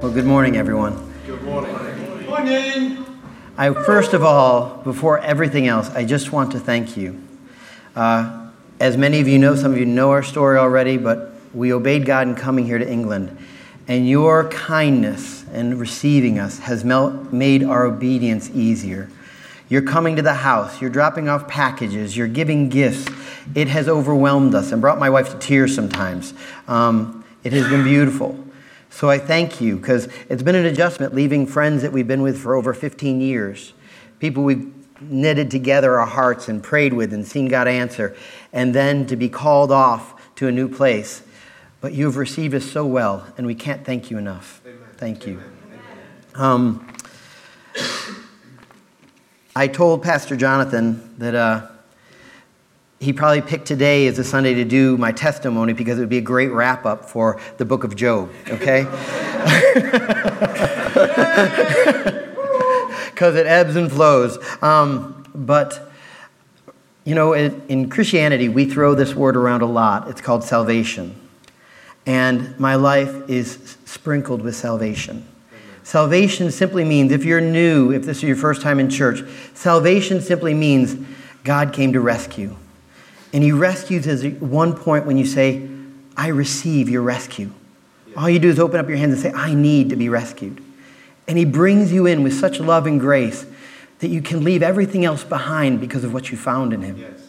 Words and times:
Well, 0.00 0.10
good 0.10 0.24
morning, 0.24 0.56
everyone. 0.56 1.12
Good 1.26 1.42
morning. 1.42 1.76
Good 1.76 2.26
morning. 2.26 3.06
I, 3.58 3.70
first 3.84 4.14
of 4.14 4.24
all, 4.24 4.78
before 4.78 5.18
everything 5.18 5.66
else, 5.66 5.90
I 5.90 6.06
just 6.06 6.32
want 6.32 6.52
to 6.52 6.58
thank 6.58 6.96
you. 6.96 7.22
Uh, 7.94 8.48
as 8.80 8.96
many 8.96 9.20
of 9.20 9.28
you 9.28 9.38
know, 9.38 9.54
some 9.56 9.72
of 9.72 9.78
you 9.78 9.84
know 9.84 10.10
our 10.10 10.22
story 10.22 10.56
already, 10.56 10.96
but 10.96 11.34
we 11.52 11.74
obeyed 11.74 12.06
God 12.06 12.26
in 12.28 12.34
coming 12.34 12.64
here 12.64 12.78
to 12.78 12.90
England. 12.90 13.36
And 13.88 14.08
your 14.08 14.48
kindness 14.48 15.44
in 15.52 15.78
receiving 15.78 16.38
us 16.38 16.60
has 16.60 16.82
made 16.82 17.62
our 17.62 17.84
obedience 17.84 18.48
easier. 18.54 19.10
You're 19.68 19.82
coming 19.82 20.16
to 20.16 20.22
the 20.22 20.32
house, 20.32 20.80
you're 20.80 20.88
dropping 20.88 21.28
off 21.28 21.46
packages, 21.46 22.16
you're 22.16 22.26
giving 22.26 22.70
gifts. 22.70 23.06
It 23.54 23.68
has 23.68 23.86
overwhelmed 23.86 24.54
us 24.54 24.72
and 24.72 24.80
brought 24.80 24.98
my 24.98 25.10
wife 25.10 25.30
to 25.32 25.38
tears 25.38 25.74
sometimes. 25.74 26.32
Um, 26.68 27.22
it 27.44 27.52
has 27.52 27.68
been 27.68 27.84
beautiful. 27.84 28.46
So 28.90 29.08
I 29.08 29.18
thank 29.18 29.60
you 29.60 29.76
because 29.76 30.08
it's 30.28 30.42
been 30.42 30.56
an 30.56 30.66
adjustment 30.66 31.14
leaving 31.14 31.46
friends 31.46 31.82
that 31.82 31.92
we've 31.92 32.08
been 32.08 32.22
with 32.22 32.38
for 32.38 32.54
over 32.54 32.74
15 32.74 33.20
years, 33.20 33.72
people 34.18 34.42
we've 34.42 34.72
knitted 35.00 35.50
together 35.50 35.98
our 35.98 36.06
hearts 36.06 36.48
and 36.48 36.62
prayed 36.62 36.92
with 36.92 37.12
and 37.14 37.26
seen 37.26 37.48
God 37.48 37.66
answer, 37.66 38.14
and 38.52 38.74
then 38.74 39.06
to 39.06 39.16
be 39.16 39.28
called 39.28 39.72
off 39.72 40.34
to 40.36 40.48
a 40.48 40.52
new 40.52 40.68
place. 40.68 41.22
But 41.80 41.94
you've 41.94 42.16
received 42.16 42.54
us 42.54 42.70
so 42.70 42.84
well, 42.84 43.26
and 43.38 43.46
we 43.46 43.54
can't 43.54 43.84
thank 43.84 44.10
you 44.10 44.18
enough. 44.18 44.60
Amen. 44.66 44.78
Thank 44.96 45.26
you. 45.26 45.42
Um, 46.34 46.86
I 49.56 49.66
told 49.66 50.02
Pastor 50.02 50.36
Jonathan 50.36 51.14
that 51.18 51.34
uh, 51.34 51.66
he 53.00 53.14
probably 53.14 53.40
picked 53.40 53.66
today 53.66 54.06
as 54.08 54.18
a 54.18 54.24
Sunday 54.24 54.52
to 54.54 54.64
do 54.64 54.98
my 54.98 55.10
testimony 55.10 55.72
because 55.72 55.96
it 55.96 56.02
would 56.02 56.10
be 56.10 56.18
a 56.18 56.22
great 56.22 56.52
wrap 56.52 56.84
up 56.84 57.06
for 57.06 57.40
the 57.56 57.64
book 57.64 57.82
of 57.82 57.96
Job, 57.96 58.30
okay? 58.48 58.82
Because 63.10 63.36
it 63.36 63.46
ebbs 63.46 63.76
and 63.76 63.92
flows. 63.92 64.38
Um, 64.62 65.26
but, 65.34 65.92
you 67.04 67.14
know, 67.14 67.34
in, 67.34 67.60
in 67.68 67.90
Christianity, 67.90 68.48
we 68.48 68.64
throw 68.64 68.94
this 68.94 69.14
word 69.14 69.36
around 69.36 69.60
a 69.60 69.66
lot. 69.66 70.08
It's 70.08 70.22
called 70.22 70.42
salvation. 70.42 71.20
And 72.06 72.58
my 72.58 72.76
life 72.76 73.28
is 73.28 73.76
sprinkled 73.84 74.40
with 74.40 74.56
salvation. 74.56 75.28
Salvation 75.82 76.50
simply 76.50 76.82
means, 76.82 77.12
if 77.12 77.26
you're 77.26 77.42
new, 77.42 77.92
if 77.92 78.06
this 78.06 78.18
is 78.18 78.22
your 78.22 78.36
first 78.36 78.62
time 78.62 78.80
in 78.80 78.88
church, 78.88 79.20
salvation 79.52 80.22
simply 80.22 80.54
means 80.54 80.96
God 81.44 81.74
came 81.74 81.92
to 81.92 82.00
rescue. 82.00 82.56
And 83.32 83.42
he 83.42 83.52
rescues 83.52 84.06
at 84.06 84.40
one 84.40 84.74
point 84.74 85.06
when 85.06 85.16
you 85.16 85.26
say, 85.26 85.68
I 86.16 86.28
receive 86.28 86.88
your 86.88 87.02
rescue. 87.02 87.52
All 88.16 88.28
you 88.28 88.38
do 88.38 88.48
is 88.48 88.58
open 88.58 88.80
up 88.80 88.88
your 88.88 88.98
hands 88.98 89.12
and 89.12 89.22
say, 89.22 89.32
I 89.32 89.54
need 89.54 89.90
to 89.90 89.96
be 89.96 90.08
rescued. 90.08 90.62
And 91.28 91.38
he 91.38 91.44
brings 91.44 91.92
you 91.92 92.06
in 92.06 92.22
with 92.24 92.34
such 92.34 92.58
love 92.58 92.86
and 92.86 92.98
grace 92.98 93.46
that 94.00 94.08
you 94.08 94.20
can 94.20 94.42
leave 94.42 94.62
everything 94.62 95.04
else 95.04 95.22
behind 95.22 95.80
because 95.80 96.02
of 96.02 96.12
what 96.12 96.30
you 96.30 96.36
found 96.36 96.72
in 96.72 96.82
him. 96.82 96.96
Yes. 96.96 97.20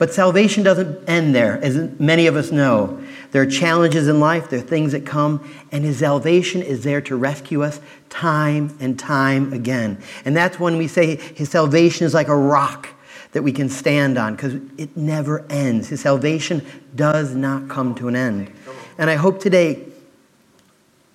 But 0.00 0.14
salvation 0.14 0.62
doesn't 0.62 1.06
end 1.06 1.34
there, 1.34 1.62
as 1.62 1.76
many 2.00 2.26
of 2.26 2.34
us 2.34 2.50
know. 2.50 3.04
There 3.32 3.42
are 3.42 3.46
challenges 3.46 4.08
in 4.08 4.18
life, 4.18 4.48
there 4.48 4.60
are 4.60 4.62
things 4.62 4.92
that 4.92 5.04
come, 5.04 5.46
and 5.70 5.84
His 5.84 5.98
salvation 5.98 6.62
is 6.62 6.84
there 6.84 7.02
to 7.02 7.16
rescue 7.16 7.62
us 7.62 7.80
time 8.08 8.74
and 8.80 8.98
time 8.98 9.52
again. 9.52 10.02
And 10.24 10.34
that's 10.34 10.58
when 10.58 10.78
we 10.78 10.88
say 10.88 11.16
His 11.16 11.50
salvation 11.50 12.06
is 12.06 12.14
like 12.14 12.28
a 12.28 12.36
rock 12.36 12.88
that 13.32 13.42
we 13.42 13.52
can 13.52 13.68
stand 13.68 14.18
on 14.18 14.34
because 14.34 14.54
it 14.76 14.96
never 14.96 15.46
ends. 15.48 15.88
His 15.88 16.00
salvation 16.00 16.66
does 16.94 17.34
not 17.34 17.68
come 17.68 17.94
to 17.96 18.08
an 18.08 18.16
end. 18.16 18.52
And 18.98 19.08
I 19.08 19.14
hope 19.14 19.40
today 19.40 19.86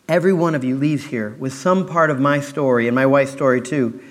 every 0.08 0.34
one 0.34 0.56
of 0.56 0.64
you 0.64 0.78
leaves 0.78 1.06
here 1.06 1.36
with 1.40 1.54
some 1.54 1.88
part 1.88 2.10
of 2.10 2.20
my 2.20 2.40
story 2.40 2.88
and 2.88 2.96
my 2.96 3.06
wife's 3.06 3.32
story 3.32 3.62
too, 3.62 4.02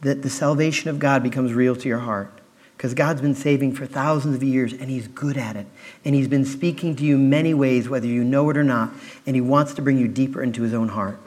that 0.00 0.22
the 0.22 0.30
salvation 0.30 0.90
of 0.90 0.98
God 0.98 1.22
becomes 1.22 1.52
real 1.52 1.74
to 1.76 1.88
your 1.88 1.98
heart. 1.98 2.32
Because 2.76 2.94
God's 2.94 3.20
been 3.20 3.34
saving 3.34 3.74
for 3.74 3.86
thousands 3.86 4.36
of 4.36 4.42
years 4.44 4.72
and 4.72 4.88
He's 4.88 5.08
good 5.08 5.36
at 5.36 5.56
it. 5.56 5.66
And 6.04 6.14
He's 6.14 6.28
been 6.28 6.44
speaking 6.44 6.94
to 6.96 7.04
you 7.04 7.18
many 7.18 7.52
ways, 7.52 7.88
whether 7.88 8.06
you 8.06 8.22
know 8.22 8.48
it 8.50 8.56
or 8.56 8.62
not. 8.62 8.92
And 9.26 9.34
He 9.34 9.40
wants 9.40 9.74
to 9.74 9.82
bring 9.82 9.98
you 9.98 10.06
deeper 10.06 10.44
into 10.44 10.62
His 10.62 10.72
own 10.72 10.88
heart. 10.88 11.18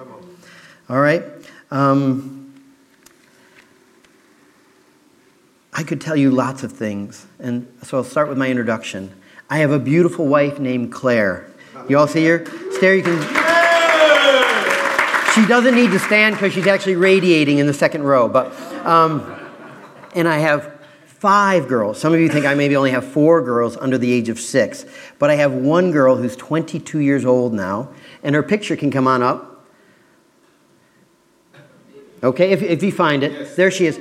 All 0.90 1.02
right? 1.02 1.24
Um, 1.70 2.41
I 5.74 5.84
could 5.84 6.02
tell 6.02 6.16
you 6.16 6.32
lots 6.32 6.64
of 6.64 6.72
things. 6.72 7.26
And 7.40 7.68
so 7.84 7.98
I'll 7.98 8.04
start 8.04 8.28
with 8.28 8.38
my 8.38 8.50
introduction. 8.50 9.14
I 9.50 9.60
have 9.60 9.72
a 9.72 9.80
beautiful 9.80 10.28
wife 10.28 10.60
named 10.60 10.92
Claire. 10.92 11.48
You 11.88 11.98
all 11.98 12.08
see 12.08 12.26
her? 12.26 12.46
Stare, 12.74 12.96
you 12.96 13.04
can. 13.04 13.20
She 15.34 15.46
doesn't 15.48 15.76
need 15.76 15.92
to 15.92 16.00
stand 16.00 16.36
because 16.36 16.54
she's 16.54 16.68
actually 16.68 16.98
radiating 16.98 17.60
in 17.60 17.68
the 17.68 17.74
second 17.74 18.04
row. 18.04 18.28
But, 18.28 18.54
um, 18.86 19.40
and 20.14 20.28
I 20.28 20.40
have 20.40 20.80
five 21.06 21.68
girls. 21.68 22.00
Some 22.00 22.14
of 22.14 22.20
you 22.20 22.28
think 22.28 22.46
I 22.46 22.54
maybe 22.54 22.76
only 22.76 22.92
have 22.92 23.06
four 23.06 23.42
girls 23.42 23.78
under 23.78 23.98
the 23.98 24.12
age 24.12 24.28
of 24.28 24.40
six. 24.40 24.86
But 25.20 25.30
I 25.30 25.36
have 25.36 25.54
one 25.54 25.92
girl 25.92 26.18
who's 26.18 26.36
22 26.36 27.00
years 27.00 27.26
old 27.26 27.54
now, 27.54 27.90
and 28.24 28.36
her 28.36 28.44
picture 28.44 28.76
can 28.76 28.92
come 28.92 29.08
on 29.08 29.24
up. 29.24 29.66
Okay, 32.24 32.52
if, 32.52 32.62
if 32.62 32.84
you 32.84 32.92
find 32.92 33.24
it, 33.24 33.32
yes. 33.32 33.56
there 33.56 33.72
she 33.72 33.86
is 33.86 34.00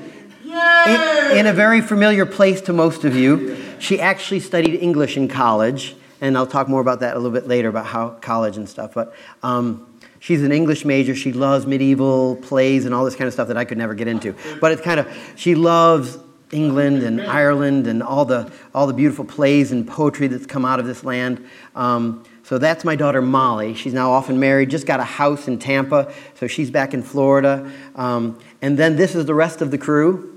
in, 0.53 1.39
in, 1.39 1.47
a 1.47 1.53
very 1.53 1.81
familiar 1.81 2.27
place 2.27 2.61
to 2.63 2.73
most 2.73 3.05
of 3.05 3.15
you. 3.15 3.57
She 3.79 4.01
actually 4.01 4.41
studied 4.41 4.75
English 4.81 5.17
in 5.17 5.29
college, 5.29 5.97
and 6.21 6.37
I'll 6.37 6.47
talk 6.47 6.69
more 6.69 6.81
about 6.81 7.01
that 7.01 7.15
a 7.15 7.19
little 7.19 7.33
bit 7.33 7.47
later 7.47 7.69
about 7.69 7.87
how 7.87 8.11
college 8.11 8.57
and 8.57 8.69
stuff. 8.69 8.93
But 8.95 9.15
um, 9.43 9.87
she's 10.19 10.43
an 10.43 10.53
English 10.53 10.85
major. 10.85 11.15
She 11.15 11.33
loves 11.33 11.67
medieval 11.67 12.37
plays 12.37 12.85
and 12.85 12.95
all 12.95 13.05
this 13.05 13.15
kind 13.15 13.29
of 13.29 13.33
stuff 13.33 13.49
that 13.49 13.57
I 13.57 13.65
could 13.65 13.79
never 13.79 13.95
get 13.95 14.09
into. 14.09 14.35
But 14.61 14.73
it's 14.73 14.83
kind 14.83 15.01
of 15.01 15.09
she 15.37 15.55
loves 15.55 16.19
England 16.51 17.03
and 17.05 17.21
Ireland 17.21 17.87
and 17.87 18.03
all 18.03 18.25
the 18.25 18.53
all 18.75 18.87
the 18.87 18.95
beautiful 18.95 19.25
plays 19.25 19.73
and 19.73 19.87
poetry 19.87 20.27
that's 20.27 20.47
come 20.47 20.65
out 20.65 20.81
of 20.81 20.87
this 20.87 21.05
land. 21.05 21.47
Um, 21.75 22.25
so 22.43 22.59
that's 22.59 22.85
my 22.85 22.97
daughter 22.97 23.23
Molly. 23.23 23.75
She's 23.75 23.95
now 23.95 24.11
off 24.11 24.29
and 24.29 24.41
married, 24.41 24.71
just 24.71 24.85
got 24.85 24.99
a 24.99 25.05
house 25.05 25.47
in 25.47 25.61
Tampa, 25.61 26.13
so 26.35 26.49
she's 26.49 26.69
back 26.69 26.93
in 26.93 27.01
Florida. 27.01 27.71
Um, 27.95 28.41
and 28.61 28.77
then 28.77 28.97
this 28.97 29.15
is 29.15 29.27
the 29.27 29.35
rest 29.35 29.63
of 29.63 29.71
the 29.71 29.79
crew. 29.79 30.30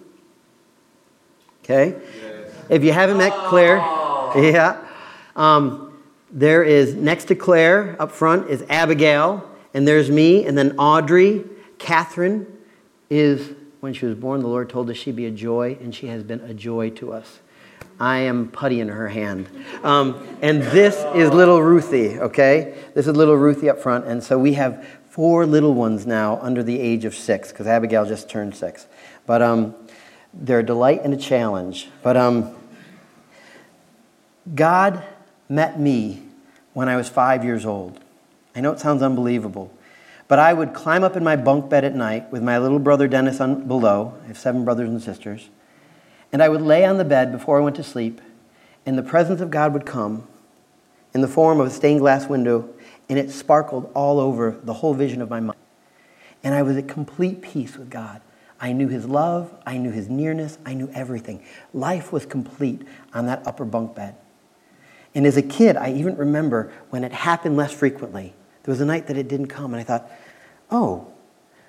Okay? 1.64 1.96
Yes. 2.22 2.52
If 2.70 2.84
you 2.84 2.92
haven't 2.92 3.18
met 3.18 3.34
Claire, 3.48 3.80
oh. 3.82 4.34
yeah. 4.38 4.86
Um, 5.36 6.02
there 6.32 6.64
is 6.64 6.96
next 6.96 7.26
to 7.26 7.36
Claire 7.36 7.96
up 8.02 8.12
front 8.12 8.50
is 8.50 8.66
Abigail, 8.70 9.50
and 9.74 9.88
there's 9.88 10.10
me, 10.10 10.46
and 10.46 10.58
then 10.58 10.78
Audrey. 10.78 11.44
Catherine 11.78 12.48
is, 13.10 13.52
when 13.82 13.94
she 13.94 14.06
was 14.06 14.16
born, 14.16 14.42
the 14.42 14.48
Lord 14.48 14.70
told 14.70 14.90
us 14.90 14.98
she'd 14.98 15.16
be 15.16 15.26
a 15.26 15.32
joy, 15.32 15.78
and 15.82 15.94
she 15.94 16.08
has 16.08 16.24
been 16.24 16.40
a 16.42 16.54
joy 16.54 16.90
to 16.92 17.14
us. 17.14 17.40
I 18.00 18.20
am 18.20 18.48
putty 18.50 18.80
in 18.80 18.90
her 18.90 19.08
hand. 19.08 19.48
Um, 19.84 20.38
and 20.42 20.64
this 20.64 20.96
is 21.16 21.30
little 21.32 21.62
Ruthie, 21.62 22.20
okay? 22.20 22.76
This 22.94 23.08
is 23.08 23.16
little 23.16 23.36
Ruthie 23.36 23.70
up 23.70 23.80
front. 23.80 24.06
And 24.06 24.24
so 24.24 24.40
we 24.40 24.54
have 24.54 24.88
four 25.10 25.46
little 25.46 25.74
ones 25.74 26.08
now 26.08 26.40
under 26.42 26.64
the 26.64 26.80
age 26.80 27.06
of 27.06 27.14
six, 27.14 27.52
because 27.52 27.68
Abigail 27.68 28.06
just 28.06 28.30
turned 28.30 28.56
six. 28.56 28.88
But 29.26 29.42
um, 29.42 29.76
they're 30.34 30.60
a 30.60 30.66
delight 30.66 31.02
and 31.04 31.14
a 31.14 31.18
challenge. 31.18 31.90
But 32.02 32.18
um, 32.18 32.56
God 34.54 35.04
met 35.48 35.80
me 35.80 36.24
when 36.74 36.90
I 36.90 36.96
was 36.96 37.10
five 37.10 37.44
years 37.44 37.66
old. 37.66 38.00
I 38.56 38.62
know 38.62 38.72
it 38.72 38.80
sounds 38.80 39.02
unbelievable, 39.02 39.72
but 40.28 40.40
I 40.40 40.54
would 40.54 40.74
climb 40.74 41.04
up 41.04 41.16
in 41.16 41.24
my 41.24 41.36
bunk 41.36 41.70
bed 41.70 41.84
at 41.84 41.96
night 41.96 42.32
with 42.32 42.44
my 42.44 42.58
little 42.58 42.80
brother 42.80 43.08
Dennis 43.08 43.40
on, 43.40 43.68
below. 43.68 44.18
I 44.24 44.28
have 44.28 44.38
seven 44.38 44.66
brothers 44.66 44.90
and 44.90 45.02
sisters. 45.02 45.50
And 46.32 46.42
I 46.42 46.50
would 46.50 46.62
lay 46.62 46.86
on 46.86 46.98
the 46.98 47.06
bed 47.06 47.32
before 47.32 47.60
I 47.60 47.64
went 47.64 47.76
to 47.76 47.84
sleep, 47.84 48.20
and 48.86 48.98
the 48.98 49.04
presence 49.04 49.40
of 49.40 49.52
God 49.52 49.74
would 49.74 49.86
come 49.86 50.28
in 51.14 51.22
the 51.22 51.28
form 51.28 51.60
of 51.60 51.68
a 51.68 51.70
stained 51.70 52.00
glass 52.00 52.28
window, 52.28 52.70
and 53.08 53.20
it 53.20 53.32
sparkled 53.32 53.92
all 53.94 54.20
over 54.20 54.58
the 54.64 54.74
whole 54.74 54.96
vision 54.96 55.22
of 55.22 55.30
my 55.30 55.40
mind. 55.40 55.60
And 56.44 56.56
I 56.56 56.64
was 56.64 56.76
at 56.76 56.88
complete 56.88 57.42
peace 57.42 57.78
with 57.78 57.90
God. 57.90 58.22
I 58.64 58.72
knew 58.72 58.88
his 58.88 59.06
love, 59.06 59.54
I 59.66 59.78
knew 59.78 59.92
his 59.92 60.08
nearness, 60.10 60.58
I 60.66 60.74
knew 60.74 60.90
everything. 60.94 61.44
Life 61.74 62.14
was 62.14 62.26
complete 62.26 62.82
on 63.14 63.26
that 63.26 63.46
upper 63.46 63.66
bunk 63.66 63.94
bed. 63.94 64.16
And 65.14 65.28
as 65.28 65.36
a 65.36 65.42
kid, 65.42 65.76
I 65.76 65.92
even 65.92 66.16
remember 66.16 66.72
when 66.90 67.04
it 67.04 67.12
happened 67.12 67.58
less 67.58 67.74
frequently. 67.74 68.34
There 68.64 68.72
was 68.72 68.80
a 68.80 68.86
night 68.86 69.08
that 69.08 69.18
it 69.18 69.28
didn't 69.28 69.48
come, 69.48 69.74
and 69.74 69.82
I 69.82 69.84
thought, 69.84 70.10
oh, 70.72 71.12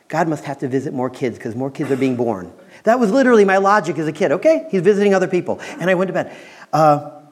God 0.07 0.29
must 0.29 0.45
have 0.45 0.59
to 0.59 0.69
visit 0.69 0.95
more 0.95 1.11
kids 1.11 1.37
because 1.37 1.57
more 1.57 1.69
kids 1.69 1.91
are 1.91 1.97
being 1.97 2.15
born. 2.15 2.53
That 2.85 3.01
was 3.01 3.11
literally 3.11 3.45
my 3.45 3.57
logic 3.57 3.99
as 3.99 4.07
a 4.07 4.13
kid. 4.13 4.31
Okay, 4.31 4.69
he's 4.71 4.83
visiting 4.83 5.15
other 5.15 5.27
people. 5.27 5.59
And 5.81 5.91
I 5.91 5.95
went 5.95 6.11
to 6.11 6.15
bed. 6.15 6.37
Uh, 6.73 7.23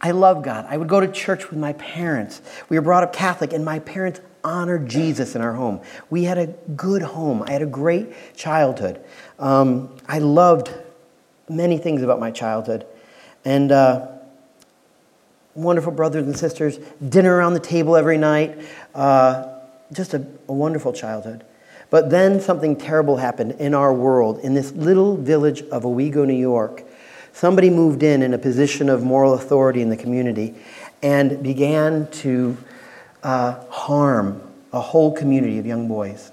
I 0.00 0.10
love 0.10 0.42
God. 0.42 0.66
I 0.68 0.76
would 0.76 0.88
go 0.88 1.00
to 1.00 1.08
church 1.08 1.50
with 1.50 1.58
my 1.58 1.72
parents. 1.74 2.42
We 2.68 2.78
were 2.78 2.82
brought 2.82 3.02
up 3.02 3.12
Catholic, 3.12 3.52
and 3.52 3.64
my 3.64 3.78
parents 3.78 4.20
honored 4.44 4.88
Jesus 4.88 5.34
in 5.34 5.40
our 5.40 5.54
home. 5.54 5.80
We 6.10 6.24
had 6.24 6.38
a 6.38 6.46
good 6.76 7.02
home. 7.02 7.42
I 7.42 7.52
had 7.52 7.62
a 7.62 7.66
great 7.66 8.36
childhood. 8.36 9.02
Um, 9.38 9.94
I 10.06 10.18
loved 10.18 10.72
many 11.48 11.78
things 11.78 12.02
about 12.02 12.20
my 12.20 12.30
childhood. 12.30 12.86
And 13.44 13.72
uh, 13.72 14.08
wonderful 15.54 15.92
brothers 15.92 16.26
and 16.26 16.36
sisters, 16.36 16.78
dinner 17.08 17.34
around 17.34 17.54
the 17.54 17.60
table 17.60 17.96
every 17.96 18.18
night. 18.18 18.58
Uh, 18.94 19.52
just 19.92 20.14
a, 20.14 20.26
a 20.48 20.52
wonderful 20.52 20.92
childhood. 20.92 21.44
But 21.90 22.10
then 22.10 22.40
something 22.40 22.76
terrible 22.76 23.16
happened 23.16 23.52
in 23.52 23.74
our 23.74 23.92
world, 23.92 24.40
in 24.40 24.54
this 24.54 24.72
little 24.72 25.16
village 25.16 25.62
of 25.62 25.84
Owego, 25.84 26.24
New 26.24 26.34
York. 26.34 26.84
Somebody 27.36 27.68
moved 27.68 28.02
in 28.02 28.22
in 28.22 28.32
a 28.32 28.38
position 28.38 28.88
of 28.88 29.04
moral 29.04 29.34
authority 29.34 29.82
in 29.82 29.90
the 29.90 29.96
community 29.98 30.54
and 31.02 31.42
began 31.42 32.10
to 32.22 32.56
uh, 33.22 33.62
harm 33.68 34.40
a 34.72 34.80
whole 34.80 35.12
community 35.12 35.58
of 35.58 35.66
young 35.66 35.86
boys. 35.86 36.32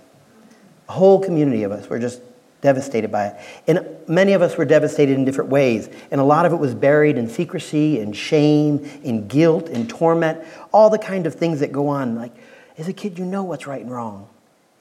A 0.87 0.93
whole 0.93 1.19
community 1.19 1.63
of 1.63 1.73
us 1.73 1.89
were 1.89 1.99
just 1.99 2.21
devastated 2.61 3.11
by 3.11 3.27
it. 3.27 3.35
And 3.67 3.85
many 4.07 4.31
of 4.31 4.41
us 4.41 4.55
were 4.55 4.63
devastated 4.63 5.17
in 5.17 5.25
different 5.25 5.49
ways. 5.49 5.89
And 6.09 6.21
a 6.21 6.23
lot 6.23 6.45
of 6.45 6.53
it 6.53 6.55
was 6.55 6.73
buried 6.73 7.17
in 7.17 7.27
secrecy, 7.27 7.99
in 7.99 8.13
shame, 8.13 8.89
in 9.03 9.27
guilt, 9.27 9.67
in 9.67 9.89
torment, 9.89 10.41
all 10.71 10.89
the 10.89 10.97
kind 10.97 11.27
of 11.27 11.35
things 11.35 11.59
that 11.59 11.73
go 11.73 11.89
on. 11.89 12.15
Like, 12.15 12.31
as 12.77 12.87
a 12.87 12.93
kid, 12.93 13.19
you 13.19 13.25
know 13.25 13.43
what's 13.43 13.67
right 13.67 13.81
and 13.81 13.91
wrong. 13.91 14.29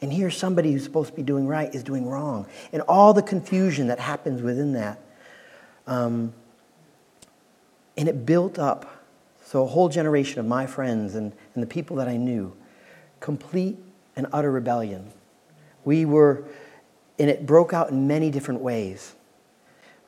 And 0.01 0.13
here, 0.13 0.31
somebody 0.31 0.71
who's 0.71 0.85
supposed 0.85 1.11
to 1.11 1.17
be 1.17 1.25
doing 1.25 1.49
right 1.49 1.75
is 1.75 1.83
doing 1.83 2.07
wrong. 2.07 2.47
And 2.73 2.81
all 2.83 3.13
the 3.13 3.23
confusion 3.23 3.89
that 3.89 3.99
happens 3.99 4.41
within 4.41 4.75
that. 4.75 5.01
Um, 5.87 6.33
and 7.97 8.09
it 8.09 8.25
built 8.25 8.59
up. 8.59 9.05
So, 9.45 9.65
a 9.65 9.67
whole 9.67 9.89
generation 9.89 10.41
of 10.41 10.47
my 10.47 10.67
friends 10.67 11.15
and, 11.15 11.33
and 11.55 11.63
the 11.63 11.67
people 11.67 11.97
that 11.97 12.09
I 12.09 12.17
knew, 12.17 12.57
complete 13.21 13.77
and 14.17 14.27
utter 14.33 14.51
rebellion. 14.51 15.13
We 15.85 16.05
were, 16.05 16.45
and 17.19 17.29
it 17.29 17.45
broke 17.45 17.73
out 17.73 17.91
in 17.91 18.07
many 18.07 18.31
different 18.31 18.61
ways. 18.61 19.15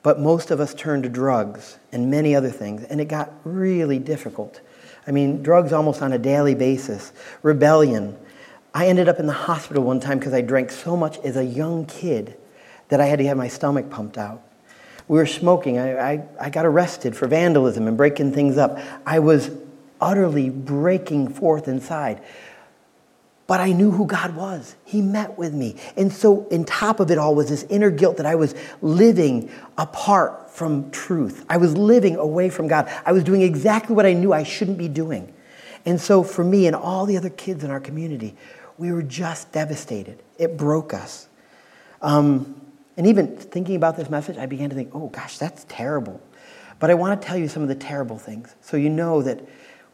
But 0.02 0.20
most 0.20 0.50
of 0.50 0.60
us 0.60 0.74
turned 0.74 1.02
to 1.04 1.08
drugs 1.08 1.78
and 1.90 2.10
many 2.10 2.34
other 2.34 2.50
things, 2.50 2.84
and 2.84 3.00
it 3.00 3.06
got 3.06 3.32
really 3.44 3.98
difficult. 3.98 4.60
I 5.06 5.10
mean, 5.10 5.42
drugs 5.42 5.72
almost 5.72 6.02
on 6.02 6.12
a 6.12 6.18
daily 6.18 6.54
basis, 6.54 7.12
rebellion, 7.42 8.16
I 8.74 8.88
ended 8.88 9.08
up 9.08 9.20
in 9.20 9.26
the 9.26 9.32
hospital 9.32 9.84
one 9.84 10.00
time 10.00 10.18
because 10.18 10.34
I 10.34 10.40
drank 10.40 10.70
so 10.70 10.96
much 10.96 11.18
as 11.18 11.36
a 11.36 11.44
young 11.44 11.86
kid 11.86 12.36
that 12.88 13.00
I 13.00 13.06
had 13.06 13.18
to 13.18 13.26
have 13.26 13.36
my 13.36 13.48
stomach 13.48 13.88
pumped 13.88 14.18
out. 14.18 14.42
We 15.06 15.18
were 15.18 15.26
smoking. 15.26 15.78
I, 15.78 16.12
I, 16.12 16.28
I 16.40 16.50
got 16.50 16.64
arrested 16.64 17.16
for 17.16 17.28
vandalism 17.28 17.86
and 17.86 17.96
breaking 17.96 18.32
things 18.32 18.56
up. 18.56 18.78
I 19.04 19.18
was 19.18 19.50
utterly 20.00 20.50
breaking 20.50 21.28
forth 21.28 21.68
inside. 21.68 22.22
But 23.46 23.60
I 23.60 23.72
knew 23.72 23.90
who 23.90 24.06
God 24.06 24.34
was. 24.34 24.74
He 24.84 25.02
met 25.02 25.36
with 25.36 25.52
me. 25.52 25.76
And 25.96 26.10
so, 26.10 26.48
in 26.48 26.64
top 26.64 26.98
of 26.98 27.10
it 27.10 27.18
all, 27.18 27.34
was 27.34 27.50
this 27.50 27.64
inner 27.64 27.90
guilt 27.90 28.16
that 28.16 28.24
I 28.24 28.36
was 28.36 28.54
living 28.80 29.50
apart 29.76 30.50
from 30.50 30.90
truth. 30.90 31.44
I 31.50 31.58
was 31.58 31.76
living 31.76 32.16
away 32.16 32.48
from 32.48 32.68
God. 32.68 32.90
I 33.04 33.12
was 33.12 33.22
doing 33.22 33.42
exactly 33.42 33.94
what 33.94 34.06
I 34.06 34.14
knew 34.14 34.32
I 34.32 34.44
shouldn't 34.44 34.78
be 34.78 34.88
doing. 34.88 35.34
And 35.84 36.00
so, 36.00 36.22
for 36.22 36.42
me 36.42 36.66
and 36.66 36.74
all 36.74 37.04
the 37.04 37.18
other 37.18 37.28
kids 37.28 37.64
in 37.64 37.70
our 37.70 37.80
community, 37.80 38.34
we 38.78 38.92
were 38.92 39.02
just 39.02 39.52
devastated. 39.52 40.22
It 40.38 40.56
broke 40.56 40.94
us. 40.94 41.28
Um, 42.00 42.63
and 42.96 43.06
even 43.06 43.36
thinking 43.36 43.76
about 43.76 43.96
this 43.96 44.08
message, 44.08 44.36
I 44.36 44.46
began 44.46 44.70
to 44.70 44.74
think, 44.76 44.90
oh 44.94 45.08
gosh, 45.08 45.38
that's 45.38 45.64
terrible. 45.68 46.20
But 46.78 46.90
I 46.90 46.94
want 46.94 47.20
to 47.20 47.26
tell 47.26 47.36
you 47.36 47.48
some 47.48 47.62
of 47.62 47.68
the 47.68 47.74
terrible 47.74 48.18
things 48.18 48.54
so 48.60 48.76
you 48.76 48.90
know 48.90 49.22
that 49.22 49.40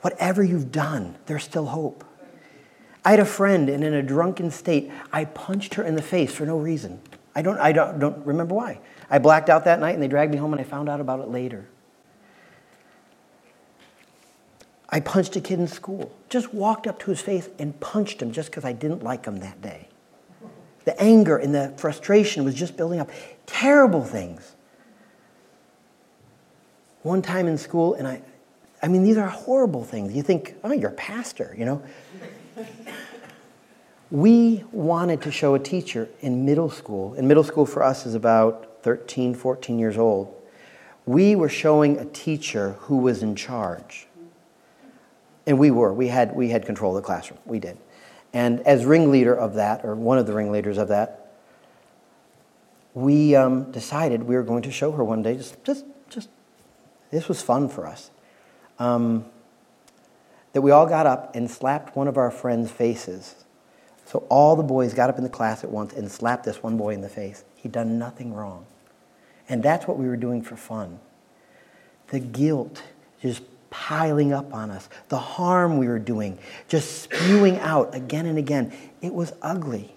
whatever 0.00 0.42
you've 0.42 0.72
done, 0.72 1.16
there's 1.26 1.44
still 1.44 1.66
hope. 1.66 2.04
I 3.04 3.10
had 3.12 3.20
a 3.20 3.24
friend, 3.24 3.68
and 3.70 3.82
in 3.82 3.94
a 3.94 4.02
drunken 4.02 4.50
state, 4.50 4.90
I 5.12 5.24
punched 5.24 5.74
her 5.74 5.82
in 5.82 5.96
the 5.96 6.02
face 6.02 6.32
for 6.32 6.44
no 6.44 6.58
reason. 6.58 7.00
I 7.34 7.42
don't, 7.42 7.58
I 7.58 7.72
don't, 7.72 7.98
don't 7.98 8.26
remember 8.26 8.54
why. 8.54 8.80
I 9.08 9.18
blacked 9.18 9.48
out 9.48 9.64
that 9.64 9.80
night, 9.80 9.94
and 9.94 10.02
they 10.02 10.08
dragged 10.08 10.32
me 10.32 10.38
home, 10.38 10.52
and 10.52 10.60
I 10.60 10.64
found 10.64 10.88
out 10.88 11.00
about 11.00 11.20
it 11.20 11.28
later. 11.28 11.66
I 14.90 15.00
punched 15.00 15.36
a 15.36 15.40
kid 15.40 15.60
in 15.60 15.68
school. 15.68 16.12
Just 16.28 16.52
walked 16.52 16.86
up 16.86 16.98
to 17.00 17.10
his 17.10 17.20
face 17.20 17.48
and 17.58 17.78
punched 17.80 18.20
him 18.20 18.32
just 18.32 18.50
because 18.50 18.64
I 18.64 18.72
didn't 18.72 19.02
like 19.02 19.24
him 19.24 19.38
that 19.38 19.62
day. 19.62 19.88
The 20.84 21.00
anger 21.00 21.36
and 21.36 21.54
the 21.54 21.72
frustration 21.76 22.44
was 22.44 22.54
just 22.54 22.76
building 22.76 23.00
up. 23.00 23.10
Terrible 23.46 24.04
things. 24.04 24.54
One 27.02 27.22
time 27.22 27.46
in 27.46 27.58
school, 27.58 27.94
and 27.94 28.06
I, 28.06 28.22
I 28.82 28.88
mean, 28.88 29.02
these 29.02 29.16
are 29.16 29.28
horrible 29.28 29.84
things. 29.84 30.14
You 30.14 30.22
think, 30.22 30.54
oh, 30.64 30.72
you're 30.72 30.90
a 30.90 30.94
pastor, 30.94 31.54
you 31.58 31.64
know? 31.64 31.82
we 34.10 34.64
wanted 34.72 35.22
to 35.22 35.30
show 35.30 35.54
a 35.54 35.58
teacher 35.58 36.08
in 36.20 36.44
middle 36.44 36.70
school, 36.70 37.14
and 37.14 37.26
middle 37.28 37.44
school 37.44 37.66
for 37.66 37.82
us 37.82 38.06
is 38.06 38.14
about 38.14 38.82
13, 38.82 39.34
14 39.34 39.78
years 39.78 39.96
old. 39.96 40.34
We 41.06 41.36
were 41.36 41.48
showing 41.48 41.98
a 41.98 42.04
teacher 42.06 42.72
who 42.80 42.98
was 42.98 43.22
in 43.22 43.34
charge. 43.34 44.06
And 45.46 45.58
we 45.58 45.70
were. 45.70 45.92
We 45.92 46.08
had, 46.08 46.34
we 46.36 46.50
had 46.50 46.66
control 46.66 46.96
of 46.96 47.02
the 47.02 47.06
classroom. 47.06 47.40
We 47.44 47.58
did. 47.58 47.76
And 48.32 48.60
as 48.60 48.84
ringleader 48.84 49.34
of 49.34 49.54
that, 49.54 49.84
or 49.84 49.94
one 49.94 50.18
of 50.18 50.26
the 50.26 50.32
ringleaders 50.32 50.78
of 50.78 50.88
that, 50.88 51.32
we 52.94 53.34
um, 53.34 53.70
decided 53.70 54.24
we 54.24 54.34
were 54.34 54.42
going 54.42 54.62
to 54.62 54.70
show 54.70 54.92
her 54.92 55.04
one 55.04 55.22
day. 55.22 55.36
Just, 55.36 55.62
just, 55.64 55.84
just. 56.08 56.28
This 57.10 57.28
was 57.28 57.42
fun 57.42 57.68
for 57.68 57.86
us. 57.86 58.10
Um, 58.78 59.24
that 60.52 60.62
we 60.62 60.70
all 60.70 60.86
got 60.86 61.06
up 61.06 61.34
and 61.36 61.50
slapped 61.50 61.96
one 61.96 62.08
of 62.08 62.16
our 62.16 62.30
friends' 62.30 62.70
faces. 62.70 63.44
So 64.06 64.26
all 64.28 64.56
the 64.56 64.62
boys 64.62 64.94
got 64.94 65.08
up 65.08 65.18
in 65.18 65.22
the 65.22 65.30
class 65.30 65.62
at 65.62 65.70
once 65.70 65.92
and 65.92 66.10
slapped 66.10 66.44
this 66.44 66.62
one 66.62 66.76
boy 66.76 66.94
in 66.94 67.00
the 67.00 67.08
face. 67.08 67.44
He'd 67.56 67.72
done 67.72 67.98
nothing 67.98 68.34
wrong. 68.34 68.66
And 69.48 69.62
that's 69.62 69.86
what 69.86 69.98
we 69.98 70.08
were 70.08 70.16
doing 70.16 70.42
for 70.42 70.56
fun. 70.56 70.98
The 72.08 72.18
guilt 72.18 72.82
just 73.22 73.42
piling 73.70 74.32
up 74.32 74.52
on 74.52 74.70
us, 74.70 74.88
the 75.08 75.18
harm 75.18 75.78
we 75.78 75.88
were 75.88 75.98
doing, 75.98 76.38
just 76.68 77.02
spewing 77.02 77.58
out 77.58 77.94
again 77.94 78.26
and 78.26 78.38
again. 78.38 78.72
It 79.00 79.14
was 79.14 79.32
ugly. 79.40 79.94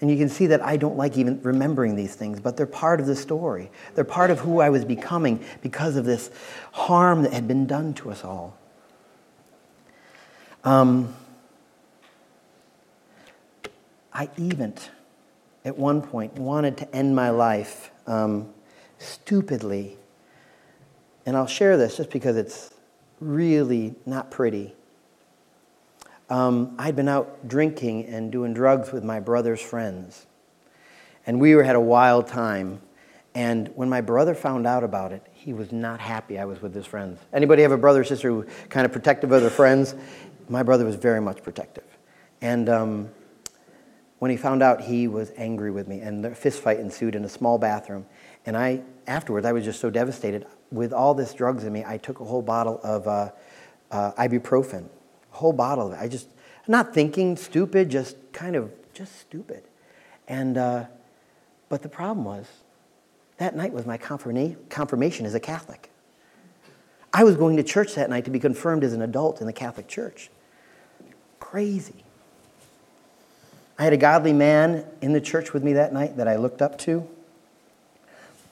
And 0.00 0.10
you 0.10 0.16
can 0.16 0.28
see 0.28 0.46
that 0.46 0.62
I 0.62 0.76
don't 0.76 0.96
like 0.96 1.18
even 1.18 1.40
remembering 1.42 1.94
these 1.94 2.14
things, 2.14 2.40
but 2.40 2.56
they're 2.56 2.66
part 2.66 3.00
of 3.00 3.06
the 3.06 3.16
story. 3.16 3.70
They're 3.94 4.04
part 4.04 4.30
of 4.30 4.40
who 4.40 4.60
I 4.60 4.70
was 4.70 4.84
becoming 4.84 5.44
because 5.62 5.96
of 5.96 6.04
this 6.04 6.30
harm 6.72 7.22
that 7.22 7.32
had 7.32 7.46
been 7.46 7.66
done 7.66 7.92
to 7.94 8.10
us 8.10 8.24
all. 8.24 8.56
Um, 10.64 11.14
I 14.12 14.28
even, 14.36 14.74
at 15.64 15.76
one 15.76 16.02
point, 16.02 16.34
wanted 16.34 16.78
to 16.78 16.94
end 16.94 17.14
my 17.14 17.30
life 17.30 17.90
um, 18.06 18.48
stupidly. 18.98 19.96
And 21.26 21.36
I'll 21.36 21.46
share 21.46 21.76
this 21.76 21.98
just 21.98 22.10
because 22.10 22.36
it's 22.36 22.72
really 23.20 23.94
not 24.06 24.30
pretty. 24.30 24.74
Um, 26.30 26.74
I'd 26.78 26.96
been 26.96 27.08
out 27.08 27.48
drinking 27.48 28.06
and 28.06 28.30
doing 28.30 28.54
drugs 28.54 28.92
with 28.92 29.04
my 29.04 29.20
brother's 29.20 29.60
friends. 29.60 30.26
And 31.26 31.40
we 31.40 31.54
were, 31.54 31.62
had 31.62 31.76
a 31.76 31.80
wild 31.80 32.26
time. 32.28 32.80
And 33.34 33.68
when 33.74 33.88
my 33.88 34.00
brother 34.00 34.34
found 34.34 34.66
out 34.66 34.82
about 34.82 35.12
it, 35.12 35.26
he 35.32 35.52
was 35.52 35.70
not 35.72 36.00
happy 36.00 36.38
I 36.38 36.44
was 36.44 36.62
with 36.62 36.74
his 36.74 36.86
friends. 36.86 37.20
Anybody 37.32 37.62
have 37.62 37.72
a 37.72 37.76
brother 37.78 38.00
or 38.00 38.04
sister 38.04 38.28
who 38.28 38.46
kind 38.68 38.86
of 38.86 38.92
protective 38.92 39.30
of 39.32 39.40
their 39.40 39.50
friends? 39.50 39.94
My 40.48 40.62
brother 40.62 40.84
was 40.84 40.96
very 40.96 41.20
much 41.20 41.42
protective. 41.42 41.84
And 42.40 42.68
um, 42.68 43.10
when 44.18 44.30
he 44.30 44.36
found 44.36 44.62
out, 44.62 44.80
he 44.80 45.08
was 45.08 45.32
angry 45.36 45.70
with 45.70 45.88
me. 45.88 46.00
And 46.00 46.24
the 46.24 46.34
fist 46.34 46.60
fight 46.60 46.78
ensued 46.78 47.14
in 47.14 47.24
a 47.24 47.28
small 47.28 47.58
bathroom. 47.58 48.06
And 48.46 48.56
I, 48.56 48.82
afterwards, 49.06 49.46
I 49.46 49.52
was 49.52 49.64
just 49.64 49.80
so 49.80 49.90
devastated 49.90 50.46
with 50.70 50.92
all 50.92 51.14
this 51.14 51.34
drugs 51.34 51.64
in 51.64 51.72
me, 51.72 51.84
I 51.86 51.98
took 51.98 52.20
a 52.20 52.24
whole 52.24 52.42
bottle 52.42 52.80
of 52.82 53.06
uh, 53.06 53.30
uh, 53.90 54.12
ibuprofen, 54.12 54.84
a 55.32 55.36
whole 55.36 55.52
bottle 55.52 55.88
of 55.88 55.92
it. 55.94 55.98
I 56.00 56.08
just, 56.08 56.28
not 56.68 56.94
thinking 56.94 57.36
stupid, 57.36 57.90
just 57.90 58.16
kind 58.32 58.56
of, 58.56 58.72
just 58.94 59.18
stupid. 59.20 59.64
And, 60.28 60.56
uh, 60.56 60.84
but 61.68 61.82
the 61.82 61.88
problem 61.88 62.24
was, 62.24 62.46
that 63.38 63.56
night 63.56 63.72
was 63.72 63.86
my 63.86 63.96
confirmation 63.96 65.26
as 65.26 65.34
a 65.34 65.40
Catholic. 65.40 65.90
I 67.12 67.24
was 67.24 67.36
going 67.36 67.56
to 67.56 67.62
church 67.62 67.94
that 67.94 68.10
night 68.10 68.26
to 68.26 68.30
be 68.30 68.38
confirmed 68.38 68.84
as 68.84 68.92
an 68.92 69.02
adult 69.02 69.40
in 69.40 69.46
the 69.46 69.52
Catholic 69.52 69.88
Church. 69.88 70.30
Crazy. 71.40 72.04
I 73.78 73.84
had 73.84 73.92
a 73.94 73.96
godly 73.96 74.34
man 74.34 74.84
in 75.00 75.12
the 75.12 75.20
church 75.20 75.52
with 75.52 75.64
me 75.64 75.72
that 75.72 75.92
night 75.92 76.18
that 76.18 76.28
I 76.28 76.36
looked 76.36 76.60
up 76.60 76.78
to. 76.80 77.08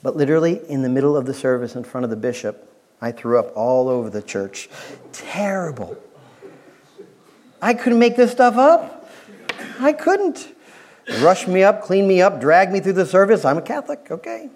But 0.03 0.17
literally, 0.17 0.61
in 0.69 0.83
the 0.83 0.89
middle 0.89 1.17
of 1.17 1.27
the 1.27 1.35
service, 1.35 1.75
in 1.75 1.85
front 1.85 2.05
of 2.05 2.11
the 2.11 2.17
bishop, 2.17 2.73
I 3.01 3.13
threw 3.13 3.39
up 3.39 3.53
all 3.57 3.89
over 3.89 4.11
the 4.11 4.23
church. 4.23 4.69
Terrible. 5.13 5.97
I 7.61 7.75
couldn't 7.75 7.99
make 7.99 8.17
this 8.17 8.31
stuff 8.31 8.57
up. 8.57 9.11
I 9.81 9.93
couldn't. 9.93 10.55
Rush 11.21 11.47
me 11.47 11.63
up, 11.63 11.83
clean 11.83 12.07
me 12.07 12.21
up, 12.21 12.41
drag 12.41 12.71
me 12.71 12.81
through 12.81 12.93
the 12.95 13.07
service. 13.07 13.45
I'm 13.45 13.59
a 13.59 13.63
Catholic, 13.63 14.09
okay. 14.11 14.51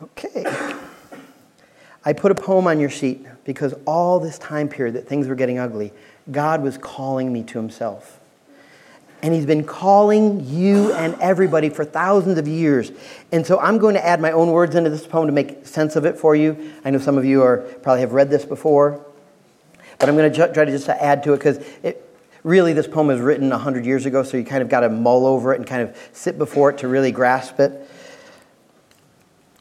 Okay. 0.00 0.44
I 2.04 2.12
put 2.12 2.30
a 2.30 2.34
poem 2.34 2.66
on 2.66 2.78
your 2.78 2.90
sheet 2.90 3.26
because 3.44 3.74
all 3.84 4.20
this 4.20 4.38
time 4.38 4.68
period 4.68 4.94
that 4.94 5.08
things 5.08 5.26
were 5.26 5.34
getting 5.34 5.58
ugly, 5.58 5.92
God 6.30 6.62
was 6.62 6.78
calling 6.78 7.32
me 7.32 7.42
to 7.44 7.58
Himself. 7.58 8.17
And 9.22 9.34
He's 9.34 9.46
been 9.46 9.64
calling 9.64 10.44
you 10.46 10.92
and 10.92 11.14
everybody 11.20 11.68
for 11.68 11.84
thousands 11.84 12.38
of 12.38 12.46
years. 12.46 12.92
And 13.32 13.46
so 13.46 13.58
I'm 13.58 13.78
going 13.78 13.94
to 13.94 14.04
add 14.04 14.20
my 14.20 14.32
own 14.32 14.50
words 14.50 14.74
into 14.74 14.90
this 14.90 15.06
poem 15.06 15.26
to 15.26 15.32
make 15.32 15.66
sense 15.66 15.96
of 15.96 16.04
it 16.04 16.18
for 16.18 16.36
you. 16.36 16.72
I 16.84 16.90
know 16.90 16.98
some 16.98 17.18
of 17.18 17.24
you 17.24 17.42
are 17.42 17.58
probably 17.82 18.00
have 18.00 18.12
read 18.12 18.30
this 18.30 18.44
before, 18.44 19.04
but 19.98 20.08
I'm 20.08 20.16
going 20.16 20.32
to 20.32 20.52
try 20.52 20.64
to 20.64 20.70
just 20.70 20.88
add 20.88 21.22
to 21.24 21.32
it 21.32 21.38
because 21.38 21.58
it, 21.82 22.04
really 22.42 22.72
this 22.72 22.86
poem 22.86 23.08
was 23.08 23.20
written 23.20 23.50
100 23.50 23.84
years 23.84 24.06
ago, 24.06 24.22
so 24.22 24.36
you 24.36 24.44
kind 24.44 24.62
of 24.62 24.68
got 24.68 24.80
to 24.80 24.88
mull 24.88 25.26
over 25.26 25.52
it 25.52 25.58
and 25.58 25.66
kind 25.66 25.82
of 25.82 25.96
sit 26.12 26.38
before 26.38 26.70
it 26.70 26.78
to 26.78 26.88
really 26.88 27.12
grasp 27.12 27.60
it. 27.60 27.88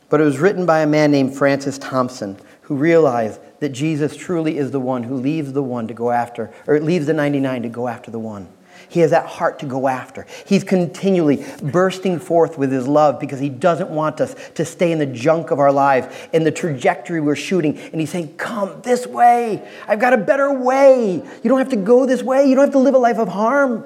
But 0.09 0.21
it 0.21 0.23
was 0.23 0.39
written 0.39 0.65
by 0.65 0.79
a 0.79 0.87
man 0.87 1.11
named 1.11 1.35
Francis 1.35 1.77
Thompson 1.77 2.37
who 2.61 2.75
realized 2.75 3.39
that 3.59 3.69
Jesus 3.69 4.15
truly 4.15 4.57
is 4.57 4.71
the 4.71 4.79
one 4.79 5.03
who 5.03 5.15
leaves 5.15 5.53
the 5.53 5.63
one 5.63 5.87
to 5.87 5.93
go 5.93 6.11
after, 6.11 6.51
or 6.67 6.79
leaves 6.79 7.07
the 7.07 7.13
99 7.13 7.63
to 7.63 7.69
go 7.69 7.87
after 7.87 8.11
the 8.11 8.19
one. 8.19 8.47
He 8.89 9.01
has 9.01 9.11
that 9.11 9.25
heart 9.25 9.59
to 9.59 9.65
go 9.65 9.87
after. 9.87 10.25
He's 10.45 10.63
continually 10.63 11.45
bursting 11.61 12.19
forth 12.19 12.57
with 12.57 12.71
his 12.71 12.87
love 12.87 13.19
because 13.19 13.39
he 13.39 13.49
doesn't 13.49 13.89
want 13.89 14.21
us 14.21 14.35
to 14.55 14.65
stay 14.65 14.91
in 14.91 14.99
the 14.99 15.05
junk 15.05 15.51
of 15.51 15.59
our 15.59 15.71
lives, 15.71 16.07
in 16.33 16.43
the 16.43 16.51
trajectory 16.51 17.19
we're 17.19 17.35
shooting. 17.35 17.77
And 17.77 17.99
he's 17.99 18.09
saying, 18.09 18.35
Come 18.37 18.81
this 18.81 19.05
way. 19.05 19.67
I've 19.87 19.99
got 19.99 20.13
a 20.13 20.17
better 20.17 20.51
way. 20.51 21.15
You 21.15 21.49
don't 21.49 21.59
have 21.59 21.69
to 21.69 21.75
go 21.75 22.05
this 22.05 22.23
way. 22.23 22.47
You 22.47 22.55
don't 22.55 22.65
have 22.65 22.73
to 22.73 22.79
live 22.79 22.95
a 22.95 22.99
life 22.99 23.17
of 23.17 23.27
harm. 23.27 23.85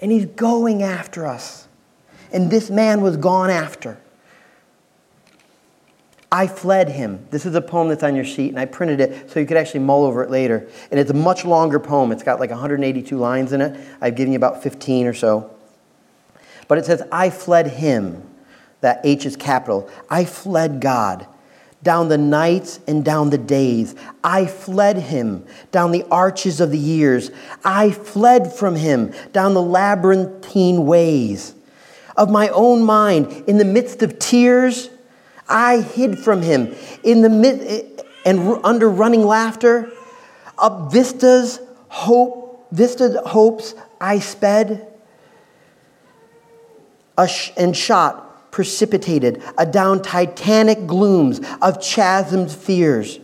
And 0.00 0.12
he's 0.12 0.26
going 0.26 0.82
after 0.82 1.26
us. 1.26 1.66
And 2.32 2.50
this 2.50 2.70
man 2.70 3.00
was 3.00 3.16
gone 3.16 3.50
after. 3.50 3.98
I 6.30 6.46
fled 6.48 6.88
him. 6.88 7.24
This 7.30 7.46
is 7.46 7.54
a 7.54 7.60
poem 7.60 7.88
that's 7.88 8.02
on 8.02 8.16
your 8.16 8.24
sheet, 8.24 8.50
and 8.50 8.58
I 8.58 8.64
printed 8.64 9.00
it 9.00 9.30
so 9.30 9.38
you 9.38 9.46
could 9.46 9.56
actually 9.56 9.80
mull 9.80 10.04
over 10.04 10.22
it 10.22 10.30
later. 10.30 10.68
And 10.90 10.98
it's 10.98 11.10
a 11.10 11.14
much 11.14 11.44
longer 11.44 11.78
poem. 11.78 12.10
It's 12.10 12.24
got 12.24 12.40
like 12.40 12.50
182 12.50 13.16
lines 13.16 13.52
in 13.52 13.60
it. 13.60 13.80
I've 14.00 14.16
given 14.16 14.32
you 14.32 14.36
about 14.36 14.62
15 14.62 15.06
or 15.06 15.14
so. 15.14 15.50
But 16.68 16.78
it 16.78 16.84
says, 16.84 17.02
I 17.12 17.30
fled 17.30 17.68
him. 17.68 18.22
That 18.82 19.00
H 19.04 19.24
is 19.24 19.36
capital. 19.36 19.88
I 20.10 20.24
fled 20.24 20.80
God 20.80 21.26
down 21.82 22.08
the 22.08 22.18
nights 22.18 22.80
and 22.86 23.04
down 23.04 23.30
the 23.30 23.38
days. 23.38 23.94
I 24.22 24.46
fled 24.46 24.96
him 24.96 25.46
down 25.70 25.92
the 25.92 26.04
arches 26.10 26.60
of 26.60 26.70
the 26.70 26.78
years. 26.78 27.30
I 27.64 27.90
fled 27.90 28.52
from 28.52 28.76
him 28.76 29.14
down 29.32 29.54
the 29.54 29.62
labyrinthine 29.62 30.84
ways 30.84 31.54
of 32.16 32.30
my 32.30 32.48
own 32.48 32.82
mind 32.82 33.44
in 33.46 33.58
the 33.58 33.64
midst 33.64 34.02
of 34.02 34.18
tears 34.18 34.90
I 35.48 35.80
hid 35.80 36.18
from 36.18 36.42
him 36.42 36.74
in 37.02 37.22
the 37.22 37.28
mid 37.28 38.02
and 38.24 38.60
under 38.64 38.88
running 38.88 39.24
laughter. 39.24 39.90
Up 40.58 40.90
vistas, 40.90 41.60
hope, 41.88 42.66
vista 42.72 43.22
hopes, 43.24 43.74
I 44.00 44.18
sped. 44.18 44.92
and 47.56 47.76
shot, 47.76 48.50
precipitated, 48.50 49.42
adown 49.56 50.02
titanic 50.02 50.86
glooms 50.86 51.40
of 51.62 51.80
chasms 51.80 52.54
fears. 52.54 53.20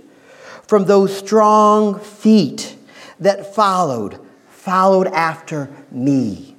From 0.67 0.85
those 0.85 1.15
strong 1.17 1.99
feet 2.01 2.77
that 3.21 3.55
followed, 3.55 4.19
followed 4.49 5.09
after 5.09 5.69
me. 5.91 6.57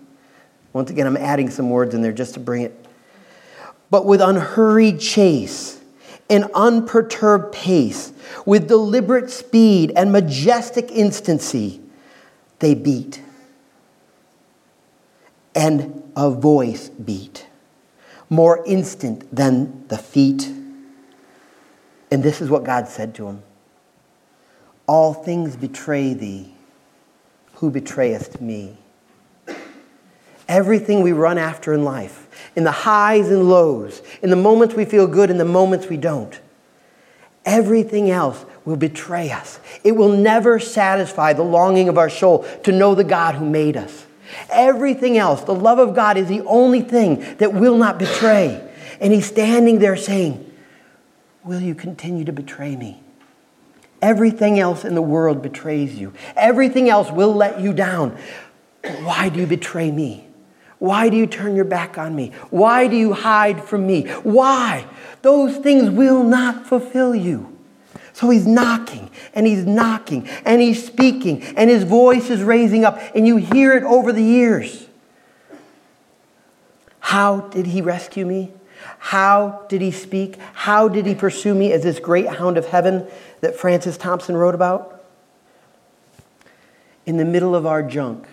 Once 0.73 0.89
again, 0.89 1.07
I'm 1.07 1.17
adding 1.17 1.49
some 1.49 1.69
words 1.69 1.95
in 1.95 2.01
there 2.01 2.11
just 2.11 2.33
to 2.33 2.39
bring 2.39 2.63
it 2.63 2.82
but 3.89 4.05
with 4.05 4.21
unhurried 4.21 4.99
chase 4.99 5.79
and 6.29 6.45
unperturbed 6.53 7.53
pace, 7.53 8.13
with 8.45 8.67
deliberate 8.67 9.29
speed 9.29 9.91
and 9.95 10.11
majestic 10.11 10.89
instancy, 10.91 11.81
they 12.59 12.73
beat. 12.73 13.21
And 15.55 16.11
a 16.15 16.31
voice 16.31 16.89
beat, 16.89 17.47
more 18.29 18.63
instant 18.65 19.33
than 19.35 19.87
the 19.89 19.97
feet. 19.97 20.51
And 22.09 22.23
this 22.23 22.41
is 22.41 22.49
what 22.49 22.63
God 22.63 22.87
said 22.87 23.13
to 23.15 23.27
him 23.27 23.43
All 24.87 25.13
things 25.13 25.55
betray 25.55 26.13
thee, 26.13 26.53
who 27.55 27.69
betrayest 27.69 28.41
me. 28.41 28.77
Everything 30.47 31.01
we 31.01 31.11
run 31.11 31.37
after 31.37 31.73
in 31.73 31.83
life, 31.83 32.22
in 32.55 32.63
the 32.63 32.71
highs 32.71 33.29
and 33.29 33.49
lows, 33.49 34.01
in 34.21 34.29
the 34.29 34.35
moments 34.35 34.75
we 34.75 34.85
feel 34.85 35.07
good 35.07 35.29
in 35.29 35.37
the 35.37 35.45
moments 35.45 35.87
we 35.87 35.97
don't, 35.97 36.39
everything 37.45 38.09
else 38.09 38.45
will 38.65 38.75
betray 38.75 39.31
us. 39.31 39.59
It 39.83 39.93
will 39.93 40.15
never 40.15 40.59
satisfy 40.59 41.33
the 41.33 41.43
longing 41.43 41.89
of 41.89 41.97
our 41.97 42.09
soul 42.09 42.45
to 42.63 42.71
know 42.71 42.95
the 42.95 43.03
God 43.03 43.35
who 43.35 43.49
made 43.49 43.75
us. 43.75 44.05
Everything 44.49 45.17
else, 45.17 45.41
the 45.41 45.55
love 45.55 45.79
of 45.79 45.95
God, 45.95 46.17
is 46.17 46.27
the 46.27 46.41
only 46.41 46.81
thing 46.81 47.19
that 47.37 47.53
will 47.53 47.77
not 47.77 47.99
betray. 47.99 48.69
And 48.99 49.13
He's 49.13 49.25
standing 49.25 49.79
there 49.79 49.95
saying, 49.95 50.49
Will 51.43 51.59
you 51.59 51.75
continue 51.75 52.23
to 52.23 52.31
betray 52.31 52.75
me? 52.75 53.03
Everything 54.01 54.59
else 54.59 54.85
in 54.85 54.95
the 54.95 55.01
world 55.01 55.41
betrays 55.41 55.95
you. 55.95 56.13
Everything 56.35 56.89
else 56.89 57.11
will 57.11 57.33
let 57.33 57.59
you 57.59 57.73
down. 57.73 58.17
Why 59.01 59.29
do 59.29 59.39
you 59.39 59.47
betray 59.47 59.91
me? 59.91 60.27
Why 60.83 61.07
do 61.07 61.15
you 61.15 61.27
turn 61.27 61.55
your 61.55 61.63
back 61.63 61.97
on 61.97 62.13
me? 62.13 62.33
Why 62.49 62.87
do 62.87 62.97
you 62.97 63.13
hide 63.13 63.63
from 63.63 63.87
me? 63.87 64.05
Why? 64.23 64.85
Those 65.21 65.55
things 65.55 65.89
will 65.89 66.25
not 66.25 66.67
fulfill 66.67 67.15
you. 67.15 67.57
So 68.11 68.29
he's 68.29 68.45
knocking 68.45 69.09
and 69.33 69.47
he's 69.47 69.65
knocking 69.65 70.27
and 70.43 70.61
he's 70.61 70.85
speaking 70.85 71.41
and 71.55 71.69
his 71.69 71.85
voice 71.85 72.29
is 72.29 72.43
raising 72.43 72.83
up 72.83 72.99
and 73.15 73.25
you 73.25 73.37
hear 73.37 73.77
it 73.77 73.83
over 73.83 74.11
the 74.11 74.21
years. 74.21 74.87
How 76.99 77.39
did 77.39 77.67
he 77.67 77.81
rescue 77.81 78.25
me? 78.25 78.51
How 78.99 79.65
did 79.69 79.79
he 79.79 79.91
speak? 79.91 80.35
How 80.51 80.89
did 80.89 81.05
he 81.05 81.15
pursue 81.15 81.55
me 81.55 81.71
as 81.71 81.83
this 81.83 81.97
great 81.97 82.27
hound 82.27 82.57
of 82.57 82.65
heaven 82.65 83.07
that 83.39 83.55
Francis 83.55 83.95
Thompson 83.95 84.35
wrote 84.35 84.53
about? 84.53 85.01
In 87.05 87.15
the 87.15 87.23
middle 87.23 87.55
of 87.55 87.65
our 87.65 87.81
junk, 87.81 88.27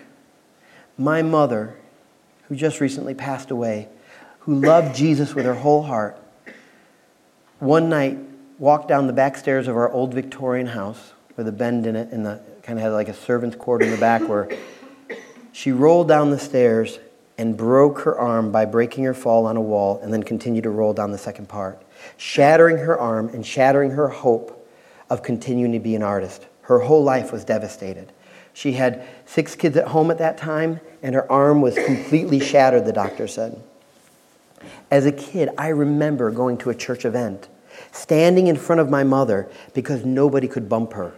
my 0.97 1.21
mother 1.21 1.77
who 2.51 2.57
just 2.57 2.81
recently 2.81 3.13
passed 3.13 3.49
away, 3.49 3.87
who 4.39 4.55
loved 4.55 4.93
Jesus 4.93 5.33
with 5.33 5.45
her 5.45 5.53
whole 5.53 5.83
heart, 5.83 6.17
one 7.59 7.87
night 7.87 8.17
walked 8.59 8.89
down 8.89 9.07
the 9.07 9.13
back 9.13 9.37
stairs 9.37 9.69
of 9.69 9.77
our 9.77 9.89
old 9.89 10.13
Victorian 10.13 10.67
house 10.67 11.13
with 11.37 11.47
a 11.47 11.51
bend 11.53 11.87
in 11.87 11.95
it 11.95 12.11
and 12.11 12.25
the 12.25 12.41
kind 12.61 12.77
of 12.77 12.83
had 12.83 12.89
like 12.89 13.07
a 13.07 13.13
servant's 13.13 13.55
quarter 13.55 13.85
in 13.85 13.91
the 13.91 13.97
back 13.97 14.27
where 14.27 14.49
she 15.53 15.71
rolled 15.71 16.09
down 16.09 16.29
the 16.29 16.37
stairs 16.37 16.99
and 17.37 17.55
broke 17.55 17.99
her 17.99 18.19
arm 18.19 18.51
by 18.51 18.65
breaking 18.65 19.05
her 19.05 19.13
fall 19.13 19.45
on 19.45 19.55
a 19.55 19.61
wall 19.61 20.01
and 20.03 20.13
then 20.13 20.21
continued 20.21 20.63
to 20.63 20.71
roll 20.71 20.91
down 20.91 21.13
the 21.13 21.17
second 21.17 21.47
part, 21.47 21.81
shattering 22.17 22.75
her 22.79 22.99
arm 22.99 23.29
and 23.29 23.45
shattering 23.45 23.91
her 23.91 24.09
hope 24.09 24.67
of 25.09 25.23
continuing 25.23 25.71
to 25.71 25.79
be 25.79 25.95
an 25.95 26.03
artist. 26.03 26.45
Her 26.63 26.79
whole 26.79 27.05
life 27.05 27.31
was 27.31 27.45
devastated. 27.45 28.11
She 28.53 28.73
had 28.73 29.07
six 29.25 29.55
kids 29.55 29.77
at 29.77 29.87
home 29.87 30.11
at 30.11 30.17
that 30.17 30.37
time, 30.37 30.79
and 31.01 31.15
her 31.15 31.31
arm 31.31 31.61
was 31.61 31.75
completely 31.75 32.39
shattered, 32.39 32.85
the 32.85 32.93
doctor 32.93 33.27
said. 33.27 33.61
As 34.89 35.05
a 35.05 35.11
kid, 35.11 35.49
I 35.57 35.69
remember 35.69 36.31
going 36.31 36.57
to 36.59 36.69
a 36.69 36.75
church 36.75 37.05
event, 37.05 37.47
standing 37.91 38.47
in 38.47 38.57
front 38.57 38.81
of 38.81 38.89
my 38.89 39.03
mother 39.03 39.49
because 39.73 40.05
nobody 40.05 40.47
could 40.47 40.67
bump 40.67 40.93
her. 40.93 41.13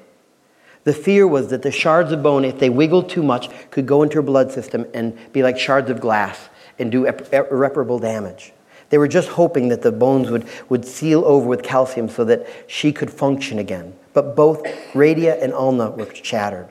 The 0.83 0.93
fear 0.93 1.25
was 1.25 1.49
that 1.49 1.61
the 1.61 1.71
shards 1.71 2.11
of 2.11 2.21
bone, 2.21 2.43
if 2.45 2.59
they 2.59 2.69
wiggled 2.69 3.09
too 3.09 3.23
much, 3.23 3.49
could 3.71 3.85
go 3.85 4.03
into 4.03 4.15
her 4.15 4.21
blood 4.21 4.51
system 4.51 4.85
and 4.93 5.17
be 5.31 5.41
like 5.41 5.57
shards 5.57 5.89
of 5.89 6.01
glass 6.01 6.49
and 6.77 6.91
do 6.91 7.05
irreparable 7.05 7.99
damage. 7.99 8.53
They 8.89 8.97
were 8.97 9.07
just 9.07 9.29
hoping 9.29 9.69
that 9.69 9.81
the 9.81 9.91
bones 9.91 10.29
would, 10.29 10.45
would 10.69 10.85
seal 10.85 11.23
over 11.25 11.47
with 11.47 11.63
calcium 11.63 12.09
so 12.09 12.25
that 12.25 12.45
she 12.67 12.91
could 12.91 13.09
function 13.09 13.57
again. 13.59 13.93
But 14.13 14.35
both 14.35 14.63
Radius 14.93 15.41
and 15.41 15.53
Ulna 15.53 15.91
were 15.91 16.13
shattered. 16.13 16.69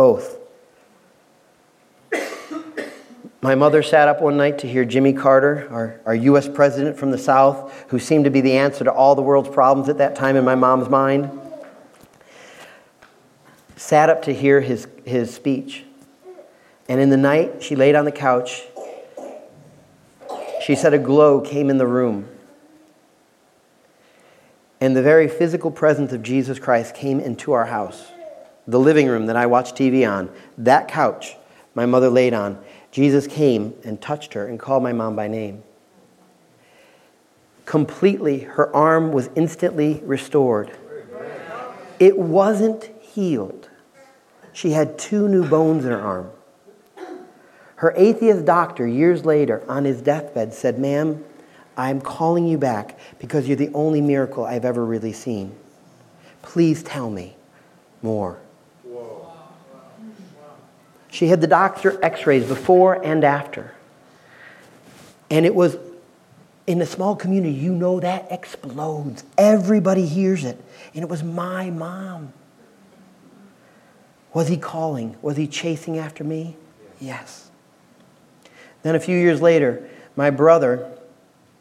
Both. 0.00 0.38
My 3.42 3.54
mother 3.54 3.82
sat 3.82 4.08
up 4.08 4.22
one 4.22 4.38
night 4.38 4.60
to 4.60 4.66
hear 4.66 4.86
Jimmy 4.86 5.12
Carter, 5.12 5.68
our, 5.70 6.00
our 6.06 6.14
U.S. 6.14 6.48
president 6.48 6.96
from 6.96 7.10
the 7.10 7.18
South, 7.18 7.84
who 7.90 7.98
seemed 7.98 8.24
to 8.24 8.30
be 8.30 8.40
the 8.40 8.54
answer 8.54 8.82
to 8.82 8.90
all 8.90 9.14
the 9.14 9.20
world's 9.20 9.50
problems 9.50 9.90
at 9.90 9.98
that 9.98 10.16
time 10.16 10.36
in 10.36 10.44
my 10.46 10.54
mom's 10.54 10.88
mind, 10.88 11.30
sat 13.76 14.08
up 14.08 14.22
to 14.22 14.32
hear 14.32 14.62
his, 14.62 14.88
his 15.04 15.34
speech. 15.34 15.84
And 16.88 16.98
in 16.98 17.10
the 17.10 17.18
night, 17.18 17.62
she 17.62 17.76
laid 17.76 17.94
on 17.94 18.06
the 18.06 18.10
couch. 18.10 18.62
She 20.62 20.76
said 20.76 20.94
a 20.94 20.98
glow 20.98 21.42
came 21.42 21.68
in 21.68 21.76
the 21.76 21.86
room. 21.86 22.26
And 24.80 24.96
the 24.96 25.02
very 25.02 25.28
physical 25.28 25.70
presence 25.70 26.14
of 26.14 26.22
Jesus 26.22 26.58
Christ 26.58 26.94
came 26.94 27.20
into 27.20 27.52
our 27.52 27.66
house. 27.66 28.12
The 28.70 28.78
living 28.78 29.08
room 29.08 29.26
that 29.26 29.34
I 29.34 29.46
watched 29.46 29.74
TV 29.74 30.08
on, 30.08 30.30
that 30.56 30.86
couch 30.86 31.34
my 31.74 31.86
mother 31.86 32.08
laid 32.08 32.32
on, 32.32 32.62
Jesus 32.92 33.26
came 33.26 33.74
and 33.82 34.00
touched 34.00 34.34
her 34.34 34.46
and 34.46 34.60
called 34.60 34.84
my 34.84 34.92
mom 34.92 35.16
by 35.16 35.26
name. 35.26 35.64
Completely, 37.64 38.40
her 38.40 38.72
arm 38.74 39.10
was 39.10 39.28
instantly 39.34 40.00
restored. 40.04 40.70
It 41.98 42.16
wasn't 42.16 42.90
healed. 43.00 43.68
She 44.52 44.70
had 44.70 44.96
two 44.96 45.28
new 45.28 45.48
bones 45.48 45.84
in 45.84 45.90
her 45.90 46.00
arm. 46.00 46.30
Her 47.74 47.92
atheist 47.96 48.44
doctor, 48.44 48.86
years 48.86 49.24
later, 49.24 49.64
on 49.68 49.84
his 49.84 50.00
deathbed, 50.00 50.54
said, 50.54 50.78
Ma'am, 50.78 51.24
I'm 51.76 52.00
calling 52.00 52.46
you 52.46 52.56
back 52.56 52.96
because 53.18 53.48
you're 53.48 53.56
the 53.56 53.72
only 53.74 54.00
miracle 54.00 54.44
I've 54.44 54.64
ever 54.64 54.84
really 54.84 55.12
seen. 55.12 55.56
Please 56.42 56.84
tell 56.84 57.10
me 57.10 57.34
more. 58.00 58.38
She 61.10 61.28
had 61.28 61.40
the 61.40 61.46
doctor 61.46 61.98
x 62.02 62.26
rays 62.26 62.46
before 62.46 63.04
and 63.04 63.24
after. 63.24 63.74
And 65.28 65.44
it 65.44 65.54
was 65.54 65.76
in 66.66 66.80
a 66.80 66.86
small 66.86 67.16
community, 67.16 67.52
you 67.52 67.72
know 67.72 68.00
that 68.00 68.30
explodes. 68.30 69.24
Everybody 69.36 70.06
hears 70.06 70.44
it. 70.44 70.62
And 70.94 71.02
it 71.02 71.08
was 71.08 71.22
my 71.22 71.70
mom. 71.70 72.32
Was 74.32 74.48
he 74.48 74.56
calling? 74.56 75.16
Was 75.22 75.36
he 75.36 75.48
chasing 75.48 75.98
after 75.98 76.22
me? 76.22 76.56
Yes. 77.00 77.50
Then 78.82 78.94
a 78.94 79.00
few 79.00 79.18
years 79.18 79.42
later, 79.42 79.88
my 80.14 80.30
brother, 80.30 80.90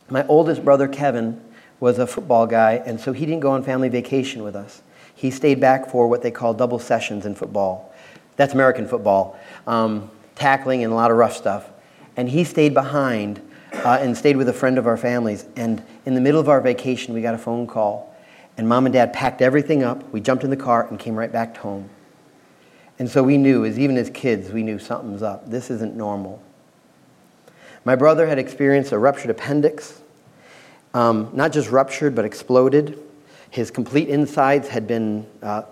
my 0.09 0.25
oldest 0.27 0.63
brother 0.63 0.87
Kevin, 0.87 1.41
was 1.79 1.97
a 1.97 2.05
football 2.05 2.45
guy, 2.45 2.73
and 2.85 2.99
so 2.99 3.13
he 3.13 3.25
didn't 3.25 3.39
go 3.39 3.51
on 3.51 3.63
family 3.63 3.89
vacation 3.89 4.43
with 4.43 4.55
us. 4.55 4.81
He 5.15 5.31
stayed 5.31 5.59
back 5.59 5.89
for 5.89 6.07
what 6.07 6.21
they 6.21 6.31
call 6.31 6.53
double 6.53 6.79
sessions 6.79 7.25
in 7.25 7.35
football. 7.35 7.88
That's 8.39 8.53
American 8.53 8.87
football, 8.87 9.37
um, 9.67 10.09
tackling 10.35 10.85
and 10.85 10.93
a 10.93 10.95
lot 10.95 11.11
of 11.11 11.17
rough 11.17 11.35
stuff. 11.35 11.69
And 12.15 12.29
he 12.29 12.45
stayed 12.45 12.73
behind 12.73 13.41
uh, 13.73 13.97
and 13.99 14.15
stayed 14.17 14.37
with 14.37 14.47
a 14.47 14.53
friend 14.53 14.77
of 14.77 14.87
our 14.87 14.95
families. 14.95 15.45
And 15.57 15.83
in 16.05 16.15
the 16.15 16.21
middle 16.21 16.39
of 16.39 16.47
our 16.47 16.61
vacation, 16.61 17.13
we 17.13 17.21
got 17.21 17.35
a 17.35 17.37
phone 17.37 17.67
call. 17.67 18.15
And 18.57 18.65
mom 18.65 18.85
and 18.85 18.93
dad 18.93 19.11
packed 19.11 19.41
everything 19.41 19.83
up. 19.83 20.09
We 20.13 20.21
jumped 20.21 20.45
in 20.45 20.51
the 20.51 20.55
car 20.55 20.87
and 20.87 20.97
came 20.97 21.15
right 21.15 21.29
back 21.29 21.57
home. 21.57 21.89
And 22.97 23.09
so 23.09 23.23
we 23.23 23.37
knew, 23.37 23.65
as 23.65 23.77
even 23.77 23.97
as 23.97 24.09
kids, 24.09 24.51
we 24.51 24.63
knew 24.63 24.79
something's 24.79 25.21
up. 25.21 25.49
This 25.49 25.69
isn't 25.69 25.97
normal. 25.97 26.41
My 27.83 27.97
brother 27.97 28.25
had 28.25 28.39
experienced 28.39 28.93
a 28.93 28.97
ruptured 28.97 29.31
appendix, 29.31 30.01
um, 30.93 31.29
not 31.33 31.51
just 31.51 31.71
ruptured, 31.71 32.15
but 32.15 32.23
exploded. 32.23 32.97
His 33.49 33.69
complete 33.69 34.07
insides 34.07 34.69
had 34.69 34.87
been 34.87 35.27
uh, 35.41 35.63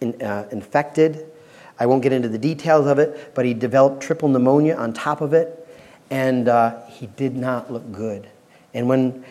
in, 0.00 0.22
uh, 0.22 0.48
infected. 0.50 1.32
I 1.78 1.86
won't 1.86 2.02
get 2.02 2.12
into 2.12 2.28
the 2.28 2.38
details 2.38 2.86
of 2.86 2.98
it, 2.98 3.34
but 3.34 3.44
he 3.44 3.54
developed 3.54 4.02
triple 4.02 4.28
pneumonia 4.28 4.76
on 4.76 4.92
top 4.92 5.20
of 5.20 5.32
it, 5.32 5.68
and 6.10 6.48
uh, 6.48 6.80
he 6.88 7.06
did 7.06 7.36
not 7.36 7.72
look 7.72 7.90
good. 7.92 8.28
And 8.72 8.88
when, 8.88 9.24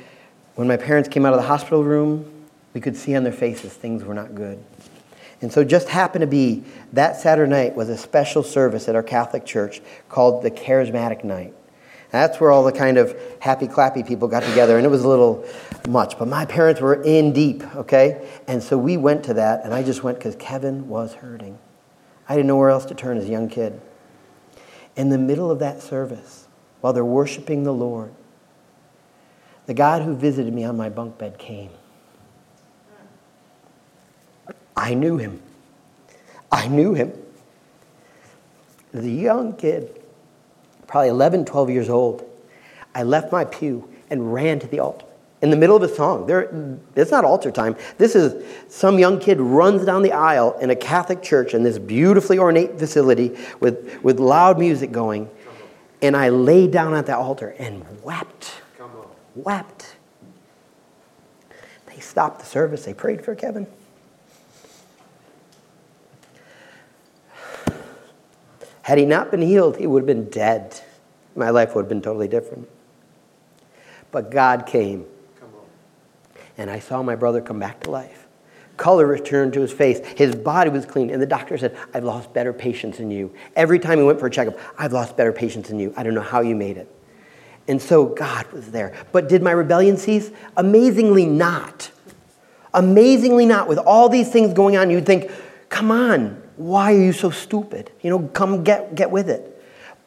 when 0.56 0.68
my 0.68 0.78
parents 0.78 1.10
came 1.10 1.26
out 1.26 1.34
of 1.34 1.40
the 1.40 1.48
hospital 1.48 1.84
room, 1.84 2.32
we 2.74 2.82
could 2.82 2.96
see 2.96 3.16
on 3.16 3.24
their 3.24 3.34
faces 3.34 3.74
things 3.74 4.04
were 4.04 4.14
not 4.14 4.36
good. 4.36 4.64
And 5.42 5.52
so, 5.52 5.64
just 5.64 5.90
happened 5.90 6.22
to 6.22 6.28
be 6.28 6.64
that 6.94 7.18
Saturday 7.18 7.50
night 7.50 7.76
was 7.76 7.90
a 7.90 7.98
special 7.98 8.42
service 8.42 8.88
at 8.88 8.96
our 8.96 9.04
Catholic 9.04 9.46
church 9.46 9.82
called 10.08 10.44
the 10.44 10.52
Charismatic 10.52 11.24
Night. 11.24 11.54
That's 12.12 12.40
where 12.40 12.52
all 12.52 12.64
the 12.64 12.72
kind 12.72 12.98
of 12.98 13.18
happy 13.40 13.68
clappy 13.68 14.08
people 14.08 14.30
got 14.30 14.44
together, 14.44 14.78
and 14.78 14.86
it 14.86 14.90
was 14.90 15.04
a 15.04 15.08
little 15.08 15.46
much. 15.88 16.18
But 16.18 16.30
my 16.30 16.46
parents 16.46 16.80
were 16.80 17.04
in 17.04 17.34
deep, 17.34 17.64
okay? 17.76 18.28
And 18.48 18.64
so 18.64 18.78
we 18.78 18.96
went 18.96 19.26
to 19.26 19.34
that, 19.34 19.66
and 19.66 19.74
I 19.74 19.84
just 19.84 20.04
went 20.04 20.18
because 20.18 20.36
Kevin 20.38 20.88
was 20.88 21.14
hurting. 21.14 21.60
I 22.28 22.36
didn't 22.36 22.48
know 22.48 22.58
where 22.58 22.70
else 22.70 22.86
to 22.86 22.96
turn 22.96 23.18
as 23.18 23.26
a 23.26 23.30
young 23.30 23.50
kid. 23.50 23.80
In 24.96 25.10
the 25.10 25.18
middle 25.18 25.52
of 25.52 25.60
that 25.60 25.82
service, 25.82 26.48
while 26.82 26.94
they're 26.94 27.06
worshiping 27.06 27.64
the 27.64 27.74
Lord, 27.74 28.14
the 29.66 29.74
God 29.74 30.02
who 30.02 30.16
visited 30.16 30.54
me 30.54 30.64
on 30.64 30.78
my 30.78 30.90
bunk 30.90 31.18
bed 31.18 31.38
came. 31.38 31.72
I 34.76 34.94
knew 34.94 35.18
him. 35.18 35.42
I 36.52 36.68
knew 36.68 36.94
him. 36.94 37.14
The 38.92 39.10
young 39.10 39.56
kid 39.56 40.02
probably 40.88 41.10
11, 41.10 41.46
12 41.46 41.70
years 41.70 41.90
old, 41.90 42.24
I 42.94 43.04
left 43.04 43.32
my 43.32 43.46
pew 43.46 43.90
and 44.10 44.34
ran 44.34 44.60
to 44.60 44.68
the 44.68 44.80
altar 44.80 45.05
in 45.46 45.52
the 45.52 45.56
middle 45.56 45.76
of 45.76 45.84
a 45.84 45.88
song. 45.88 46.26
There, 46.26 46.80
it's 46.96 47.12
not 47.12 47.24
altar 47.24 47.52
time. 47.52 47.76
This 48.00 48.16
is 48.16 48.44
some 48.68 48.98
young 48.98 49.20
kid 49.20 49.40
runs 49.40 49.86
down 49.86 50.02
the 50.02 50.12
aisle 50.12 50.58
in 50.58 50.72
a 50.72 50.76
Catholic 50.76 51.22
church 51.22 51.54
in 51.54 51.62
this 51.62 51.78
beautifully 51.78 52.40
ornate 52.40 52.80
facility 52.80 53.38
with, 53.60 54.02
with 54.04 54.20
loud 54.20 54.58
music 54.58 54.92
going. 54.92 55.30
And 56.02 56.18
I 56.18 56.30
lay 56.30 56.66
down 56.66 56.96
at 56.96 57.06
the 57.06 57.16
altar 57.16 57.56
and 57.60 57.86
wept. 58.04 58.56
Wept. 59.36 59.96
They 61.86 62.00
stopped 62.00 62.40
the 62.40 62.46
service. 62.48 62.86
They 62.86 62.96
prayed 62.96 63.24
for 63.24 63.36
Kevin. 63.36 63.68
Had 68.82 68.98
he 68.98 69.06
not 69.06 69.30
been 69.30 69.44
healed, 69.44 69.78
he 69.78 69.86
would 69.86 70.02
have 70.02 70.08
been 70.08 70.28
dead. 70.30 70.82
My 71.36 71.52
life 71.52 71.76
would 71.76 71.84
have 71.84 71.90
been 71.90 72.02
totally 72.02 72.28
different. 72.28 72.68
But 74.12 74.32
God 74.32 74.66
came. 74.66 75.06
And 76.58 76.70
I 76.70 76.80
saw 76.80 77.02
my 77.04 77.16
brother 77.16 77.42
come 77.42 77.60
back 77.60 77.82
to 77.82 77.92
life. 77.92 78.28
Color 78.78 79.06
returned 79.06 79.54
to 79.54 79.62
his 79.62 79.72
face. 79.72 80.06
His 80.18 80.36
body 80.36 80.70
was 80.70 80.86
clean. 80.86 81.10
And 81.10 81.22
the 81.22 81.26
doctor 81.26 81.58
said, 81.58 81.78
I've 81.94 82.04
lost 82.04 82.34
better 82.34 82.52
patients 82.52 82.98
than 82.98 83.10
you. 83.10 83.34
Every 83.56 83.80
time 83.80 83.98
he 84.00 84.04
went 84.04 84.20
for 84.20 84.28
a 84.28 84.32
checkup, 84.32 84.58
I've 84.78 84.92
lost 84.92 85.16
better 85.16 85.32
patients 85.32 85.70
than 85.70 85.80
you. 85.80 85.94
I 85.96 86.04
don't 86.04 86.14
know 86.14 86.22
how 86.22 86.42
you 86.42 86.56
made 86.56 86.78
it. 86.78 86.92
And 87.68 87.82
so 87.82 88.06
God 88.06 88.52
was 88.52 88.72
there. 88.72 88.94
But 89.12 89.30
did 89.30 89.42
my 89.42 89.52
rebellion 89.52 89.98
cease? 89.98 90.30
Amazingly 90.58 91.26
not. 91.26 91.90
Amazingly 92.74 93.46
not. 93.46 93.68
With 93.68 93.80
all 93.80 94.10
these 94.10 94.32
things 94.32 94.54
going 94.54 94.76
on, 94.78 94.90
you'd 94.90 95.06
think, 95.06 95.32
come 95.70 95.90
on, 95.90 96.42
why 96.58 96.94
are 96.94 97.02
you 97.02 97.14
so 97.14 97.32
stupid? 97.32 97.92
You 98.02 98.10
know, 98.10 98.20
come 98.34 98.64
get, 98.64 98.96
get 98.96 99.10
with 99.10 99.30
it. 99.30 99.52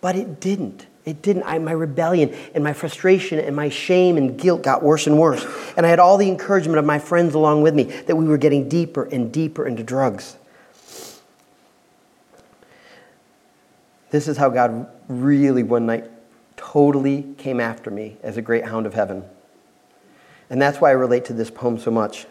But 0.01 0.15
it 0.15 0.41
didn't. 0.41 0.87
It 1.05 1.23
didn't. 1.23 1.45
I, 1.45 1.59
my 1.59 1.73
rebellion 1.73 2.35
and 2.55 2.63
my 2.63 2.73
frustration 2.73 3.39
and 3.39 3.57
my 3.57 3.69
shame 3.69 4.17
and 4.17 4.39
guilt 4.39 4.63
got 4.63 4.83
worse 4.83 5.07
and 5.07 5.19
worse. 5.19 5.47
And 5.77 5.87
I 5.87 5.89
had 5.89 5.99
all 5.99 6.19
the 6.19 6.29
encouragement 6.29 6.79
of 6.79 6.85
my 6.85 6.99
friends 6.99 7.35
along 7.35 7.63
with 7.63 7.75
me 7.75 7.85
that 7.85 8.17
we 8.17 8.27
were 8.27 8.39
getting 8.39 8.69
deeper 8.69 9.05
and 9.05 9.33
deeper 9.33 9.67
into 9.67 9.83
drugs. 9.83 10.37
This 14.11 14.29
is 14.29 14.37
how 14.37 14.49
God 14.49 14.89
really 15.09 15.63
one 15.63 15.87
night 15.87 16.11
totally 16.57 17.35
came 17.39 17.61
after 17.61 17.91
me 17.91 18.17
as 18.23 18.37
a 18.37 18.43
great 18.43 18.65
hound 18.65 18.87
of 18.87 18.95
heaven. 18.95 19.25
And 20.51 20.61
that's 20.61 20.81
why 20.81 20.91
I 20.91 20.93
relate 20.93 21.27
to 21.27 21.33
this 21.33 21.51
poem 21.51 21.79
so 21.79 21.91
much. 21.91 22.27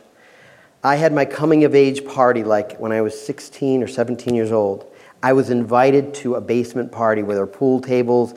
I 0.83 0.95
had 0.95 1.13
my 1.13 1.25
coming 1.25 1.63
of 1.63 1.75
age 1.75 2.05
party 2.05 2.43
like 2.43 2.77
when 2.77 2.91
I 2.91 3.01
was 3.01 3.19
16 3.19 3.83
or 3.83 3.87
17 3.87 4.33
years 4.35 4.51
old. 4.51 4.91
I 5.21 5.33
was 5.33 5.49
invited 5.49 6.13
to 6.15 6.35
a 6.35 6.41
basement 6.41 6.91
party 6.91 7.23
with 7.23 7.37
our 7.37 7.47
pool 7.47 7.81
tables, 7.81 8.33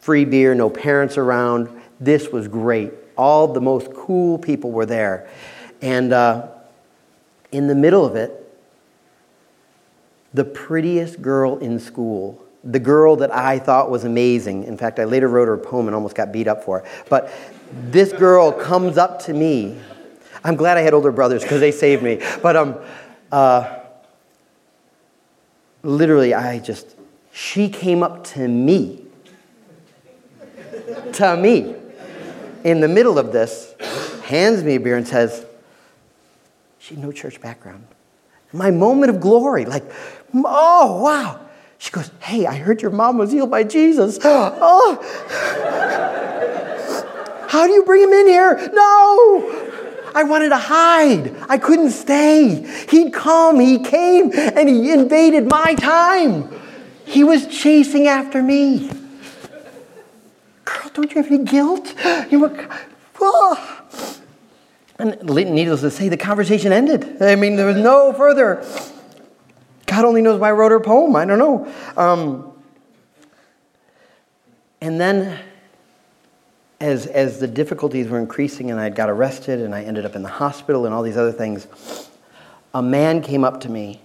free 0.00 0.24
beer, 0.24 0.54
no 0.54 0.70
parents 0.70 1.18
around. 1.18 1.68
This 1.98 2.28
was 2.28 2.48
great. 2.48 2.92
All 3.16 3.48
the 3.48 3.60
most 3.60 3.92
cool 3.92 4.38
people 4.38 4.70
were 4.70 4.86
there. 4.86 5.28
And 5.82 6.12
uh, 6.12 6.48
in 7.52 7.66
the 7.66 7.74
middle 7.74 8.04
of 8.04 8.16
it, 8.16 8.36
the 10.32 10.44
prettiest 10.44 11.20
girl 11.20 11.58
in 11.58 11.80
school, 11.80 12.42
the 12.62 12.78
girl 12.78 13.16
that 13.16 13.34
I 13.34 13.58
thought 13.58 13.90
was 13.90 14.04
amazing. 14.04 14.64
In 14.64 14.76
fact, 14.76 14.98
I 14.98 15.04
later 15.04 15.28
wrote 15.28 15.48
her 15.48 15.54
a 15.54 15.58
poem 15.58 15.86
and 15.86 15.94
almost 15.94 16.14
got 16.14 16.32
beat 16.32 16.46
up 16.46 16.62
for 16.62 16.80
it. 16.80 16.84
But 17.08 17.32
this 17.72 18.12
girl 18.12 18.52
comes 18.52 18.96
up 18.96 19.20
to 19.22 19.32
me 19.32 19.78
I'm 20.42 20.56
glad 20.56 20.76
I 20.76 20.80
had 20.80 20.94
older 20.94 21.12
brothers 21.12 21.42
because 21.42 21.60
they 21.60 21.72
saved 21.72 22.02
me. 22.02 22.20
But 22.42 22.56
um, 22.56 22.78
uh, 23.30 23.79
literally, 25.82 26.34
I 26.34 26.58
just, 26.58 26.96
she 27.32 27.68
came 27.68 28.02
up 28.02 28.24
to 28.28 28.46
me, 28.46 29.04
to 31.14 31.36
me, 31.36 31.74
in 32.64 32.80
the 32.80 32.88
middle 32.88 33.18
of 33.18 33.32
this, 33.32 33.74
hands 34.24 34.62
me 34.62 34.76
a 34.76 34.80
beer 34.80 34.96
and 34.96 35.06
says, 35.06 35.44
she 36.78 36.94
had 36.94 37.02
no 37.04 37.12
church 37.12 37.40
background. 37.40 37.86
My 38.52 38.70
moment 38.70 39.10
of 39.10 39.20
glory, 39.20 39.64
like, 39.64 39.84
oh, 40.34 41.00
wow. 41.02 41.40
She 41.78 41.90
goes, 41.90 42.10
hey, 42.20 42.46
I 42.46 42.56
heard 42.56 42.82
your 42.82 42.90
mom 42.90 43.16
was 43.18 43.32
healed 43.32 43.50
by 43.50 43.64
Jesus. 43.64 44.18
Oh. 44.24 44.98
How 47.48 47.66
do 47.66 47.72
you 47.72 47.82
bring 47.82 48.02
him 48.02 48.12
in 48.12 48.28
here? 48.28 48.70
No. 48.72 49.59
I 50.14 50.24
wanted 50.24 50.50
to 50.50 50.56
hide. 50.56 51.34
I 51.48 51.58
couldn't 51.58 51.90
stay. 51.90 52.66
He'd 52.88 53.12
come, 53.12 53.60
he 53.60 53.78
came, 53.78 54.32
and 54.34 54.68
he 54.68 54.90
invaded 54.92 55.48
my 55.48 55.74
time. 55.74 56.48
He 57.04 57.24
was 57.24 57.46
chasing 57.46 58.06
after 58.06 58.42
me. 58.42 58.90
Girl, 60.64 60.90
don't 60.94 61.10
you 61.10 61.22
have 61.22 61.30
any 61.30 61.44
guilt? 61.44 61.94
You 62.30 62.40
were, 62.40 62.68
oh. 63.20 63.76
And 64.98 65.22
needless 65.24 65.80
to 65.80 65.90
say, 65.90 66.08
the 66.08 66.16
conversation 66.16 66.72
ended. 66.72 67.22
I 67.22 67.34
mean, 67.34 67.56
there 67.56 67.66
was 67.66 67.76
no 67.76 68.12
further. 68.12 68.64
God 69.86 70.04
only 70.04 70.22
knows 70.22 70.38
why 70.38 70.50
I 70.50 70.52
wrote 70.52 70.70
her 70.70 70.80
poem. 70.80 71.16
I 71.16 71.24
don't 71.24 71.38
know. 71.38 71.72
Um, 71.96 72.52
and 74.80 75.00
then, 75.00 75.38
as, 76.80 77.06
as 77.06 77.38
the 77.38 77.46
difficulties 77.46 78.08
were 78.08 78.18
increasing 78.18 78.70
and 78.70 78.80
I 78.80 78.88
got 78.88 79.10
arrested 79.10 79.60
and 79.60 79.74
I 79.74 79.82
ended 79.82 80.06
up 80.06 80.16
in 80.16 80.22
the 80.22 80.30
hospital 80.30 80.86
and 80.86 80.94
all 80.94 81.02
these 81.02 81.16
other 81.16 81.32
things, 81.32 81.66
a 82.72 82.82
man 82.82 83.20
came 83.20 83.44
up 83.44 83.60
to 83.60 83.68
me, 83.68 84.00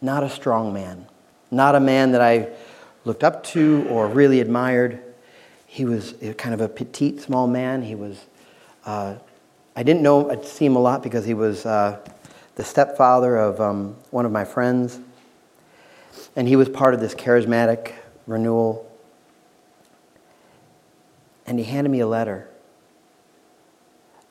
not 0.00 0.22
a 0.22 0.30
strong 0.30 0.72
man, 0.72 1.06
not 1.50 1.74
a 1.74 1.80
man 1.80 2.12
that 2.12 2.20
I 2.22 2.48
looked 3.04 3.22
up 3.22 3.44
to 3.44 3.86
or 3.90 4.08
really 4.08 4.40
admired. 4.40 5.02
He 5.66 5.84
was 5.84 6.14
kind 6.38 6.54
of 6.54 6.60
a 6.60 6.68
petite, 6.68 7.20
small 7.20 7.46
man. 7.46 7.82
He 7.82 7.94
was, 7.94 8.24
uh, 8.86 9.16
I 9.74 9.82
didn't 9.82 10.02
know, 10.02 10.30
I'd 10.30 10.46
see 10.46 10.64
him 10.64 10.76
a 10.76 10.80
lot 10.80 11.02
because 11.02 11.26
he 11.26 11.34
was 11.34 11.66
uh, 11.66 11.98
the 12.54 12.64
stepfather 12.64 13.36
of 13.36 13.60
um, 13.60 13.96
one 14.10 14.24
of 14.24 14.32
my 14.32 14.44
friends. 14.44 14.98
And 16.34 16.48
he 16.48 16.56
was 16.56 16.68
part 16.68 16.94
of 16.94 17.00
this 17.00 17.14
charismatic 17.14 17.92
renewal. 18.26 18.90
And 21.46 21.58
he 21.58 21.64
handed 21.64 21.90
me 21.90 22.00
a 22.00 22.06
letter. 22.06 22.48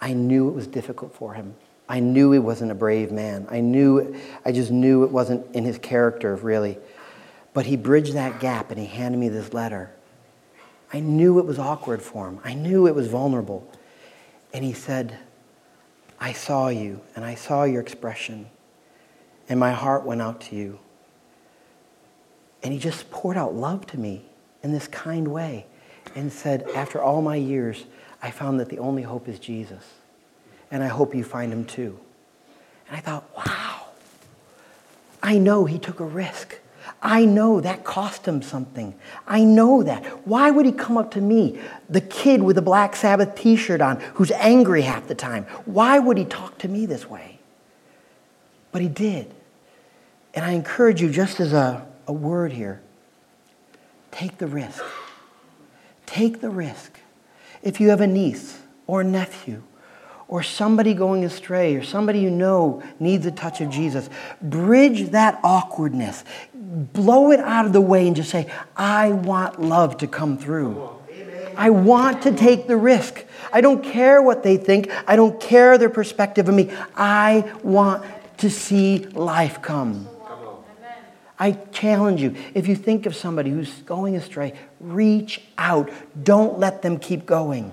I 0.02 0.14
knew 0.14 0.50
it 0.50 0.54
was 0.54 0.68
difficult 0.68 1.14
for 1.16 1.34
him. 1.34 1.56
I 1.88 2.00
knew 2.00 2.32
he 2.32 2.40
wasn't 2.40 2.72
a 2.72 2.76
brave 2.76 3.12
man. 3.12 3.48
I 3.50 3.62
knew, 3.62 4.20
I 4.44 4.52
just 4.52 4.72
knew 4.72 5.04
it 5.04 5.12
wasn't 5.12 5.46
in 5.56 5.64
his 5.64 5.78
character, 5.78 6.36
really. 6.36 6.78
But 7.54 7.66
he 7.66 7.78
bridged 7.78 8.14
that 8.14 8.40
gap 8.40 8.72
and 8.72 8.80
he 8.80 8.86
handed 8.86 9.18
me 9.18 9.30
this 9.30 9.54
letter. 9.54 9.92
I 10.92 11.00
knew 11.00 11.40
it 11.40 11.46
was 11.46 11.60
awkward 11.60 12.02
for 12.02 12.28
him. 12.28 12.40
I 12.44 12.54
knew 12.54 12.88
it 12.88 12.96
was 12.96 13.08
vulnerable. 13.08 13.70
And 14.54 14.64
he 14.64 14.74
said, 14.74 15.18
I 16.20 16.34
saw 16.34 16.70
you 16.70 17.02
and 17.16 17.24
I 17.24 17.36
saw 17.36 17.64
your 17.64 17.82
expression, 17.82 18.48
and 19.50 19.60
my 19.60 19.72
heart 19.72 20.06
went 20.06 20.22
out 20.22 20.42
to 20.42 20.56
you. 20.56 20.80
And 22.64 22.74
he 22.74 22.80
just 22.80 23.12
poured 23.12 23.38
out 23.38 23.54
love 23.54 23.86
to 23.88 24.00
me 24.00 24.26
in 24.64 24.72
this 24.72 24.88
kind 24.88 25.28
way 25.28 25.68
and 26.16 26.32
said, 26.32 26.68
After 26.74 27.02
all 27.02 27.22
my 27.22 27.36
years, 27.36 27.86
I 28.22 28.32
found 28.32 28.60
that 28.60 28.70
the 28.70 28.80
only 28.80 29.04
hope 29.04 29.28
is 29.28 29.38
Jesus. 29.38 29.84
And 30.72 30.84
I 30.84 30.88
hope 30.88 31.14
you 31.14 31.24
find 31.24 31.54
him 31.54 31.66
too. 31.66 32.00
And 32.88 32.98
I 32.98 33.00
thought, 33.00 33.30
wow, 33.36 33.88
I 35.22 35.38
know 35.38 35.66
he 35.66 35.78
took 35.78 36.00
a 36.00 36.06
risk. 36.06 36.60
I 37.02 37.26
know 37.26 37.62
that 37.62 37.84
cost 37.84 38.28
him 38.28 38.42
something. 38.42 38.96
I 39.28 39.44
know 39.44 39.84
that. 39.84 40.04
Why 40.28 40.50
would 40.50 40.66
he 40.66 40.72
come 40.72 40.98
up 40.98 41.12
to 41.12 41.22
me, 41.22 41.60
the 41.90 42.02
kid 42.02 42.42
with 42.42 42.56
the 42.56 42.62
Black 42.62 42.96
Sabbath 42.96 43.36
t 43.36 43.56
shirt 43.56 43.82
on, 43.82 44.00
who's 44.16 44.32
angry 44.32 44.82
half 44.82 45.08
the 45.08 45.16
time? 45.16 45.44
Why 45.66 46.00
would 46.00 46.18
he 46.18 46.26
talk 46.26 46.58
to 46.60 46.68
me 46.68 46.86
this 46.86 47.10
way? 47.10 47.40
But 48.72 48.82
he 48.82 48.88
did. 48.88 49.34
And 50.34 50.44
I 50.44 50.52
encourage 50.52 51.02
you, 51.02 51.10
just 51.10 51.40
as 51.40 51.54
a, 51.54 51.86
a 52.08 52.14
word 52.14 52.52
here, 52.52 52.82
take 54.12 54.38
the 54.38 54.48
risk. 54.48 54.84
Take 56.16 56.40
the 56.40 56.50
risk. 56.50 56.98
If 57.62 57.82
you 57.82 57.90
have 57.90 58.00
a 58.00 58.08
niece 58.08 58.58
or 58.88 59.04
nephew 59.04 59.62
or 60.30 60.44
somebody 60.44 60.94
going 60.94 61.26
astray 61.26 61.76
or 61.76 61.84
somebody 61.84 62.20
you 62.20 62.30
know 62.30 62.82
needs 63.02 63.26
a 63.26 63.32
touch 63.32 63.60
of 63.60 63.70
Jesus, 63.70 64.10
bridge 64.42 65.10
that 65.10 65.38
awkwardness. 65.44 66.24
Blow 66.54 67.32
it 67.32 67.42
out 67.42 67.66
of 67.66 67.74
the 67.74 67.82
way 67.82 68.08
and 68.08 68.16
just 68.16 68.30
say, 68.30 68.50
I 68.78 69.12
want 69.12 69.62
love 69.62 69.98
to 69.98 70.08
come 70.08 70.38
through. 70.38 70.90
I 71.58 71.72
want 71.72 72.22
to 72.22 72.32
take 72.32 72.68
the 72.68 72.78
risk. 72.78 73.26
I 73.52 73.60
don't 73.60 73.84
care 73.84 74.22
what 74.22 74.42
they 74.42 74.56
think. 74.56 74.90
I 75.06 75.18
don't 75.18 75.38
care 75.42 75.78
their 75.78 75.90
perspective 75.90 76.48
of 76.48 76.56
me. 76.56 76.72
I 76.96 77.54
want 77.62 78.06
to 78.38 78.50
see 78.50 79.00
life 79.00 79.62
come. 79.62 80.08
I 81.38 81.52
challenge 81.52 82.22
you. 82.22 82.36
If 82.54 82.68
you 82.68 82.76
think 82.76 83.06
of 83.06 83.16
somebody 83.16 83.50
who's 83.50 83.82
going 83.82 84.16
astray, 84.16 84.54
reach 84.80 85.42
out. 85.58 85.90
Don't 86.24 86.60
let 86.60 86.82
them 86.82 86.98
keep 86.98 87.26
going. 87.26 87.72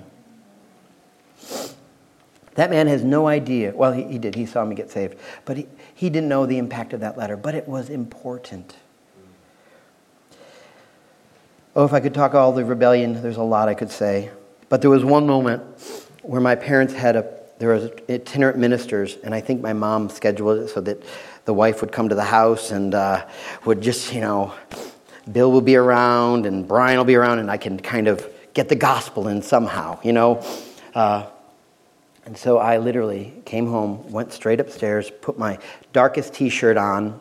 That 2.55 2.71
man 2.71 2.87
has 2.87 3.03
no 3.03 3.29
idea. 3.29 3.73
Well, 3.75 3.93
he, 3.93 4.05
he 4.05 4.19
did. 4.19 4.35
He 4.35 4.47
saw 4.47 4.65
me 4.65 4.75
get 4.75 4.91
saved. 4.91 5.17
But 5.45 5.57
he, 5.57 5.67
he 5.95 6.11
didn't 6.11 6.29
know 6.29 6.45
the 6.45 6.59
impact 6.59 6.93
of 6.93 7.01
that 7.01 7.17
letter. 7.17 7.37
But 7.37 7.55
it 7.55 7.67
was 7.67 7.89
important. 7.89 8.77
Oh, 11.75 11.85
if 11.85 11.93
I 11.93 12.01
could 12.01 12.13
talk 12.13 12.35
all 12.35 12.53
the 12.53 12.65
rebellion, 12.65 13.23
there's 13.23 13.39
a 13.39 13.43
lot 13.43 13.69
I 13.69 13.75
could 13.75 13.91
say. 13.91 14.31
But 14.69 14.83
there 14.83 14.91
was 14.91 15.05
one 15.05 15.27
moment 15.27 15.63
where 16.23 16.41
my 16.41 16.55
parents 16.55 16.93
had 16.93 17.17
a, 17.17 17.33
there 17.59 17.73
was 17.73 17.91
itinerant 18.11 18.59
ministers, 18.59 19.17
and 19.25 19.35
I 19.35 19.41
think 19.41 19.63
my 19.63 19.73
mom 19.73 20.11
scheduled 20.11 20.59
it 20.59 20.69
so 20.69 20.81
that 20.83 21.03
the 21.45 21.55
wife 21.55 21.81
would 21.81 21.93
come 21.93 22.09
to 22.09 22.15
the 22.15 22.25
house 22.25 22.71
and 22.71 22.95
uh, 22.95 23.27
would 23.65 23.81
just, 23.81 24.13
you 24.15 24.21
know, 24.21 24.55
Bill 25.31 25.51
will 25.53 25.61
be 25.61 25.77
around 25.77 26.47
and 26.47 26.67
Brian 26.67 26.99
will 26.99 27.05
be 27.05 27.15
around, 27.15 27.39
and 27.39 27.51
I 27.51 27.57
can 27.57 27.79
kind 27.79 28.09
of 28.09 28.27
get 28.55 28.69
the 28.69 28.77
gospel 28.77 29.29
in 29.29 29.43
somehow, 29.43 29.99
you 30.03 30.13
know. 30.13 30.45
Uh, 30.95 31.27
and 32.25 32.37
so 32.37 32.59
I 32.59 32.79
literally 32.79 33.33
came 33.45 33.67
home, 33.67 34.11
went 34.11 34.33
straight 34.33 34.61
upstairs, 34.61 35.11
put 35.21 35.39
my 35.39 35.59
darkest 35.93 36.35
t 36.35 36.49
shirt 36.49 36.77
on, 36.77 37.21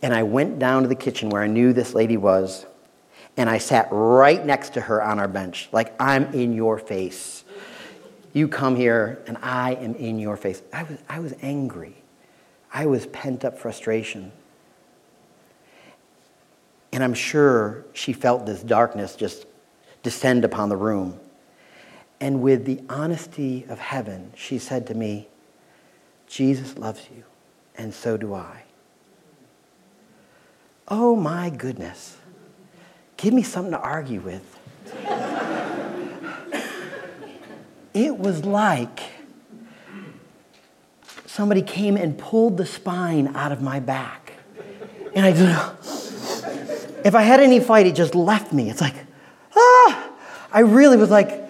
and 0.00 0.14
I 0.14 0.22
went 0.22 0.58
down 0.58 0.82
to 0.82 0.88
the 0.88 0.94
kitchen 0.94 1.30
where 1.30 1.42
I 1.42 1.46
knew 1.46 1.72
this 1.72 1.94
lady 1.94 2.16
was, 2.16 2.66
and 3.36 3.48
I 3.48 3.58
sat 3.58 3.88
right 3.90 4.44
next 4.44 4.74
to 4.74 4.80
her 4.82 5.02
on 5.02 5.18
our 5.18 5.28
bench, 5.28 5.68
like, 5.72 5.94
I'm 6.00 6.32
in 6.34 6.54
your 6.54 6.78
face. 6.78 7.44
You 8.32 8.48
come 8.48 8.76
here, 8.76 9.22
and 9.26 9.36
I 9.42 9.74
am 9.74 9.94
in 9.94 10.18
your 10.18 10.36
face. 10.36 10.62
I 10.72 10.84
was, 10.84 10.98
I 11.08 11.20
was 11.20 11.34
angry. 11.42 12.01
I 12.72 12.86
was 12.86 13.06
pent 13.06 13.44
up 13.44 13.58
frustration. 13.58 14.32
And 16.92 17.04
I'm 17.04 17.14
sure 17.14 17.84
she 17.92 18.12
felt 18.12 18.46
this 18.46 18.62
darkness 18.62 19.16
just 19.16 19.46
descend 20.02 20.44
upon 20.44 20.68
the 20.68 20.76
room. 20.76 21.18
And 22.20 22.40
with 22.40 22.64
the 22.64 22.80
honesty 22.88 23.66
of 23.68 23.78
heaven, 23.78 24.32
she 24.36 24.58
said 24.58 24.86
to 24.86 24.94
me, 24.94 25.28
Jesus 26.26 26.78
loves 26.78 27.08
you, 27.14 27.24
and 27.76 27.92
so 27.92 28.16
do 28.16 28.34
I. 28.34 28.62
Oh 30.88 31.16
my 31.16 31.50
goodness. 31.50 32.16
Give 33.16 33.34
me 33.34 33.42
something 33.42 33.72
to 33.72 33.80
argue 33.80 34.20
with. 34.20 34.58
it 37.94 38.16
was 38.16 38.44
like 38.44 39.00
somebody 41.32 41.62
came 41.62 41.96
and 41.96 42.18
pulled 42.18 42.58
the 42.58 42.66
spine 42.66 43.34
out 43.34 43.52
of 43.52 43.62
my 43.62 43.80
back. 43.80 44.34
And 45.14 45.24
I 45.24 45.32
just, 45.32 46.44
if 47.06 47.14
I 47.14 47.22
had 47.22 47.40
any 47.40 47.58
fight, 47.58 47.86
it 47.86 47.94
just 47.94 48.14
left 48.14 48.52
me. 48.52 48.68
It's 48.68 48.82
like, 48.82 48.94
ah! 49.56 50.10
I 50.52 50.60
really 50.60 50.98
was 50.98 51.08
like, 51.08 51.42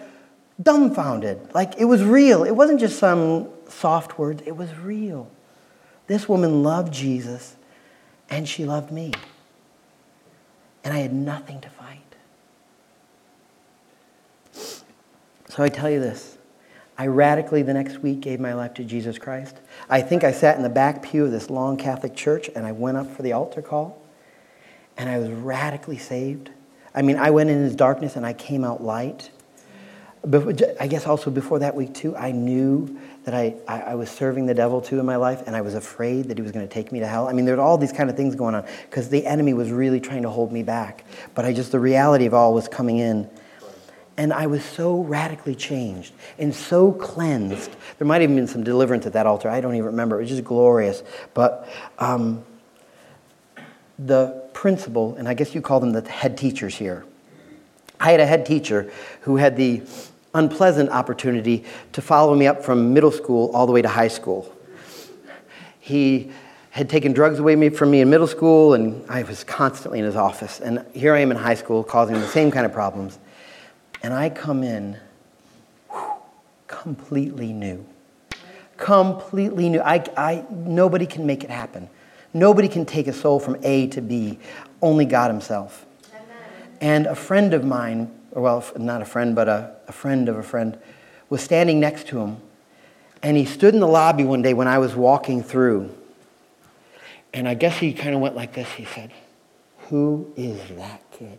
dumbfounded. 0.63 1.53
Like 1.53 1.75
it 1.79 1.87
was 1.87 2.05
real. 2.05 2.45
It 2.45 2.53
wasn't 2.53 2.79
just 2.79 3.01
some 3.01 3.49
soft 3.69 4.21
words, 4.21 4.41
it 4.47 4.57
was 4.57 4.73
real. 4.77 5.29
This 6.07 6.29
woman 6.29 6.63
loved 6.63 6.95
Jesus 6.95 7.57
and 8.31 8.49
she 8.49 8.65
loved 8.65 8.93
me. 8.93 9.13
And 10.85 10.95
I 10.95 10.99
had 10.99 11.13
nothing 11.13 11.61
to 11.61 11.69
fight. 11.69 11.99
So 15.49 15.65
I 15.65 15.69
tell 15.69 15.91
you 15.91 15.99
this. 15.99 16.39
I 16.99 17.07
radically 17.07 17.63
the 17.63 17.75
next 17.75 17.99
week 17.99 18.21
gave 18.21 18.39
my 18.39 18.55
life 18.55 18.75
to 18.75 18.85
Jesus 18.85 19.19
Christ. 19.19 19.57
I 19.89 20.03
think 20.03 20.25
I 20.25 20.33
sat 20.33 20.57
in 20.57 20.63
the 20.63 20.69
back 20.69 21.03
pew 21.03 21.25
of 21.25 21.31
this 21.31 21.51
long 21.51 21.77
Catholic 21.77 22.15
church 22.15 22.51
and 22.55 22.67
I 22.67 22.73
went 22.73 22.97
up 22.97 23.11
for 23.15 23.23
the 23.23 23.33
altar 23.33 23.63
call 23.63 24.01
and 24.97 25.09
I 25.09 25.19
was 25.19 25.31
radically 25.31 25.99
saved. 25.99 26.51
I 26.95 27.03
mean, 27.03 27.17
I 27.17 27.31
went 27.31 27.51
in 27.51 27.63
his 27.63 27.75
darkness 27.75 28.17
and 28.17 28.27
I 28.27 28.35
came 28.35 28.65
out 28.65 28.83
light. 28.83 29.31
But 30.25 30.63
I 30.81 30.87
guess 30.87 31.07
also 31.07 31.31
before 31.31 31.59
that 31.61 31.75
week, 31.75 31.95
too, 31.95 32.15
I 32.17 32.31
knew 32.31 33.01
that 33.25 33.35
I, 33.35 33.57
I, 33.67 33.95
was 33.97 34.09
serving 34.09 34.47
the 34.47 34.55
devil, 34.55 34.81
too, 34.81 35.01
in 35.01 35.07
my 35.07 35.17
life, 35.17 35.43
and 35.47 35.57
I 35.57 35.61
was 35.61 35.75
afraid 35.75 36.27
that 36.27 36.39
he 36.39 36.43
was 36.43 36.53
going 36.53 36.67
to 36.67 36.73
take 36.73 36.93
me 36.93 37.01
to 37.01 37.07
hell. 37.07 37.29
I 37.29 37.33
mean, 37.33 37.45
there 37.45 37.57
were 37.57 37.63
all 37.63 37.79
these 37.79 37.93
kind 37.93 38.09
of 38.11 38.17
things 38.17 38.35
going 38.35 38.55
on 38.55 38.65
because 38.89 39.09
the 39.09 39.27
enemy 39.27 39.53
was 39.53 39.71
really 39.71 40.01
trying 40.01 40.23
to 40.23 40.31
hold 40.31 40.53
me 40.53 40.63
back. 40.63 41.05
But 41.35 41.45
I 41.45 41.53
just, 41.53 41.73
the 41.73 41.81
reality 41.81 42.27
of 42.27 42.35
all 42.35 42.55
was 42.55 42.69
coming 42.69 42.99
in. 42.99 43.29
And 44.17 44.33
I 44.33 44.47
was 44.47 44.65
so 44.65 45.01
radically 45.03 45.55
changed 45.55 46.13
and 46.39 46.55
so 46.55 46.93
cleansed. 46.93 47.75
There 47.99 48.07
might 48.07 48.21
have 48.21 48.35
been 48.35 48.47
some 48.47 48.63
deliverance 48.63 49.07
at 49.07 49.15
that 49.15 49.27
altar. 49.27 49.49
I 49.49 49.61
don't 49.61 49.75
even 49.75 49.87
remember. 49.87 50.17
It 50.17 50.25
was 50.25 50.31
just 50.31 50.45
glorious. 50.45 51.03
But 51.33 51.69
um, 51.99 52.45
the 53.99 54.49
principal, 54.53 55.15
and 55.17 55.29
I 55.29 55.35
guess 55.35 55.55
you 55.55 55.63
call 55.63 55.81
them 55.81 55.93
the 55.93 56.09
head 56.09 56.37
teachers 56.37 56.75
here, 56.75 57.05
I 57.99 58.11
had 58.11 58.21
a 58.21 58.27
head 58.27 58.45
teacher 58.45 58.93
who 59.23 59.37
had 59.37 59.57
the 59.57 59.83
unpleasant 60.35 60.91
opportunity 60.91 61.65
to 61.93 62.03
follow 62.03 62.35
me 62.35 62.47
up 62.47 62.65
from 62.65 62.93
middle 62.93 63.13
school 63.13 63.51
all 63.55 63.67
the 63.67 63.73
way 63.73 63.83
to 63.83 63.89
high 63.89 64.09
school. 64.09 64.53
He 65.79 66.33
had 66.71 66.89
taken 66.89 67.13
drugs 67.13 67.39
away 67.39 67.69
from 67.71 67.91
me 67.91 68.01
in 68.01 68.09
middle 68.09 68.27
school, 68.27 68.75
and 68.75 69.05
I 69.11 69.23
was 69.25 69.45
constantly 69.45 69.99
in 69.99 70.05
his 70.05 70.17
office. 70.17 70.59
And 70.61 70.85
here 70.95 71.15
I 71.15 71.21
am 71.21 71.31
in 71.31 71.37
high 71.37 71.55
school 71.55 71.85
causing 71.85 72.15
the 72.15 72.27
same 72.27 72.51
kind 72.51 72.65
of 72.65 72.73
problems. 72.73 73.19
And 74.03 74.13
I 74.13 74.31
come 74.31 74.63
in 74.63 74.99
completely 76.67 77.53
new. 77.53 77.87
Completely 78.77 79.69
new. 79.69 79.81
I, 79.81 80.05
I, 80.17 80.45
nobody 80.51 81.07
can 81.07 81.25
make 81.27 81.45
it 81.45 81.51
happen. 81.51 81.89
Nobody 82.35 82.69
can 82.69 82.85
take 82.85 83.07
a 83.07 83.13
soul 83.13 83.39
from 83.39 83.57
A 83.63 83.87
to 83.89 84.01
B, 84.01 84.39
only 84.81 85.05
God 85.05 85.31
Himself. 85.31 85.87
And 86.81 87.07
a 87.07 87.15
friend 87.15 87.55
of 87.55 87.65
mine, 87.65 88.11
well, 88.33 88.65
not 88.77 89.03
a 89.03 89.05
friend, 89.05 89.37
but 89.37 89.49
a, 89.49 89.73
a 89.87 89.93
friend 89.93 90.29
of 90.29 90.37
a 90.37 90.43
friend, 90.43 90.77
was 91.31 91.41
standing 91.41 91.79
next 91.79 92.09
to 92.09 92.21
him. 92.21 92.39
And 93.23 93.37
he 93.37 93.45
stood 93.45 93.73
in 93.73 93.79
the 93.79 93.87
lobby 93.87 94.25
one 94.25 94.43
day 94.43 94.53
when 94.53 94.67
I 94.67 94.79
was 94.79 94.97
walking 94.97 95.45
through. 95.45 95.95
And 97.33 97.47
I 97.49 97.55
guess 97.55 97.79
he 97.79 97.93
kind 97.93 98.17
of 98.17 98.21
went 98.21 98.35
like 98.35 98.53
this. 98.53 98.69
He 98.73 98.85
said, 98.85 99.13
Who 99.89 100.33
is 100.37 100.61
that 100.77 101.03
kid? 101.13 101.39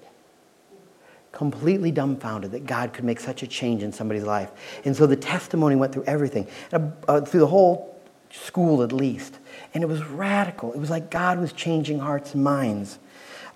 Completely 1.33 1.91
dumbfounded 1.91 2.51
that 2.51 2.65
God 2.65 2.93
could 2.93 3.03
make 3.03 3.19
such 3.19 3.43
a 3.43 3.47
change 3.47 3.83
in 3.83 3.91
somebody's 3.91 4.23
life. 4.23 4.51
And 4.85 4.95
so 4.95 5.05
the 5.05 5.17
testimony 5.17 5.75
went 5.75 5.91
through 5.91 6.05
everything, 6.05 6.47
uh, 6.71 7.21
through 7.21 7.41
the 7.41 7.47
whole 7.47 8.01
school 8.31 8.81
at 8.83 8.93
least. 8.93 9.37
And 9.73 9.83
it 9.83 9.87
was 9.87 10.03
radical. 10.05 10.73
It 10.73 10.79
was 10.79 10.89
like 10.89 11.11
God 11.11 11.39
was 11.39 11.51
changing 11.51 11.99
hearts 11.99 12.33
and 12.33 12.43
minds. 12.43 12.99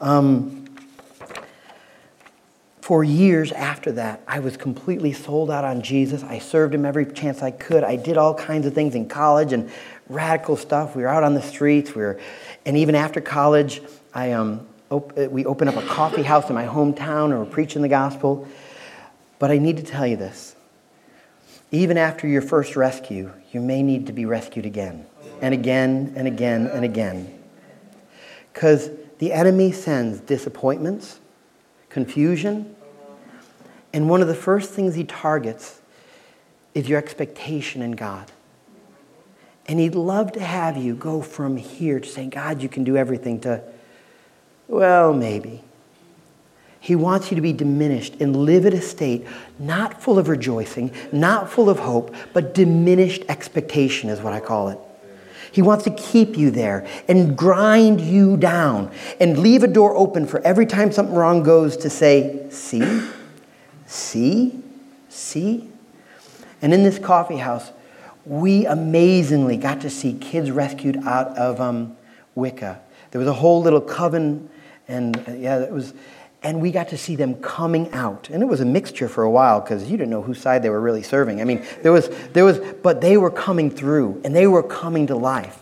Um, 0.01 0.65
for 2.81 3.03
years 3.03 3.51
after 3.51 3.91
that, 3.93 4.21
I 4.27 4.39
was 4.39 4.55
completely 4.55 5.11
sold 5.11 5.51
out 5.51 5.65
on 5.65 5.81
Jesus. 5.81 6.23
I 6.23 6.39
served 6.39 6.73
him 6.73 6.85
every 6.85 7.05
chance 7.05 7.41
I 7.41 7.51
could. 7.51 7.83
I 7.83 7.95
did 7.95 8.17
all 8.17 8.33
kinds 8.33 8.65
of 8.65 8.73
things 8.73 8.95
in 8.95 9.09
college 9.09 9.51
and 9.51 9.69
radical 10.07 10.55
stuff. 10.55 10.95
We 10.95 11.01
were 11.01 11.09
out 11.09 11.23
on 11.23 11.33
the 11.33 11.41
streets. 11.41 11.93
We 11.93 12.01
were, 12.01 12.19
and 12.65 12.77
even 12.77 12.95
after 12.95 13.19
college, 13.19 13.81
I, 14.13 14.31
um, 14.31 14.66
op- 14.89 15.17
eh, 15.17 15.28
we 15.28 15.45
open 15.45 15.67
up 15.67 15.76
a 15.76 15.82
coffee 15.82 16.23
house 16.23 16.50
in 16.50 16.56
my 16.56 16.65
hometown 16.65 17.38
or 17.38 17.45
preaching 17.45 17.82
the 17.82 17.88
gospel. 17.88 18.47
But 19.39 19.52
I 19.52 19.58
need 19.58 19.78
to 19.78 19.84
tell 19.84 20.08
you 20.08 20.15
this. 20.15 20.56
Even 21.71 21.97
after 21.97 22.28
your 22.28 22.41
first 22.41 22.76
rescue, 22.76 23.32
you 23.52 23.62
may 23.62 23.84
need 23.84 24.08
to 24.08 24.13
be 24.13 24.26
rescued 24.26 24.65
again 24.65 25.06
and 25.41 25.54
again 25.54 26.13
and 26.15 26.28
again 26.28 26.67
and 26.67 26.86
again. 26.86 27.34
Because 28.54 28.89
the 29.19 29.34
enemy 29.34 29.71
sends 29.71 30.19
disappointments, 30.21 31.19
confusion, 31.89 32.76
and 33.93 34.10
one 34.10 34.21
of 34.21 34.28
the 34.28 34.36
first 34.36 34.71
things 34.71 34.95
he 34.95 35.04
targets 35.04 35.82
is 36.73 36.88
your 36.88 37.00
expectation 37.00 37.82
in 37.82 37.91
God. 37.91 38.32
And 39.67 39.80
he'd 39.80 39.95
love 39.95 40.32
to 40.34 40.39
have 40.39 40.78
you 40.78 40.95
go 40.95 41.21
from 41.21 41.58
here 41.58 42.00
to 42.00 42.08
saying, 42.08 42.30
God, 42.30 42.62
you 42.62 42.69
can 42.69 42.84
do 42.84 42.95
everything, 42.95 43.41
to, 43.41 43.62
well, 44.67 45.13
maybe. 45.13 45.63
He 46.80 46.95
wants 46.95 47.32
you 47.32 47.36
to 47.36 47.41
be 47.41 47.53
diminished 47.53 48.15
and 48.19 48.36
live 48.36 48.65
at 48.65 48.73
a 48.73 48.82
state 48.82 49.25
not 49.60 50.01
full 50.01 50.17
of 50.17 50.30
rejoicing, 50.30 50.91
not 51.12 51.49
full 51.49 51.69
of 51.69 51.80
hope, 51.80 52.15
but 52.34 52.53
diminished 52.53 53.23
expectation 53.27 54.10
is 54.10 54.21
what 54.21 54.34
I 54.34 54.39
call 54.39 54.69
it. 54.69 54.80
He 55.51 55.62
wants 55.62 55.86
to 55.86 55.91
keep 55.91 56.38
you 56.38 56.51
there 56.51 56.88
and 57.08 57.38
grind 57.38 57.99
you 57.99 58.38
down 58.38 58.91
and 59.19 59.39
leave 59.39 59.63
a 59.63 59.67
door 59.67 59.95
open 59.95 60.27
for 60.27 60.39
every 60.41 60.65
time 60.65 60.91
something 60.91 61.15
wrong 61.15 61.43
goes 61.43 61.77
to 61.77 61.89
say, 61.89 62.45
See, 62.49 63.01
see, 63.86 64.62
see. 65.10 65.69
And 66.62 66.73
in 66.73 66.84
this 66.84 66.99
coffee 66.99 67.38
house, 67.38 67.71
we 68.25 68.65
amazingly 68.65 69.58
got 69.58 69.82
to 69.82 69.89
see 69.89 70.13
kids 70.13 70.51
rescued 70.51 70.97
out 71.06 71.38
of 71.38 71.62
um, 71.62 71.97
Wicca. 72.36 72.80
There 73.12 73.19
was 73.19 73.27
a 73.27 73.34
whole 73.34 73.62
little 73.62 73.82
coven, 73.82 74.49
and 74.88 75.17
uh, 75.28 75.32
yeah, 75.32 75.60
it 75.60 75.71
was 75.71 75.93
and 76.43 76.62
we 76.62 76.71
got 76.71 76.89
to 76.89 76.97
see 76.97 77.15
them 77.15 77.36
coming 77.36 77.91
out. 77.93 78.30
And 78.30 78.43
it 78.43 78.45
was 78.45 78.62
a 78.62 78.65
mixture 78.65 79.10
for 79.10 79.23
a 79.23 79.30
while 79.30 79.60
because 79.60 79.89
you 79.89 79.97
didn't 79.97 80.12
know 80.12 80.21
whose 80.21 80.39
side 80.39 80.62
they 80.62 80.69
were 80.69 80.80
really 80.80 81.04
serving. 81.04 81.41
I 81.41 81.43
mean 81.43 81.65
there 81.82 81.91
was 81.91 82.10
there 82.34 82.45
was 82.45 82.60
but 82.84 83.02
they 83.02 83.17
were 83.17 83.32
coming 83.32 83.69
through 83.69 84.21
and 84.23 84.36
they 84.36 84.47
were 84.47 84.63
coming 84.63 85.08
to 85.08 85.15
life. 85.15 85.62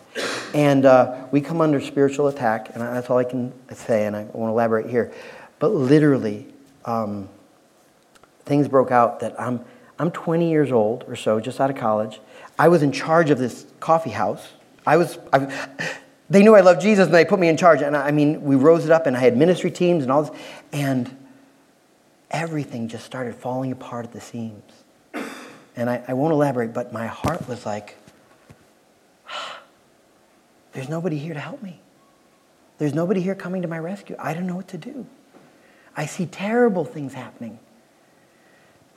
And 0.54 0.86
uh, 0.86 1.28
we 1.32 1.42
come 1.42 1.60
under 1.60 1.82
spiritual 1.82 2.28
attack 2.28 2.70
and 2.74 2.82
that's 2.82 3.10
all 3.10 3.18
i 3.18 3.24
can 3.24 3.52
say 3.74 4.06
and 4.06 4.16
i 4.16 4.24
won't 4.34 4.52
elaborate 4.52 4.90
here. 4.90 5.12
But 5.60 5.70
literally 5.74 6.48
um, 6.84 7.30
things 8.46 8.68
broke 8.68 8.92
out 8.92 9.22
that 9.22 9.40
i'm 9.42 9.66
i'm 9.98 10.12
20 10.12 10.50
years 10.50 10.72
old 10.72 11.04
or 11.08 11.16
so 11.16 11.40
just 11.40 11.60
out 11.60 11.70
of 11.70 11.78
college. 11.78 12.20
I 12.60 12.68
was 12.68 12.84
in 12.84 12.92
charge 12.92 13.32
of 13.32 13.38
this 13.38 13.66
coffee 13.80 14.12
house. 14.12 14.48
I 14.86 14.98
was 14.98 15.18
I, 15.34 15.98
they 16.30 16.42
knew 16.42 16.56
I 16.56 16.62
loved 16.62 16.82
Jesus 16.82 17.06
and 17.06 17.14
they 17.14 17.26
put 17.26 17.40
me 17.40 17.48
in 17.48 17.58
charge. 17.58 17.82
And 17.82 17.96
I 17.96 18.12
mean, 18.12 18.42
we 18.42 18.56
rose 18.56 18.86
it 18.86 18.92
up 18.92 19.06
and 19.06 19.16
I 19.16 19.20
had 19.20 19.38
ministry 19.38 19.72
teams 19.72 20.04
and 20.04 20.12
all 20.12 20.24
this. 20.24 20.38
And 20.72 21.16
everything 22.32 22.88
just 22.88 23.06
started 23.06 23.36
falling 23.36 23.72
apart 23.72 24.06
at 24.06 24.12
the 24.12 24.22
seams. 24.22 24.72
And 25.76 25.90
I, 25.90 26.04
I 26.08 26.14
won't 26.14 26.32
elaborate, 26.34 26.74
but 26.74 26.94
my 26.94 27.08
heart 27.08 27.48
was 27.48 27.66
like, 27.66 27.98
there's 30.72 30.90
nobody 30.90 31.18
here 31.18 31.34
to 31.34 31.40
help 31.40 31.62
me. 31.62 31.82
There's 32.78 32.94
nobody 32.94 33.22
here 33.22 33.36
coming 33.36 33.62
to 33.62 33.68
my 33.68 33.80
rescue. 33.80 34.16
I 34.20 34.34
don't 34.34 34.48
know 34.48 34.56
what 34.56 34.70
to 34.70 34.78
do. 34.78 35.06
I 35.96 36.06
see 36.06 36.26
terrible 36.26 36.86
things 36.86 37.14
happening. 37.14 37.60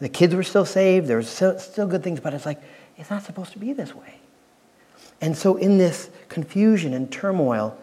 The 0.00 0.08
kids 0.08 0.34
were 0.34 0.42
still 0.42 0.64
saved. 0.64 1.08
There 1.08 1.16
were 1.16 1.22
still, 1.22 1.58
still 1.58 1.86
good 1.86 2.02
things, 2.02 2.20
but 2.20 2.34
it's 2.34 2.46
like, 2.46 2.60
it's 2.96 3.10
not 3.10 3.22
supposed 3.24 3.52
to 3.52 3.58
be 3.58 3.72
this 3.72 3.94
way. 3.94 4.18
And 5.20 5.36
so, 5.36 5.56
in 5.56 5.78
this 5.78 6.10
confusion 6.28 6.94
and 6.94 7.10
turmoil, 7.10 7.76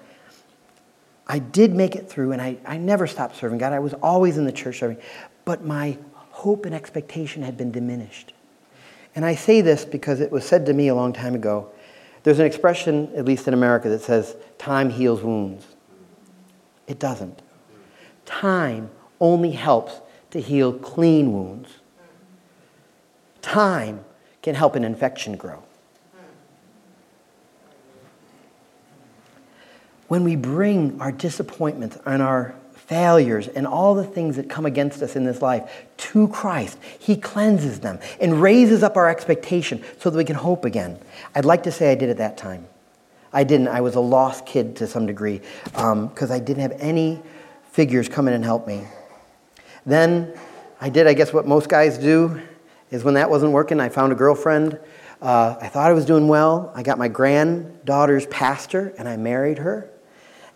I 1.27 1.39
did 1.39 1.73
make 1.73 1.95
it 1.95 2.09
through, 2.09 2.31
and 2.31 2.41
I, 2.41 2.57
I 2.65 2.77
never 2.77 3.07
stopped 3.07 3.35
serving 3.35 3.57
God. 3.57 3.73
I 3.73 3.79
was 3.79 3.93
always 3.95 4.37
in 4.37 4.45
the 4.45 4.51
church 4.51 4.79
serving, 4.79 4.97
but 5.43 5.65
my 5.65 5.97
hope 6.29 6.65
and 6.65 6.75
expectation 6.75 7.41
had 7.41 7.57
been 7.57 7.71
diminished. 7.71 8.33
And 9.15 9.25
I 9.25 9.35
say 9.35 9.61
this 9.61 9.85
because 9.85 10.19
it 10.19 10.31
was 10.31 10.45
said 10.45 10.65
to 10.67 10.73
me 10.73 10.89
a 10.89 10.95
long 10.95 11.13
time 11.13 11.35
ago. 11.35 11.69
There's 12.23 12.39
an 12.39 12.45
expression, 12.45 13.11
at 13.15 13.25
least 13.25 13.47
in 13.47 13.53
America, 13.53 13.89
that 13.89 14.01
says, 14.01 14.35
time 14.57 14.89
heals 14.89 15.21
wounds. 15.21 15.65
It 16.87 16.99
doesn't. 16.99 17.41
Time 18.25 18.89
only 19.19 19.51
helps 19.51 20.01
to 20.31 20.41
heal 20.41 20.73
clean 20.73 21.31
wounds. 21.33 21.69
Time 23.41 24.03
can 24.41 24.55
help 24.55 24.75
an 24.75 24.83
infection 24.83 25.37
grow. 25.37 25.63
When 30.07 30.23
we 30.23 30.35
bring 30.35 30.99
our 31.01 31.11
disappointments 31.11 31.97
and 32.05 32.21
our 32.21 32.55
failures 32.73 33.47
and 33.47 33.65
all 33.65 33.95
the 33.95 34.03
things 34.03 34.35
that 34.35 34.47
come 34.49 34.65
against 34.65 35.01
us 35.01 35.15
in 35.15 35.23
this 35.23 35.41
life 35.41 35.85
to 35.97 36.27
Christ, 36.27 36.77
He 36.99 37.17
cleanses 37.17 37.79
them 37.79 37.99
and 38.21 38.41
raises 38.41 38.83
up 38.83 38.95
our 38.95 39.09
expectation 39.09 39.83
so 39.99 40.09
that 40.09 40.17
we 40.17 40.25
can 40.25 40.35
hope 40.35 40.65
again. 40.65 40.99
I'd 41.33 41.45
like 41.45 41.63
to 41.63 41.71
say 41.71 41.91
I 41.91 41.95
did 41.95 42.09
at 42.09 42.17
that 42.17 42.37
time. 42.37 42.67
I 43.33 43.43
didn't. 43.43 43.67
I 43.69 43.81
was 43.81 43.95
a 43.95 43.99
lost 43.99 44.45
kid 44.45 44.75
to 44.77 44.87
some 44.87 45.05
degree 45.05 45.41
because 45.63 46.31
um, 46.31 46.31
I 46.31 46.39
didn't 46.39 46.61
have 46.61 46.79
any 46.79 47.21
figures 47.71 48.07
come 48.07 48.27
in 48.27 48.33
and 48.33 48.45
help 48.45 48.67
me. 48.67 48.85
Then 49.85 50.33
I 50.79 50.89
did, 50.89 51.07
I 51.07 51.13
guess, 51.13 51.33
what 51.33 51.47
most 51.47 51.67
guys 51.67 51.97
do 51.97 52.39
is 52.91 53.03
when 53.03 53.15
that 53.15 53.29
wasn't 53.29 53.51
working, 53.51 53.79
I 53.79 53.89
found 53.89 54.13
a 54.13 54.15
girlfriend. 54.15 54.79
Uh, 55.21 55.55
I 55.59 55.67
thought 55.67 55.89
I 55.89 55.93
was 55.93 56.05
doing 56.05 56.27
well. 56.27 56.71
I 56.75 56.83
got 56.83 56.97
my 56.97 57.07
granddaughter's 57.07 58.25
pastor 58.27 58.93
and 58.97 59.09
I 59.09 59.17
married 59.17 59.57
her. 59.57 59.89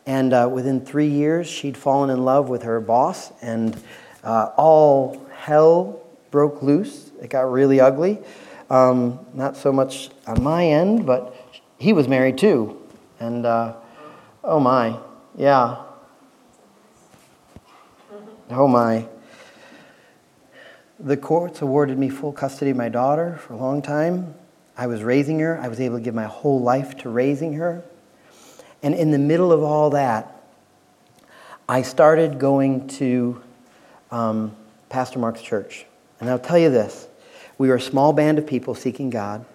And 0.10 0.34
uh, 0.34 0.50
within 0.52 0.84
three 0.84 1.08
years, 1.08 1.46
she'd 1.46 1.78
fallen 1.78 2.10
in 2.10 2.26
love 2.26 2.50
with 2.50 2.64
her 2.64 2.82
boss, 2.82 3.32
and 3.44 3.80
uh, 4.24 4.50
all 4.58 5.24
hell 5.32 6.02
broke 6.32 6.64
loose. 6.64 7.12
It 7.22 7.30
got 7.30 7.42
really 7.42 7.80
ugly. 7.80 8.18
Um, 8.72 9.20
not 9.36 9.56
so 9.56 9.72
much 9.72 10.10
on 10.26 10.42
my 10.42 10.66
end, 10.66 11.06
but 11.06 11.36
he 11.78 11.94
was 11.94 12.08
married 12.08 12.40
too. 12.40 12.82
And 13.20 13.46
uh, 13.46 13.76
oh 14.44 14.60
my, 14.60 14.98
yeah. 15.38 15.84
Oh 18.50 18.68
my. 18.68 19.08
The 21.00 21.18
courts 21.18 21.62
awarded 21.62 22.00
me 22.00 22.10
full 22.10 22.34
custody 22.34 22.72
of 22.72 22.78
my 22.78 22.90
daughter 22.90 23.38
for 23.38 23.54
a 23.54 23.58
long 23.58 23.84
time. 23.84 24.34
I 24.76 24.88
was 24.88 25.04
raising 25.04 25.38
her. 25.42 25.60
I 25.62 25.68
was 25.68 25.80
able 25.80 26.00
to 26.00 26.04
give 26.04 26.16
my 26.16 26.26
whole 26.26 26.60
life 26.60 26.98
to 27.02 27.10
raising 27.10 27.54
her. 27.54 27.84
And 28.82 28.96
in 28.96 29.12
the 29.12 29.20
middle 29.20 29.52
of 29.52 29.62
all 29.62 29.90
that, 29.92 30.36
I 31.68 31.82
started 31.82 32.40
going 32.40 32.88
to 32.88 33.42
um, 34.12 34.56
Pastor 34.90 35.20
Mark's 35.20 35.42
church. 35.42 35.86
And 36.20 36.30
I'll 36.30 36.40
tell 36.40 36.58
you 36.58 36.70
this 36.70 37.08
we 37.58 37.68
were 37.68 37.76
a 37.76 37.82
small 37.82 38.14
band 38.14 38.40
of 38.40 38.48
people 38.48 38.74
seeking 38.74 39.10
God. 39.10 39.46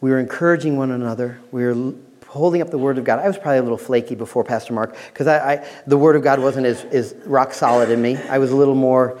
We 0.00 0.10
were 0.10 0.18
encouraging 0.18 0.76
one 0.76 0.90
another. 0.90 1.38
We 1.52 1.64
were 1.64 1.94
holding 2.26 2.62
up 2.62 2.70
the 2.70 2.78
Word 2.78 2.96
of 2.98 3.04
God. 3.04 3.20
I 3.20 3.28
was 3.28 3.36
probably 3.36 3.58
a 3.58 3.62
little 3.62 3.78
flaky 3.78 4.14
before 4.14 4.42
Pastor 4.42 4.72
Mark 4.72 4.96
because 5.12 5.26
I, 5.26 5.52
I, 5.52 5.68
the 5.86 5.98
Word 5.98 6.16
of 6.16 6.22
God 6.22 6.40
wasn't 6.40 6.66
as, 6.66 6.82
as 6.86 7.14
rock 7.26 7.52
solid 7.52 7.90
in 7.90 8.00
me. 8.00 8.16
I 8.16 8.38
was 8.38 8.50
a 8.50 8.56
little 8.56 8.74
more, 8.74 9.20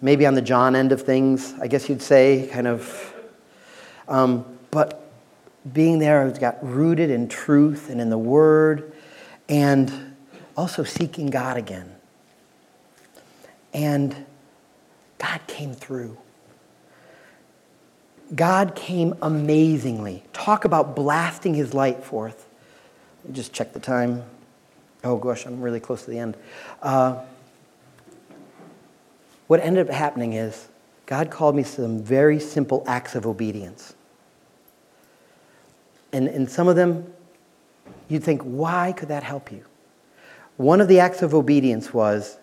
maybe 0.00 0.24
on 0.26 0.34
the 0.34 0.42
John 0.42 0.74
end 0.74 0.92
of 0.92 1.02
things, 1.02 1.54
I 1.60 1.68
guess 1.68 1.88
you'd 1.88 2.02
say, 2.02 2.48
kind 2.50 2.66
of. 2.66 3.14
Um, 4.08 4.46
but 4.70 5.01
being 5.70 5.98
there, 5.98 6.26
I 6.26 6.30
got 6.30 6.64
rooted 6.66 7.10
in 7.10 7.28
truth 7.28 7.90
and 7.90 8.00
in 8.00 8.10
the 8.10 8.18
Word, 8.18 8.92
and 9.48 10.14
also 10.56 10.82
seeking 10.82 11.28
God 11.28 11.56
again. 11.56 11.94
And 13.72 14.26
God 15.18 15.40
came 15.46 15.72
through. 15.72 16.18
God 18.34 18.74
came 18.74 19.14
amazingly. 19.22 20.24
Talk 20.32 20.64
about 20.64 20.96
blasting 20.96 21.54
his 21.54 21.74
light 21.74 22.02
forth. 22.02 22.48
Just 23.30 23.52
check 23.52 23.72
the 23.72 23.80
time. 23.80 24.24
Oh 25.04 25.16
gosh, 25.16 25.46
I'm 25.46 25.60
really 25.60 25.80
close 25.80 26.04
to 26.04 26.10
the 26.10 26.18
end. 26.18 26.36
Uh, 26.80 27.20
what 29.46 29.60
ended 29.60 29.88
up 29.88 29.94
happening 29.94 30.32
is 30.32 30.68
God 31.06 31.30
called 31.30 31.54
me 31.54 31.62
some 31.62 32.02
very 32.02 32.40
simple 32.40 32.82
acts 32.86 33.14
of 33.14 33.26
obedience. 33.26 33.94
And, 36.12 36.28
and 36.28 36.50
some 36.50 36.68
of 36.68 36.76
them, 36.76 37.12
you'd 38.08 38.22
think, 38.22 38.42
why 38.42 38.92
could 38.92 39.08
that 39.08 39.22
help 39.22 39.50
you? 39.50 39.64
One 40.56 40.80
of 40.80 40.88
the 40.88 41.00
acts 41.00 41.22
of 41.22 41.34
obedience 41.34 41.94
was 41.94 42.38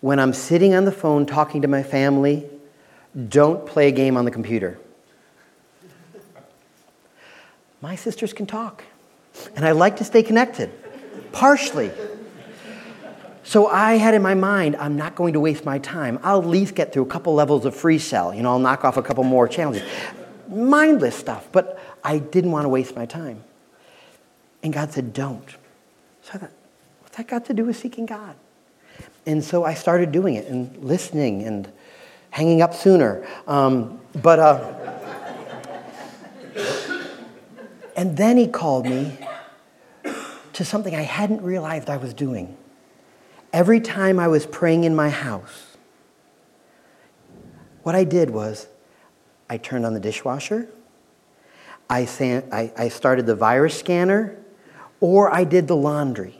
when 0.00 0.18
I'm 0.18 0.32
sitting 0.32 0.74
on 0.74 0.84
the 0.84 0.92
phone 0.92 1.26
talking 1.26 1.62
to 1.62 1.68
my 1.68 1.82
family, 1.82 2.48
don't 3.28 3.66
play 3.66 3.88
a 3.88 3.92
game 3.92 4.16
on 4.16 4.24
the 4.24 4.30
computer. 4.30 4.78
My 7.80 7.96
sisters 7.96 8.32
can 8.32 8.46
talk, 8.46 8.84
and 9.56 9.64
I 9.64 9.72
like 9.72 9.96
to 9.96 10.04
stay 10.04 10.22
connected, 10.22 10.70
partially. 11.32 11.90
So 13.44 13.66
I 13.66 13.94
had 13.94 14.14
in 14.14 14.20
my 14.20 14.34
mind, 14.34 14.76
I'm 14.76 14.96
not 14.96 15.14
going 15.14 15.32
to 15.32 15.40
waste 15.40 15.64
my 15.64 15.78
time. 15.78 16.18
I'll 16.22 16.42
at 16.42 16.46
least 16.46 16.74
get 16.74 16.92
through 16.92 17.04
a 17.04 17.06
couple 17.06 17.34
levels 17.34 17.64
of 17.64 17.74
FreeCell. 17.74 18.36
You 18.36 18.42
know, 18.42 18.50
I'll 18.50 18.58
knock 18.58 18.84
off 18.84 18.96
a 18.96 19.02
couple 19.02 19.24
more 19.24 19.48
challenges. 19.48 19.88
Mindless 20.48 21.14
stuff, 21.14 21.48
but 21.52 21.78
I 22.02 22.18
didn't 22.18 22.52
want 22.52 22.64
to 22.64 22.68
waste 22.68 22.96
my 22.96 23.06
time. 23.06 23.44
And 24.62 24.72
God 24.72 24.92
said, 24.92 25.12
don't. 25.12 25.48
So 26.22 26.32
I 26.34 26.38
thought, 26.38 26.50
what's 27.00 27.16
that 27.16 27.28
got 27.28 27.44
to 27.46 27.54
do 27.54 27.64
with 27.64 27.76
seeking 27.76 28.06
God? 28.06 28.34
And 29.26 29.44
so 29.44 29.64
I 29.64 29.74
started 29.74 30.10
doing 30.10 30.34
it 30.34 30.46
and 30.46 30.76
listening 30.82 31.42
and 31.42 31.70
hanging 32.30 32.62
up 32.62 32.74
sooner. 32.74 33.26
Um, 33.46 34.00
but, 34.22 34.38
uh, 34.38 34.88
and 37.96 38.16
then 38.16 38.36
he 38.36 38.46
called 38.46 38.86
me 38.86 39.18
to 40.54 40.64
something 40.64 40.94
I 40.94 41.02
hadn't 41.02 41.42
realized 41.42 41.90
I 41.90 41.98
was 41.98 42.14
doing. 42.14 42.56
Every 43.52 43.80
time 43.80 44.18
I 44.18 44.28
was 44.28 44.46
praying 44.46 44.84
in 44.84 44.94
my 44.94 45.10
house, 45.10 45.76
what 47.82 47.94
I 47.94 48.04
did 48.04 48.30
was 48.30 48.66
I 49.50 49.56
turned 49.56 49.86
on 49.86 49.94
the 49.94 50.00
dishwasher, 50.00 50.68
I, 51.90 52.04
san- 52.04 52.48
I, 52.52 52.70
I 52.76 52.88
started 52.88 53.26
the 53.26 53.34
virus 53.34 53.78
scanner, 53.78 54.36
or 55.00 55.32
I 55.32 55.44
did 55.44 55.68
the 55.68 55.76
laundry. 55.76 56.38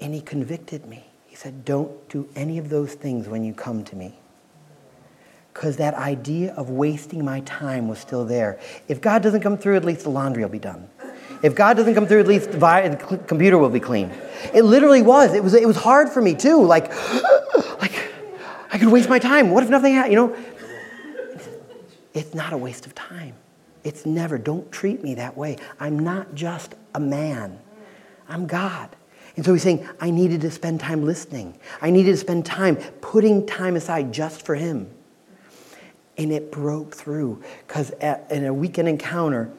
And 0.00 0.12
he 0.12 0.20
convicted 0.20 0.86
me. 0.86 1.04
He 1.26 1.36
said, 1.36 1.64
Don't 1.64 2.08
do 2.08 2.28
any 2.34 2.58
of 2.58 2.68
those 2.68 2.94
things 2.94 3.28
when 3.28 3.44
you 3.44 3.54
come 3.54 3.84
to 3.84 3.96
me. 3.96 4.18
Because 5.52 5.76
that 5.76 5.94
idea 5.94 6.52
of 6.54 6.68
wasting 6.70 7.24
my 7.24 7.40
time 7.40 7.86
was 7.86 8.00
still 8.00 8.24
there. 8.24 8.58
If 8.88 9.00
God 9.00 9.22
doesn't 9.22 9.40
come 9.40 9.56
through, 9.56 9.76
at 9.76 9.84
least 9.84 10.02
the 10.02 10.10
laundry 10.10 10.42
will 10.42 10.50
be 10.50 10.58
done. 10.58 10.88
If 11.42 11.54
God 11.54 11.76
doesn't 11.76 11.94
come 11.94 12.06
through, 12.06 12.20
at 12.20 12.26
least 12.26 12.50
the, 12.50 13.22
computer 13.28 13.56
will 13.56 13.68
be 13.68 13.78
clean. 13.78 14.10
It 14.52 14.62
literally 14.62 15.02
was. 15.02 15.32
It 15.32 15.44
was, 15.44 15.54
it 15.54 15.66
was 15.66 15.76
hard 15.76 16.08
for 16.08 16.20
me 16.20 16.34
too. 16.34 16.64
Like, 16.64 16.90
like, 17.80 18.10
I 18.72 18.78
could 18.78 18.88
waste 18.88 19.08
my 19.08 19.20
time. 19.20 19.50
What 19.50 19.62
if 19.62 19.70
nothing 19.70 19.94
happened? 19.94 20.12
You 20.12 20.18
know, 20.18 20.36
it's 22.14 22.34
not 22.34 22.52
a 22.52 22.56
waste 22.56 22.86
of 22.86 22.94
time. 22.94 23.34
It's 23.82 24.06
never. 24.06 24.38
Don't 24.38 24.70
treat 24.72 25.02
me 25.02 25.14
that 25.16 25.36
way. 25.36 25.58
I'm 25.78 25.98
not 25.98 26.34
just 26.34 26.74
a 26.94 27.00
man, 27.00 27.58
I'm 28.28 28.46
God. 28.46 28.96
And 29.36 29.44
so 29.44 29.52
he's 29.52 29.62
saying, 29.62 29.86
I 30.00 30.10
needed 30.10 30.40
to 30.42 30.50
spend 30.50 30.78
time 30.78 31.04
listening. 31.04 31.58
I 31.82 31.90
needed 31.90 32.12
to 32.12 32.16
spend 32.16 32.46
time 32.46 32.76
putting 33.00 33.46
time 33.46 33.74
aside 33.74 34.12
just 34.12 34.46
for 34.46 34.54
him. 34.54 34.88
And 36.16 36.32
it 36.32 36.52
broke 36.52 36.94
through 36.94 37.42
because 37.66 37.90
in 38.30 38.46
a 38.46 38.54
weekend 38.54 38.88
encounter, 38.88 39.50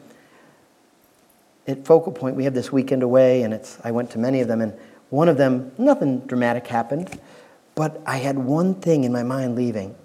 at 1.68 1.86
Focal 1.86 2.12
Point, 2.12 2.36
we 2.36 2.46
have 2.46 2.54
this 2.54 2.72
weekend 2.72 3.04
away, 3.04 3.41
and 3.44 3.54
it's, 3.54 3.78
I 3.84 3.91
went 3.91 4.12
to 4.12 4.20
many 4.20 4.39
of 4.39 4.48
them, 4.48 4.62
and 4.62 4.74
one 5.10 5.28
of 5.28 5.38
them, 5.38 5.72
nothing 5.78 6.20
dramatic 6.22 6.68
happened, 6.68 7.20
but 7.74 8.02
I 8.06 8.18
had 8.18 8.38
one 8.38 8.76
thing 8.76 9.04
in 9.04 9.12
my 9.12 9.24
mind 9.24 9.56
leaving. 9.56 9.96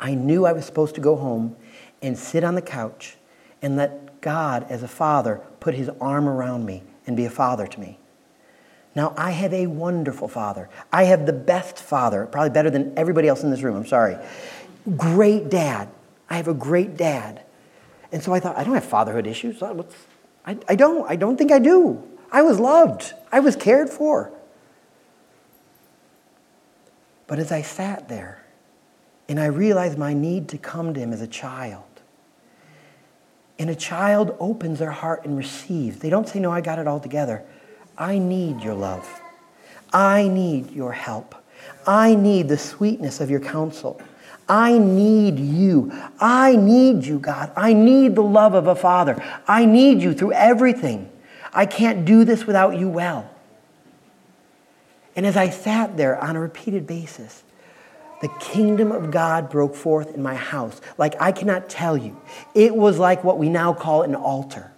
I 0.00 0.14
knew 0.14 0.46
I 0.46 0.52
was 0.52 0.64
supposed 0.64 0.94
to 0.96 1.00
go 1.00 1.16
home 1.16 1.56
and 2.02 2.16
sit 2.16 2.44
on 2.44 2.54
the 2.54 2.62
couch 2.62 3.16
and 3.62 3.76
let 3.76 4.20
God, 4.20 4.66
as 4.68 4.82
a 4.82 4.88
father, 4.88 5.40
put 5.60 5.74
his 5.74 5.88
arm 6.00 6.28
around 6.28 6.64
me 6.64 6.82
and 7.06 7.16
be 7.16 7.24
a 7.24 7.30
father 7.30 7.66
to 7.66 7.80
me. 7.80 7.98
Now, 8.94 9.14
I 9.16 9.30
have 9.30 9.52
a 9.52 9.66
wonderful 9.66 10.28
father. 10.28 10.68
I 10.92 11.04
have 11.04 11.26
the 11.26 11.32
best 11.32 11.78
father, 11.78 12.26
probably 12.26 12.50
better 12.50 12.70
than 12.70 12.92
everybody 12.96 13.28
else 13.28 13.42
in 13.42 13.50
this 13.50 13.62
room. 13.62 13.76
I'm 13.76 13.86
sorry. 13.86 14.16
Great 14.96 15.50
dad. 15.50 15.88
I 16.30 16.36
have 16.36 16.48
a 16.48 16.54
great 16.54 16.96
dad. 16.96 17.44
And 18.10 18.22
so 18.22 18.32
I 18.32 18.40
thought, 18.40 18.56
I 18.56 18.64
don't 18.64 18.74
have 18.74 18.84
fatherhood 18.84 19.26
issues. 19.26 19.62
I, 19.62 19.74
I 20.68 20.74
don't. 20.74 21.08
I 21.08 21.16
don't 21.16 21.36
think 21.36 21.52
I 21.52 21.58
do. 21.58 22.02
I 22.30 22.42
was 22.42 22.58
loved, 22.58 23.14
I 23.32 23.40
was 23.40 23.56
cared 23.56 23.88
for. 23.88 24.32
But 27.26 27.38
as 27.38 27.52
I 27.52 27.62
sat 27.62 28.08
there 28.08 28.44
and 29.28 29.38
I 29.38 29.46
realized 29.46 29.98
my 29.98 30.14
need 30.14 30.48
to 30.48 30.58
come 30.58 30.94
to 30.94 31.00
him 31.00 31.12
as 31.12 31.20
a 31.20 31.26
child, 31.26 31.84
and 33.58 33.68
a 33.68 33.74
child 33.74 34.36
opens 34.40 34.78
their 34.78 34.90
heart 34.90 35.24
and 35.24 35.36
receives, 35.36 35.98
they 35.98 36.10
don't 36.10 36.28
say, 36.28 36.40
No, 36.40 36.50
I 36.50 36.60
got 36.60 36.78
it 36.78 36.86
all 36.86 37.00
together. 37.00 37.44
I 37.96 38.18
need 38.18 38.62
your 38.62 38.74
love. 38.74 39.20
I 39.92 40.28
need 40.28 40.70
your 40.70 40.92
help. 40.92 41.34
I 41.86 42.14
need 42.14 42.48
the 42.48 42.58
sweetness 42.58 43.20
of 43.20 43.30
your 43.30 43.40
counsel. 43.40 44.00
I 44.48 44.78
need 44.78 45.38
you. 45.38 45.92
I 46.20 46.56
need 46.56 47.04
you, 47.04 47.18
God. 47.18 47.50
I 47.56 47.72
need 47.72 48.14
the 48.14 48.22
love 48.22 48.54
of 48.54 48.66
a 48.66 48.74
father. 48.74 49.22
I 49.46 49.64
need 49.66 50.00
you 50.00 50.14
through 50.14 50.32
everything. 50.32 51.10
I 51.52 51.66
can't 51.66 52.04
do 52.04 52.24
this 52.24 52.46
without 52.46 52.78
you 52.78 52.88
well. 52.88 53.28
And 55.16 55.26
as 55.26 55.36
I 55.36 55.50
sat 55.50 55.96
there 55.96 56.16
on 56.22 56.36
a 56.36 56.40
repeated 56.40 56.86
basis, 56.86 57.42
the 58.20 58.28
kingdom 58.40 58.92
of 58.92 59.10
God 59.10 59.50
broke 59.50 59.74
forth 59.74 60.14
in 60.14 60.22
my 60.22 60.34
house. 60.34 60.80
Like 60.96 61.14
I 61.20 61.32
cannot 61.32 61.68
tell 61.68 61.96
you. 61.96 62.20
It 62.54 62.74
was 62.74 62.98
like 62.98 63.24
what 63.24 63.38
we 63.38 63.48
now 63.48 63.72
call 63.72 64.02
an 64.02 64.14
altar. 64.14 64.72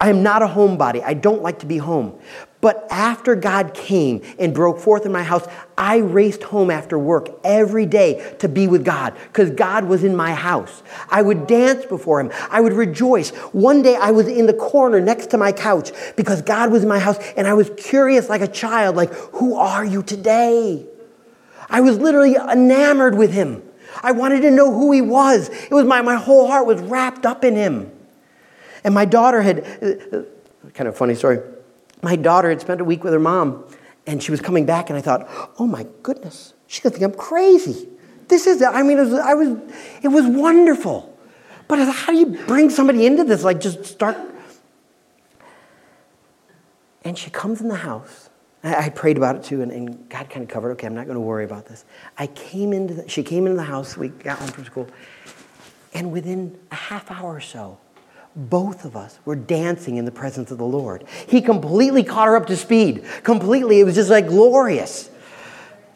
I 0.00 0.10
am 0.10 0.22
not 0.22 0.42
a 0.42 0.46
homebody. 0.46 1.02
I 1.02 1.14
don't 1.14 1.42
like 1.42 1.58
to 1.60 1.66
be 1.66 1.78
home. 1.78 2.18
But 2.60 2.86
after 2.90 3.36
God 3.36 3.72
came 3.72 4.22
and 4.38 4.52
broke 4.52 4.80
forth 4.80 5.06
in 5.06 5.12
my 5.12 5.22
house, 5.22 5.46
I 5.76 5.98
raced 5.98 6.42
home 6.42 6.70
after 6.70 6.98
work 6.98 7.28
every 7.44 7.86
day 7.86 8.34
to 8.40 8.48
be 8.48 8.66
with 8.66 8.84
God 8.84 9.16
because 9.28 9.50
God 9.50 9.84
was 9.84 10.02
in 10.02 10.16
my 10.16 10.34
house. 10.34 10.82
I 11.08 11.22
would 11.22 11.46
dance 11.46 11.84
before 11.84 12.20
Him. 12.20 12.32
I 12.50 12.60
would 12.60 12.72
rejoice. 12.72 13.30
One 13.30 13.82
day 13.82 13.94
I 13.94 14.10
was 14.10 14.26
in 14.26 14.46
the 14.46 14.54
corner 14.54 15.00
next 15.00 15.30
to 15.30 15.38
my 15.38 15.52
couch 15.52 15.92
because 16.16 16.42
God 16.42 16.72
was 16.72 16.82
in 16.82 16.88
my 16.88 16.98
house 16.98 17.18
and 17.36 17.46
I 17.46 17.54
was 17.54 17.70
curious 17.76 18.28
like 18.28 18.40
a 18.40 18.48
child, 18.48 18.96
like, 18.96 19.12
who 19.12 19.54
are 19.54 19.84
you 19.84 20.02
today? 20.02 20.87
I 21.70 21.80
was 21.80 21.98
literally 21.98 22.36
enamored 22.36 23.16
with 23.16 23.32
Him. 23.32 23.62
I 24.02 24.12
wanted 24.12 24.40
to 24.42 24.50
know 24.50 24.72
who 24.72 24.92
He 24.92 25.00
was. 25.00 25.48
It 25.48 25.72
was 25.72 25.84
my, 25.84 26.02
my 26.02 26.16
whole 26.16 26.46
heart 26.46 26.66
was 26.66 26.80
wrapped 26.80 27.26
up 27.26 27.44
in 27.44 27.54
Him. 27.54 27.92
And 28.84 28.94
my 28.94 29.04
daughter 29.04 29.42
had, 29.42 29.60
uh, 29.82 30.22
kind 30.74 30.88
of 30.88 30.96
funny 30.96 31.14
story 31.14 31.40
my 32.02 32.16
daughter 32.16 32.48
had 32.48 32.60
spent 32.60 32.80
a 32.80 32.84
week 32.84 33.04
with 33.04 33.12
her 33.12 33.18
mom, 33.18 33.64
and 34.06 34.22
she 34.22 34.30
was 34.30 34.40
coming 34.40 34.66
back, 34.66 34.90
and 34.90 34.98
I 34.98 35.02
thought, 35.02 35.28
oh 35.58 35.66
my 35.66 35.86
goodness, 36.02 36.54
she's 36.66 36.80
gonna 36.82 36.96
think 36.96 37.04
I'm 37.04 37.18
crazy. 37.18 37.88
This 38.28 38.46
is, 38.46 38.62
I 38.62 38.82
mean, 38.82 38.98
it 38.98 39.02
was, 39.02 39.14
I 39.14 39.34
was, 39.34 39.58
it 40.02 40.08
was 40.08 40.26
wonderful. 40.26 41.16
But 41.66 41.78
how 41.88 42.12
do 42.12 42.18
you 42.18 42.26
bring 42.46 42.70
somebody 42.70 43.06
into 43.06 43.24
this? 43.24 43.42
Like, 43.42 43.60
just 43.60 43.84
start. 43.84 44.16
And 47.04 47.16
she 47.16 47.30
comes 47.30 47.60
in 47.60 47.68
the 47.68 47.76
house. 47.76 48.27
I, 48.64 48.88
prayed 48.88 49.16
about 49.16 49.36
it 49.36 49.44
too, 49.44 49.62
and, 49.62 49.70
and 49.70 50.08
God 50.08 50.28
kind 50.28 50.42
of 50.42 50.48
covered. 50.48 50.72
Okay, 50.72 50.86
I'm 50.86 50.94
not 50.94 51.06
going 51.06 51.14
to 51.14 51.20
worry 51.20 51.44
about 51.44 51.66
this. 51.66 51.84
I 52.16 52.26
came 52.26 52.72
into. 52.72 52.94
The, 52.94 53.08
she 53.08 53.22
came 53.22 53.46
into 53.46 53.56
the 53.56 53.62
house. 53.62 53.96
We 53.96 54.08
got 54.08 54.38
home 54.38 54.48
from 54.48 54.64
school, 54.64 54.88
and 55.94 56.10
within 56.12 56.58
a 56.72 56.74
half 56.74 57.10
hour 57.10 57.36
or 57.36 57.40
so, 57.40 57.78
both 58.34 58.84
of 58.84 58.96
us 58.96 59.18
were 59.24 59.36
dancing 59.36 59.96
in 59.96 60.04
the 60.04 60.10
presence 60.10 60.50
of 60.50 60.58
the 60.58 60.66
Lord. 60.66 61.04
He 61.28 61.40
completely 61.40 62.02
caught 62.02 62.26
her 62.26 62.36
up 62.36 62.46
to 62.46 62.56
speed. 62.56 63.04
Completely. 63.22 63.80
It 63.80 63.84
was 63.84 63.94
just 63.94 64.10
like 64.10 64.26
glorious. 64.26 65.10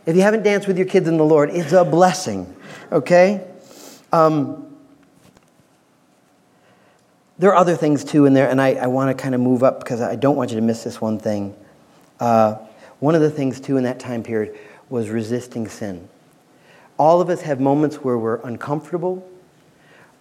If 0.07 0.17
you 0.17 0.23
haven't 0.23 0.43
danced 0.43 0.67
with 0.67 0.77
your 0.77 0.87
kids 0.87 1.09
in 1.09 1.17
the 1.17 1.25
Lord, 1.25 1.51
it's 1.51 1.73
a 1.73 1.85
blessing. 1.85 2.55
Okay? 2.91 3.47
Um, 4.13 4.77
there 7.39 7.51
are 7.51 7.57
other 7.57 7.77
things 7.77 8.05
too 8.05 8.27
in 8.27 8.35
there, 8.35 8.49
and 8.49 8.61
I, 8.61 8.75
I 8.75 8.87
want 8.89 9.17
to 9.17 9.21
kind 9.21 9.35
of 9.35 9.41
move 9.41 9.63
up 9.63 9.81
because 9.81 10.01
I 10.01 10.17
don't 10.17 10.37
want 10.37 10.51
you 10.51 10.57
to 10.57 10.63
miss 10.63 10.85
this 10.85 11.01
one 11.01 11.19
thing. 11.19 11.57
Uh, 12.23 12.57
one 13.01 13.17
of 13.17 13.21
the 13.21 13.29
things 13.29 13.59
too 13.59 13.77
in 13.77 13.83
that 13.83 13.99
time 13.99 14.23
period 14.23 14.57
was 14.89 15.11
resisting 15.11 15.67
sin. 15.67 16.09
All 16.97 17.21
of 17.21 17.29
us 17.29 17.41
have 17.41 17.59
moments 17.59 17.97
where 17.97 18.17
we're 18.17 18.41
uncomfortable, 18.43 19.29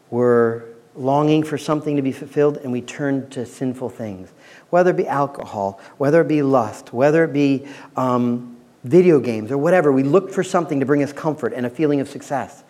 we're 0.09 0.63
longing 0.95 1.43
for 1.43 1.59
something 1.59 1.97
to 1.97 2.01
be 2.01 2.11
fulfilled, 2.11 2.57
and 2.57 2.71
we 2.71 2.81
turn 2.81 3.29
to 3.29 3.45
sinful 3.45 3.89
things, 3.89 4.33
whether 4.71 4.89
it 4.89 4.97
be 4.97 5.07
alcohol, 5.07 5.79
whether 5.99 6.21
it 6.21 6.27
be 6.27 6.41
lust, 6.41 6.91
whether 6.91 7.23
it 7.23 7.33
be 7.33 7.67
um, 7.95 8.57
video 8.83 9.19
games, 9.19 9.51
or 9.51 9.59
whatever. 9.59 9.91
We 9.91 10.01
look 10.01 10.31
for 10.31 10.43
something 10.43 10.79
to 10.79 10.87
bring 10.87 11.03
us 11.03 11.13
comfort 11.13 11.53
and 11.53 11.67
a 11.67 11.69
feeling 11.69 11.99
of 11.99 12.09
success. 12.09 12.63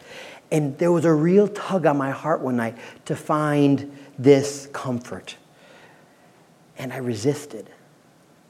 And 0.51 0.77
there 0.77 0.91
was 0.91 1.05
a 1.05 1.13
real 1.13 1.47
tug 1.47 1.85
on 1.85 1.95
my 1.95 2.11
heart 2.11 2.41
one 2.41 2.57
night 2.57 2.77
to 3.05 3.15
find 3.15 3.97
this 4.19 4.67
comfort. 4.73 5.37
And 6.77 6.91
I 6.91 6.97
resisted. 6.97 7.70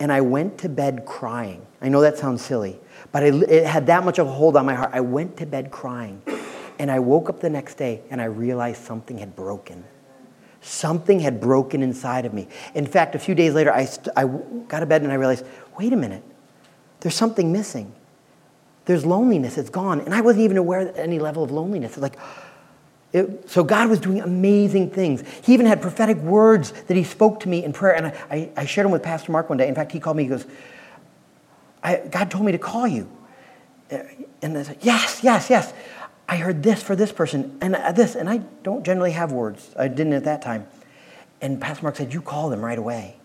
And 0.02 0.12
I 0.12 0.22
went 0.22 0.58
to 0.58 0.68
bed 0.68 1.06
crying. 1.06 1.64
I 1.80 1.88
know 1.88 2.02
that 2.02 2.18
sounds 2.18 2.43
silly, 2.43 2.80
but 3.12 3.22
it 3.22 3.68
had 3.68 3.86
that 3.86 4.04
much 4.04 4.18
of 4.18 4.26
a 4.26 4.32
hold 4.32 4.58
on 4.58 4.66
my 4.66 4.74
heart. 4.74 4.89
I 4.93 5.02
went 5.02 5.38
to 5.38 5.45
bed 5.45 5.70
crying. 5.70 6.24
And 6.80 6.89
I 6.89 6.97
woke 6.97 7.30
up 7.30 7.39
the 7.39 7.52
next 7.52 7.76
day 7.76 8.02
and 8.10 8.20
I 8.20 8.26
realized 8.26 8.84
something 8.84 9.20
had 9.20 9.36
broken. 9.36 9.84
Something 10.60 11.20
had 11.20 11.39
broken 11.39 11.84
inside 11.84 12.26
of 12.26 12.34
me. 12.34 12.47
In 12.74 12.88
fact, 12.88 13.14
a 13.14 13.20
few 13.20 13.36
days 13.36 13.54
later, 13.54 13.72
I, 13.72 13.86
st- 13.86 14.08
I 14.18 14.26
got 14.68 14.80
to 14.80 14.88
bed 14.88 15.04
and 15.04 15.12
I 15.12 15.16
realized 15.16 15.45
wait 15.78 15.93
a 15.93 15.95
minute, 15.95 16.24
there's 17.02 17.14
something 17.14 17.52
missing. 17.52 17.93
There's 18.86 19.06
loneliness, 19.06 19.60
it's 19.60 19.70
gone. 19.70 20.02
And 20.02 20.16
I 20.16 20.22
wasn't 20.22 20.45
even 20.45 20.58
aware 20.58 20.80
of 20.80 20.95
any 20.95 21.20
level 21.20 21.43
of 21.43 21.52
loneliness. 21.52 21.91
It's 21.91 22.02
like, 22.02 22.18
it, 23.14 23.49
so 23.49 23.64
God 23.64 23.89
was 23.89 23.99
doing 23.99 24.22
amazing 24.22 24.91
things. 24.91 25.24
He 25.43 25.53
even 25.53 25.66
had 25.66 25.82
prophetic 25.82 26.18
words 26.18 26.72
that 26.88 26.95
he 26.95 27.03
spoke 27.03 27.41
to 27.41 27.49
me 27.49 27.64
in 27.64 27.74
prayer. 27.74 27.95
And 27.95 28.07
I, 28.07 28.26
I, 28.30 28.51
I 28.57 28.66
shared 28.66 28.86
them 28.86 28.91
with 28.91 29.03
Pastor 29.03 29.32
Mark 29.32 29.49
one 29.49 29.57
day. 29.57 29.68
In 29.68 29.76
fact, 29.76 29.91
he 29.91 29.99
called 29.99 30.18
me, 30.18 30.24
he 30.24 30.30
goes, 30.30 30.45
God 31.84 32.32
told 32.32 32.45
me 32.45 32.51
to 32.51 32.57
call 32.57 32.88
you. 32.88 33.12
Uh, 33.91 33.99
and 34.41 34.57
I 34.57 34.64
said, 34.64 34.78
yes, 34.82 35.22
yes, 35.24 35.49
yes. 35.49 35.74
I 36.30 36.38
heard 36.38 36.64
this 36.64 36.82
for 36.82 36.95
this 36.95 37.12
person 37.12 37.57
and 37.59 37.76
uh, 37.76 37.91
this. 37.91 38.16
And 38.16 38.30
I 38.30 38.38
don't 38.64 38.86
generally 38.86 39.12
have 39.12 39.34
words. 39.34 39.72
I 39.78 39.89
didn't 39.89 40.14
at 40.14 40.24
that 40.24 40.41
time. 40.41 40.68
And 41.41 41.59
Pastor 41.59 41.84
Mark 41.84 41.97
said, 41.97 42.14
you 42.14 42.22
call 42.22 42.49
them 42.49 42.64
right 42.64 42.78
away. 42.78 43.18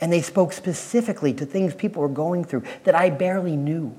And 0.00 0.12
they 0.12 0.20
spoke 0.20 0.52
specifically 0.52 1.32
to 1.34 1.46
things 1.46 1.74
people 1.74 2.02
were 2.02 2.08
going 2.08 2.44
through 2.44 2.64
that 2.84 2.94
I 2.94 3.08
barely 3.08 3.56
knew. 3.56 3.98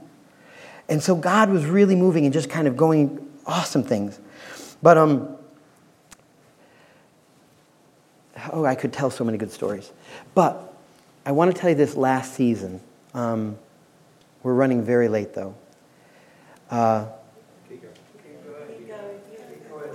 And 0.90 1.02
so 1.02 1.16
God 1.16 1.50
was 1.50 1.66
really 1.66 1.96
moving 1.96 2.26
and 2.26 2.34
just 2.34 2.50
kind 2.50 2.68
of 2.68 2.78
going 2.78 3.26
awesome 3.48 3.84
things. 3.84 4.20
But 4.84 5.00
um 5.00 5.38
oh, 8.52 8.66
I 8.66 8.76
could 8.76 8.94
tell 8.94 9.10
so 9.10 9.24
many 9.24 9.38
good 9.38 9.52
stories. 9.52 9.92
But 10.36 10.74
I 11.26 11.32
want 11.32 11.54
to 11.54 11.60
tell 11.60 11.70
you 11.70 11.76
this 11.76 11.96
last 11.96 12.34
season. 12.34 12.82
Um, 13.14 13.58
we're 14.42 14.54
running 14.54 14.84
very 14.84 15.08
late 15.08 15.34
though. 15.34 15.56
Uh, 16.70 17.06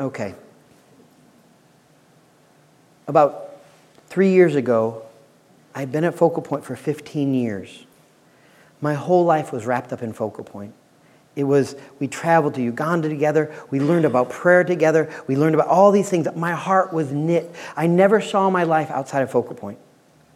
okay. 0.00 0.34
About 3.06 3.56
three 4.08 4.30
years 4.32 4.54
ago, 4.54 5.02
I'd 5.74 5.90
been 5.92 6.04
at 6.04 6.14
Focal 6.14 6.42
Point 6.42 6.64
for 6.64 6.76
15 6.76 7.34
years. 7.34 7.84
My 8.80 8.94
whole 8.94 9.24
life 9.24 9.52
was 9.52 9.66
wrapped 9.66 9.92
up 9.92 10.02
in 10.02 10.12
Focal 10.12 10.44
Point. 10.44 10.72
It 11.38 11.44
was, 11.44 11.76
we 12.00 12.08
traveled 12.08 12.54
to 12.54 12.62
Uganda 12.62 13.08
together. 13.08 13.54
We 13.70 13.78
learned 13.78 14.04
about 14.04 14.28
prayer 14.28 14.64
together. 14.64 15.08
We 15.28 15.36
learned 15.36 15.54
about 15.54 15.68
all 15.68 15.92
these 15.92 16.08
things. 16.10 16.26
My 16.34 16.50
heart 16.50 16.92
was 16.92 17.12
knit. 17.12 17.54
I 17.76 17.86
never 17.86 18.20
saw 18.20 18.50
my 18.50 18.64
life 18.64 18.90
outside 18.90 19.22
of 19.22 19.30
Focal 19.30 19.54
Point. 19.54 19.78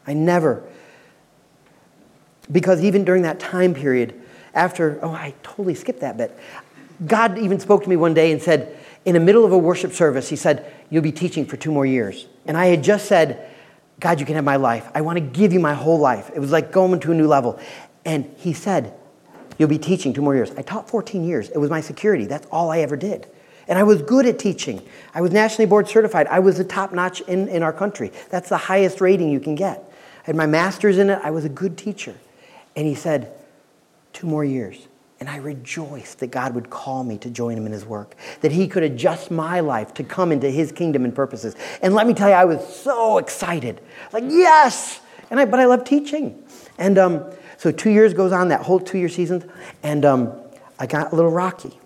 I 0.06 0.14
never. 0.14 0.62
Because 2.52 2.84
even 2.84 3.04
during 3.04 3.22
that 3.22 3.40
time 3.40 3.74
period, 3.74 4.14
after, 4.54 5.00
oh, 5.02 5.10
I 5.10 5.34
totally 5.42 5.74
skipped 5.74 6.02
that 6.02 6.16
bit. 6.16 6.38
God 7.04 7.36
even 7.36 7.58
spoke 7.58 7.82
to 7.82 7.88
me 7.88 7.96
one 7.96 8.14
day 8.14 8.30
and 8.30 8.40
said, 8.40 8.78
in 9.04 9.14
the 9.14 9.20
middle 9.20 9.44
of 9.44 9.50
a 9.50 9.58
worship 9.58 9.92
service, 9.92 10.28
He 10.28 10.36
said, 10.36 10.72
You'll 10.88 11.02
be 11.02 11.10
teaching 11.10 11.46
for 11.46 11.56
two 11.56 11.72
more 11.72 11.84
years. 11.84 12.26
And 12.46 12.56
I 12.56 12.66
had 12.66 12.84
just 12.84 13.06
said, 13.06 13.50
God, 13.98 14.20
you 14.20 14.26
can 14.26 14.36
have 14.36 14.44
my 14.44 14.54
life. 14.54 14.88
I 14.94 15.00
want 15.00 15.16
to 15.16 15.20
give 15.20 15.52
you 15.52 15.58
my 15.58 15.74
whole 15.74 15.98
life. 15.98 16.30
It 16.32 16.38
was 16.38 16.52
like 16.52 16.70
going 16.70 17.00
to 17.00 17.10
a 17.10 17.14
new 17.14 17.26
level. 17.26 17.58
And 18.04 18.32
he 18.36 18.52
said, 18.52 18.94
You'll 19.62 19.68
be 19.68 19.78
teaching 19.78 20.12
two 20.12 20.22
more 20.22 20.34
years. 20.34 20.50
I 20.56 20.62
taught 20.62 20.90
14 20.90 21.22
years. 21.22 21.48
It 21.48 21.58
was 21.58 21.70
my 21.70 21.80
security. 21.80 22.24
That's 22.24 22.48
all 22.50 22.72
I 22.72 22.80
ever 22.80 22.96
did. 22.96 23.28
And 23.68 23.78
I 23.78 23.84
was 23.84 24.02
good 24.02 24.26
at 24.26 24.36
teaching. 24.36 24.82
I 25.14 25.20
was 25.20 25.30
nationally 25.30 25.66
board 25.66 25.86
certified. 25.86 26.26
I 26.26 26.40
was 26.40 26.58
the 26.58 26.64
top 26.64 26.92
notch 26.92 27.20
in, 27.20 27.46
in 27.46 27.62
our 27.62 27.72
country. 27.72 28.10
That's 28.28 28.48
the 28.48 28.56
highest 28.56 29.00
rating 29.00 29.30
you 29.30 29.38
can 29.38 29.54
get. 29.54 29.88
I 30.24 30.24
had 30.24 30.34
my 30.34 30.46
master's 30.46 30.98
in 30.98 31.10
it. 31.10 31.20
I 31.22 31.30
was 31.30 31.44
a 31.44 31.48
good 31.48 31.78
teacher. 31.78 32.16
And 32.74 32.88
he 32.88 32.96
said, 32.96 33.32
Two 34.12 34.26
more 34.26 34.44
years. 34.44 34.88
And 35.20 35.30
I 35.30 35.36
rejoiced 35.36 36.18
that 36.18 36.32
God 36.32 36.56
would 36.56 36.68
call 36.68 37.04
me 37.04 37.16
to 37.18 37.30
join 37.30 37.56
him 37.56 37.64
in 37.64 37.70
his 37.70 37.86
work, 37.86 38.16
that 38.40 38.50
he 38.50 38.66
could 38.66 38.82
adjust 38.82 39.30
my 39.30 39.60
life 39.60 39.94
to 39.94 40.02
come 40.02 40.32
into 40.32 40.50
his 40.50 40.72
kingdom 40.72 41.04
and 41.04 41.14
purposes. 41.14 41.54
And 41.82 41.94
let 41.94 42.08
me 42.08 42.14
tell 42.14 42.28
you, 42.28 42.34
I 42.34 42.46
was 42.46 42.66
so 42.66 43.18
excited. 43.18 43.80
Like, 44.12 44.24
yes! 44.26 45.00
And 45.30 45.38
I, 45.38 45.44
but 45.44 45.60
I 45.60 45.66
love 45.66 45.84
teaching. 45.84 46.42
And 46.78 46.98
um, 46.98 47.32
so 47.62 47.70
two 47.70 47.90
years 47.90 48.12
goes 48.12 48.32
on, 48.32 48.48
that 48.48 48.62
whole 48.62 48.80
two 48.80 48.98
year 48.98 49.08
season, 49.08 49.48
and 49.84 50.04
um, 50.04 50.32
I 50.80 50.86
got 50.86 51.12
a 51.12 51.14
little 51.14 51.30
rocky. 51.30 51.78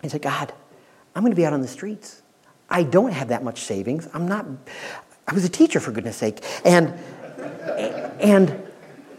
I 0.00 0.06
said, 0.06 0.22
God, 0.22 0.52
I'm 1.16 1.24
going 1.24 1.32
to 1.32 1.36
be 1.36 1.44
out 1.44 1.52
on 1.52 1.60
the 1.60 1.66
streets. 1.66 2.22
I 2.70 2.84
don't 2.84 3.10
have 3.10 3.26
that 3.26 3.42
much 3.42 3.62
savings. 3.62 4.06
I'm 4.14 4.28
not, 4.28 4.46
I 5.26 5.34
was 5.34 5.44
a 5.44 5.48
teacher 5.48 5.80
for 5.80 5.90
goodness 5.90 6.16
sake. 6.16 6.44
And, 6.64 6.94
and 8.20 8.62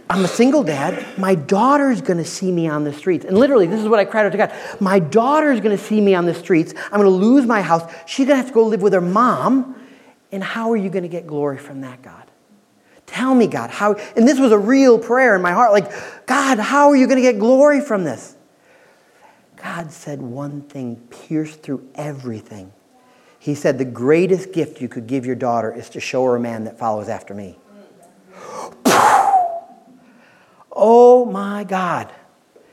I'm 0.10 0.24
a 0.24 0.28
single 0.30 0.64
dad. 0.64 1.06
My 1.20 1.36
daughter's 1.36 2.00
going 2.00 2.20
to 2.20 2.24
see 2.24 2.50
me 2.50 2.66
on 2.70 2.86
the 2.86 2.94
streets. 2.94 3.26
And 3.26 3.38
literally, 3.38 3.68
this 3.68 3.82
is 3.82 3.90
what 3.90 4.00
I 4.00 4.06
cried 4.06 4.26
out 4.26 4.32
to 4.32 4.38
God. 4.38 4.54
My 4.80 5.00
daughter's 5.00 5.60
going 5.60 5.78
to 5.78 5.84
see 5.84 6.00
me 6.00 6.16
on 6.16 6.26
the 6.26 6.34
streets. 6.34 6.74
I'm 6.94 7.02
going 7.02 7.04
to 7.04 7.10
lose 7.10 7.46
my 7.46 7.62
house. 7.62 7.94
She's 8.06 8.26
going 8.26 8.38
to 8.38 8.42
have 8.42 8.48
to 8.48 8.54
go 8.54 8.68
live 8.68 8.82
with 8.82 8.94
her 8.94 9.02
mom. 9.02 9.76
And 10.32 10.42
how 10.42 10.72
are 10.72 10.78
you 10.78 10.90
going 10.90 11.04
to 11.04 11.10
get 11.10 11.28
glory 11.28 11.58
from 11.58 11.82
that, 11.82 12.02
God? 12.02 12.24
Tell 13.14 13.36
me, 13.36 13.46
God, 13.46 13.70
how. 13.70 13.94
And 14.16 14.28
this 14.28 14.40
was 14.40 14.52
a 14.52 14.58
real 14.58 14.98
prayer 14.98 15.36
in 15.36 15.44
my 15.44 15.52
heart 15.52 15.72
like, 15.72 15.92
God, 16.26 16.58
how 16.58 16.90
are 16.90 16.96
you 16.96 17.06
going 17.06 17.18
to 17.18 17.22
get 17.22 17.38
glory 17.38 17.80
from 17.80 18.04
this? 18.04 18.36
God 19.56 19.92
said 19.92 20.20
one 20.20 20.64
thing 20.64 20.96
pierced 21.12 21.62
through 21.62 21.88
everything. 21.94 22.74
He 23.38 23.54
said, 23.54 23.78
The 23.78 23.86
greatest 23.86 24.52
gift 24.52 24.82
you 24.82 24.90
could 24.90 25.06
give 25.06 25.28
your 25.28 25.36
daughter 25.36 25.72
is 25.72 25.92
to 25.92 26.00
show 26.00 26.26
her 26.26 26.36
a 26.38 26.40
man 26.40 26.64
that 26.64 26.80
follows 26.80 27.08
after 27.08 27.36
me. 27.36 27.58
Oh 30.76 31.26
my 31.26 31.64
God. 31.64 32.12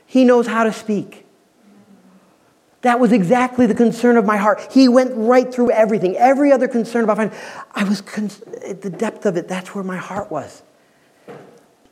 He 0.07 0.25
knows 0.25 0.47
how 0.47 0.63
to 0.63 0.73
speak. 0.73 1.27
That 2.81 2.99
was 2.99 3.11
exactly 3.11 3.67
the 3.67 3.75
concern 3.75 4.17
of 4.17 4.25
my 4.25 4.37
heart. 4.37 4.71
He 4.71 4.87
went 4.87 5.11
right 5.15 5.53
through 5.53 5.71
everything, 5.71 6.17
every 6.17 6.51
other 6.51 6.67
concern 6.67 7.03
about 7.03 7.17
finance. 7.17 7.35
I 7.73 7.83
was 7.83 8.01
at 8.65 8.81
the 8.81 8.89
depth 8.89 9.25
of 9.25 9.37
it, 9.37 9.47
that's 9.47 9.75
where 9.75 9.83
my 9.83 9.97
heart 9.97 10.31
was. 10.31 10.63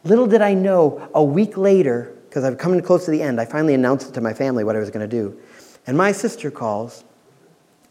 Little 0.03 0.27
did 0.27 0.41
I 0.41 0.53
know, 0.53 1.09
a 1.13 1.23
week 1.23 1.57
later, 1.57 2.15
because 2.27 2.43
I'm 2.43 2.55
coming 2.55 2.81
close 2.81 3.05
to 3.05 3.11
the 3.11 3.21
end, 3.21 3.39
I 3.39 3.45
finally 3.45 3.73
announced 3.73 4.09
it 4.09 4.13
to 4.13 4.21
my 4.21 4.33
family 4.33 4.63
what 4.63 4.75
I 4.75 4.79
was 4.79 4.89
going 4.89 5.07
to 5.07 5.15
do. 5.15 5.39
And 5.85 5.97
my 5.97 6.11
sister 6.11 6.49
calls. 6.49 7.03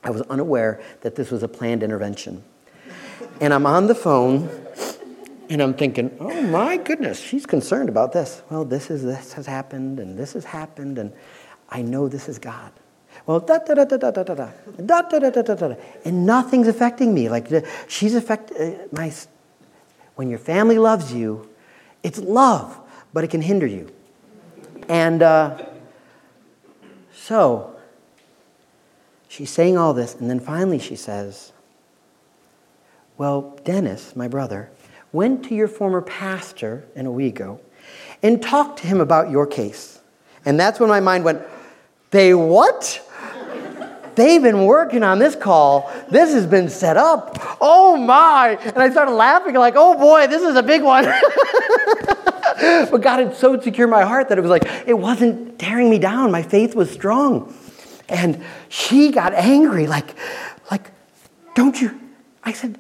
I 0.05 0.11
was 0.11 0.23
unaware 0.23 0.81
that 1.01 1.17
this 1.17 1.31
was 1.31 1.43
a 1.43 1.49
planned 1.49 1.83
intervention. 1.83 2.45
And 3.41 3.53
I'm 3.53 3.67
on 3.67 3.89
the 3.89 3.95
phone 3.95 4.49
and 5.51 5.63
I'm 5.63 5.75
thinking, 5.75 6.17
oh 6.21 6.43
my 6.43 6.77
goodness, 6.77 7.21
she's 7.21 7.47
concerned 7.47 7.89
about 7.89 8.13
this. 8.13 8.43
Well, 8.51 8.65
this 8.65 8.91
is 8.91 9.03
this 9.03 9.33
has 9.33 9.47
happened, 9.47 9.99
and 9.99 10.19
this 10.19 10.35
has 10.35 10.45
happened, 10.45 10.99
and 10.99 11.13
I 11.71 11.83
know 11.83 12.07
this 12.09 12.29
is 12.29 12.39
God. 12.39 12.71
Well, 13.29 13.41
da 13.41 13.59
da 13.59 13.75
da 13.75 13.85
da 13.85 13.99
da 13.99 14.11
da 14.11 14.25
da 14.25 14.35
da 14.35 15.03
da 15.03 15.19
da 15.19 15.31
da 15.31 15.43
da 15.43 15.55
da 15.55 15.75
and 16.07 16.25
nothing's 16.25 16.67
affecting 16.67 17.13
me. 17.13 17.29
Like 17.29 17.47
she's 17.87 18.15
affected 18.15 18.91
my. 18.91 19.13
When 20.15 20.31
your 20.31 20.39
family 20.39 20.79
loves 20.79 21.13
you, 21.13 21.47
it's 22.03 22.19
love, 22.19 22.81
but 23.13 23.25
it 23.25 23.29
can 23.29 23.43
hinder 23.43 23.67
you. 23.67 23.93
And 24.89 25.23
uh, 25.23 25.63
so 27.13 27.77
she's 29.29 29.51
saying 29.51 29.77
all 29.77 29.93
this, 29.93 30.15
and 30.15 30.31
then 30.31 30.41
finally 30.41 30.79
she 30.79 30.97
says, 30.97 31.53
"Well, 33.19 33.59
Dennis, 33.63 34.17
my 34.17 34.27
brother." 34.27 34.71
went 35.11 35.43
to 35.43 35.55
your 35.55 35.69
former 35.69 36.03
pastor 36.03 36.87
in 36.95 37.07
Owego 37.07 37.59
and 38.23 38.43
talked 38.43 38.79
to 38.81 38.87
him 38.87 39.01
about 39.01 39.31
your 39.31 39.47
case. 39.47 40.01
And 40.45 40.61
that's 40.61 40.79
when 40.79 40.91
my 40.91 41.01
mind 41.01 41.25
went, 41.25 41.41
they 42.11 42.35
what? 42.35 43.01
They've 44.19 44.43
been 44.43 44.65
working 44.65 45.05
on 45.05 45.21
this 45.21 45.37
call. 45.37 45.93
This 46.11 46.33
has 46.33 46.45
been 46.45 46.69
set 46.69 46.97
up. 46.97 47.39
Oh 47.61 47.97
my. 47.97 48.59
And 48.61 48.79
I 48.79 48.91
started 48.91 49.13
laughing, 49.13 49.55
like, 49.55 49.75
oh 49.77 49.97
boy, 49.97 50.27
this 50.27 50.43
is 50.43 50.57
a 50.57 50.63
big 50.63 50.83
one. 50.83 51.05
but 52.91 53.01
God 53.01 53.21
had 53.21 53.37
so 53.37 53.61
secured 53.61 53.91
my 53.91 54.03
heart 54.03 54.29
that 54.31 54.37
it 54.37 54.41
was 54.41 54.51
like, 54.51 54.65
it 54.89 54.99
wasn't 54.99 55.57
tearing 55.61 55.89
me 55.89 56.01
down. 56.01 56.33
My 56.33 56.43
faith 56.43 56.75
was 56.75 56.91
strong. 56.91 57.55
And 58.09 58.43
she 58.69 59.13
got 59.13 59.35
angry, 59.35 59.87
like, 59.87 60.17
like, 60.69 60.91
don't 61.55 61.81
you? 61.81 61.97
I 62.43 62.55
said, 62.55 62.77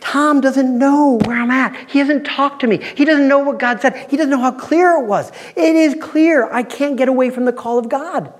Tom 0.00 0.42
doesn't 0.42 0.78
know 0.78 1.20
where 1.24 1.40
I'm 1.40 1.50
at. 1.50 1.88
He 1.88 2.00
hasn't 2.00 2.26
talked 2.26 2.60
to 2.60 2.66
me. 2.66 2.84
He 2.96 3.06
doesn't 3.06 3.28
know 3.28 3.38
what 3.38 3.58
God 3.58 3.80
said. 3.80 3.96
He 4.10 4.18
doesn't 4.18 4.30
know 4.30 4.42
how 4.42 4.52
clear 4.52 5.00
it 5.00 5.06
was. 5.06 5.32
It 5.56 5.74
is 5.74 5.96
clear. 6.02 6.52
I 6.52 6.64
can't 6.64 6.98
get 6.98 7.08
away 7.08 7.30
from 7.30 7.46
the 7.46 7.52
call 7.54 7.78
of 7.78 7.88
God. 7.88 8.30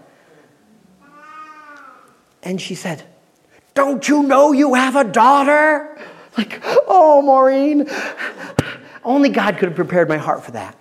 And 2.44 2.60
she 2.60 2.74
said, 2.74 3.02
Don't 3.72 4.06
you 4.08 4.22
know 4.22 4.52
you 4.52 4.74
have 4.74 4.94
a 4.94 5.04
daughter? 5.04 5.98
Like, 6.36 6.60
oh, 6.64 7.22
Maureen. 7.22 7.88
Only 9.02 9.28
God 9.28 9.56
could 9.56 9.68
have 9.68 9.76
prepared 9.76 10.08
my 10.08 10.18
heart 10.18 10.44
for 10.44 10.50
that. 10.52 10.76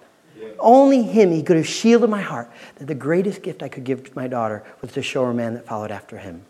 Only 0.60 1.04
Him, 1.04 1.32
He 1.32 1.44
could 1.44 1.58
have 1.58 1.68
shielded 1.68 2.10
my 2.10 2.22
heart 2.22 2.52
that 2.76 2.86
the 2.86 2.96
greatest 2.96 3.42
gift 3.42 3.64
I 3.64 3.70
could 3.70 3.84
give 3.84 4.04
to 4.04 4.12
my 4.16 4.28
daughter 4.28 4.64
was 4.82 4.92
to 4.94 5.02
show 5.02 5.26
her 5.26 5.34
man 5.34 5.54
that 5.56 5.66
followed 5.66 5.92
after 5.92 6.18
Him. 6.18 6.44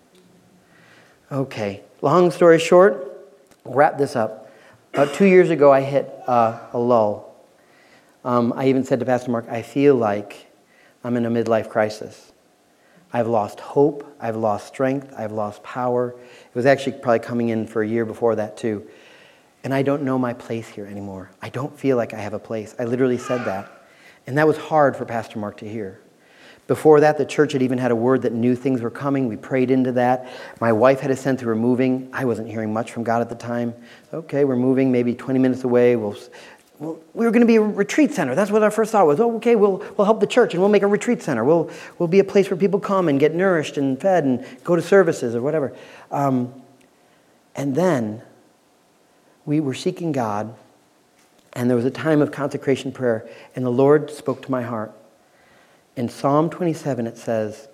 Okay, 1.31 1.81
long 2.01 2.29
story 2.31 2.59
short, 2.59 3.27
wrap 3.65 3.97
this 3.97 4.15
up. 4.15 4.51
About 4.93 5.13
two 5.15 5.25
years 5.25 5.49
ago, 5.49 5.71
I 5.71 5.81
hit 5.81 6.13
uh, 6.27 6.59
a 6.73 6.77
lull. 6.77 7.35
Um, 8.23 8.53
I 8.55 8.67
even 8.67 8.83
said 8.83 8.99
to 8.99 9.05
Pastor 9.05 9.31
Mark, 9.31 9.47
I 9.49 9.63
feel 9.63 9.95
like 9.95 10.51
I'm 11.03 11.17
in 11.17 11.25
a 11.25 11.31
midlife 11.31 11.69
crisis. 11.69 12.32
I've 13.13 13.27
lost 13.27 13.59
hope, 13.59 14.15
I've 14.19 14.35
lost 14.35 14.67
strength, 14.67 15.13
I've 15.15 15.31
lost 15.31 15.61
power. 15.61 16.09
It 16.09 16.55
was 16.55 16.65
actually 16.65 16.93
probably 16.93 17.19
coming 17.19 17.49
in 17.49 17.67
for 17.67 17.83
a 17.83 17.87
year 17.87 18.05
before 18.05 18.35
that, 18.35 18.57
too. 18.57 18.87
And 19.63 19.73
I 19.73 19.83
don't 19.83 20.01
know 20.01 20.17
my 20.17 20.33
place 20.33 20.67
here 20.67 20.87
anymore. 20.87 21.29
I 21.41 21.49
don't 21.49 21.77
feel 21.79 21.95
like 21.95 22.13
I 22.13 22.19
have 22.19 22.33
a 22.33 22.39
place. 22.39 22.75
I 22.79 22.85
literally 22.85 23.19
said 23.19 23.45
that. 23.45 23.71
And 24.25 24.37
that 24.37 24.47
was 24.47 24.57
hard 24.57 24.97
for 24.97 25.05
Pastor 25.05 25.37
Mark 25.37 25.57
to 25.57 25.69
hear. 25.69 25.99
Before 26.65 27.01
that, 27.01 27.17
the 27.17 27.25
church 27.25 27.51
had 27.51 27.61
even 27.61 27.77
had 27.77 27.91
a 27.91 27.95
word 27.95 28.21
that 28.21 28.31
new 28.31 28.55
things 28.55 28.81
were 28.81 28.89
coming. 28.89 29.27
We 29.27 29.35
prayed 29.35 29.69
into 29.69 29.91
that. 29.93 30.29
My 30.61 30.71
wife 30.71 31.01
had 31.01 31.11
a 31.11 31.15
sense 31.15 31.41
that 31.41 31.45
we 31.45 31.49
were 31.49 31.55
moving. 31.55 32.09
I 32.13 32.23
wasn't 32.23 32.49
hearing 32.49 32.71
much 32.71 32.91
from 32.91 33.03
God 33.03 33.21
at 33.21 33.27
the 33.27 33.35
time. 33.35 33.73
Okay, 34.13 34.45
we're 34.45 34.55
moving 34.55 34.91
maybe 34.91 35.13
20 35.13 35.39
minutes 35.39 35.65
away. 35.65 35.97
We'll, 35.97 36.15
well, 36.83 36.99
we 37.13 37.25
were 37.25 37.31
going 37.31 37.41
to 37.41 37.47
be 37.47 37.55
a 37.55 37.61
retreat 37.61 38.11
center. 38.11 38.35
That's 38.35 38.51
what 38.51 38.61
our 38.61 38.71
first 38.71 38.91
thought 38.91 39.07
was. 39.07 39.19
Oh, 39.19 39.37
okay, 39.37 39.55
we'll, 39.55 39.77
we'll 39.97 40.05
help 40.05 40.19
the 40.19 40.27
church 40.27 40.53
and 40.53 40.61
we'll 40.61 40.69
make 40.69 40.83
a 40.83 40.87
retreat 40.87 41.21
center. 41.21 41.45
We'll, 41.45 41.69
we'll 41.97 42.09
be 42.09 42.19
a 42.19 42.23
place 42.23 42.49
where 42.49 42.57
people 42.57 42.79
come 42.79 43.07
and 43.07 43.19
get 43.19 43.33
nourished 43.33 43.77
and 43.77 43.99
fed 43.99 44.25
and 44.25 44.45
go 44.63 44.75
to 44.75 44.81
services 44.81 45.33
or 45.33 45.41
whatever. 45.41 45.73
Um, 46.11 46.53
and 47.55 47.73
then 47.73 48.21
we 49.45 49.59
were 49.59 49.73
seeking 49.73 50.11
God, 50.11 50.53
and 51.53 51.69
there 51.69 51.77
was 51.77 51.85
a 51.85 51.91
time 51.91 52.21
of 52.21 52.31
consecration 52.31 52.91
prayer, 52.91 53.29
and 53.55 53.65
the 53.65 53.69
Lord 53.69 54.11
spoke 54.11 54.41
to 54.43 54.51
my 54.51 54.61
heart. 54.61 54.91
In 55.95 56.09
Psalm 56.09 56.49
27, 56.49 57.07
it 57.07 57.17
says, 57.17 57.67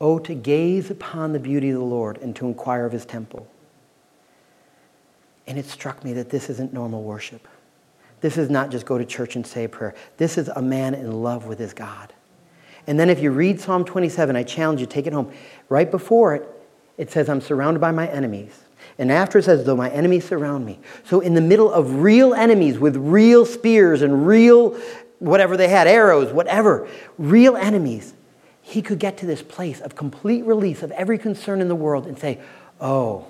Oh, 0.00 0.18
to 0.18 0.34
gaze 0.34 0.90
upon 0.90 1.32
the 1.32 1.38
beauty 1.38 1.68
of 1.68 1.78
the 1.78 1.84
Lord 1.84 2.18
and 2.18 2.34
to 2.36 2.46
inquire 2.46 2.86
of 2.86 2.92
his 2.92 3.04
temple. 3.04 3.46
And 5.46 5.58
it 5.58 5.66
struck 5.66 6.02
me 6.02 6.14
that 6.14 6.30
this 6.30 6.48
isn't 6.48 6.72
normal 6.72 7.02
worship. 7.02 7.46
This 8.20 8.36
is 8.36 8.50
not 8.50 8.70
just 8.70 8.86
go 8.86 8.98
to 8.98 9.04
church 9.04 9.36
and 9.36 9.46
say 9.46 9.64
a 9.64 9.68
prayer. 9.68 9.94
This 10.16 10.36
is 10.36 10.48
a 10.48 10.62
man 10.62 10.94
in 10.94 11.22
love 11.22 11.46
with 11.46 11.58
his 11.58 11.72
God. 11.72 12.12
And 12.86 12.98
then 12.98 13.08
if 13.10 13.20
you 13.20 13.30
read 13.30 13.60
Psalm 13.60 13.84
27, 13.84 14.36
I 14.36 14.42
challenge 14.42 14.80
you, 14.80 14.86
take 14.86 15.06
it 15.06 15.12
home. 15.12 15.32
Right 15.68 15.90
before 15.90 16.34
it, 16.34 16.48
it 16.98 17.10
says, 17.10 17.28
I'm 17.28 17.40
surrounded 17.40 17.80
by 17.80 17.92
my 17.92 18.08
enemies. 18.08 18.52
And 18.98 19.10
after 19.10 19.38
it 19.38 19.44
says, 19.44 19.64
though 19.64 19.76
my 19.76 19.90
enemies 19.90 20.26
surround 20.26 20.66
me. 20.66 20.78
So 21.04 21.20
in 21.20 21.34
the 21.34 21.40
middle 21.40 21.72
of 21.72 22.02
real 22.02 22.34
enemies 22.34 22.78
with 22.78 22.96
real 22.96 23.46
spears 23.46 24.02
and 24.02 24.26
real 24.26 24.78
whatever 25.18 25.56
they 25.56 25.68
had, 25.68 25.86
arrows, 25.86 26.32
whatever, 26.32 26.88
real 27.16 27.56
enemies, 27.56 28.14
he 28.60 28.82
could 28.82 28.98
get 28.98 29.18
to 29.18 29.26
this 29.26 29.42
place 29.42 29.80
of 29.80 29.94
complete 29.94 30.44
release 30.44 30.82
of 30.82 30.90
every 30.92 31.18
concern 31.18 31.60
in 31.60 31.68
the 31.68 31.74
world 31.74 32.06
and 32.06 32.18
say, 32.18 32.40
Oh, 32.80 33.26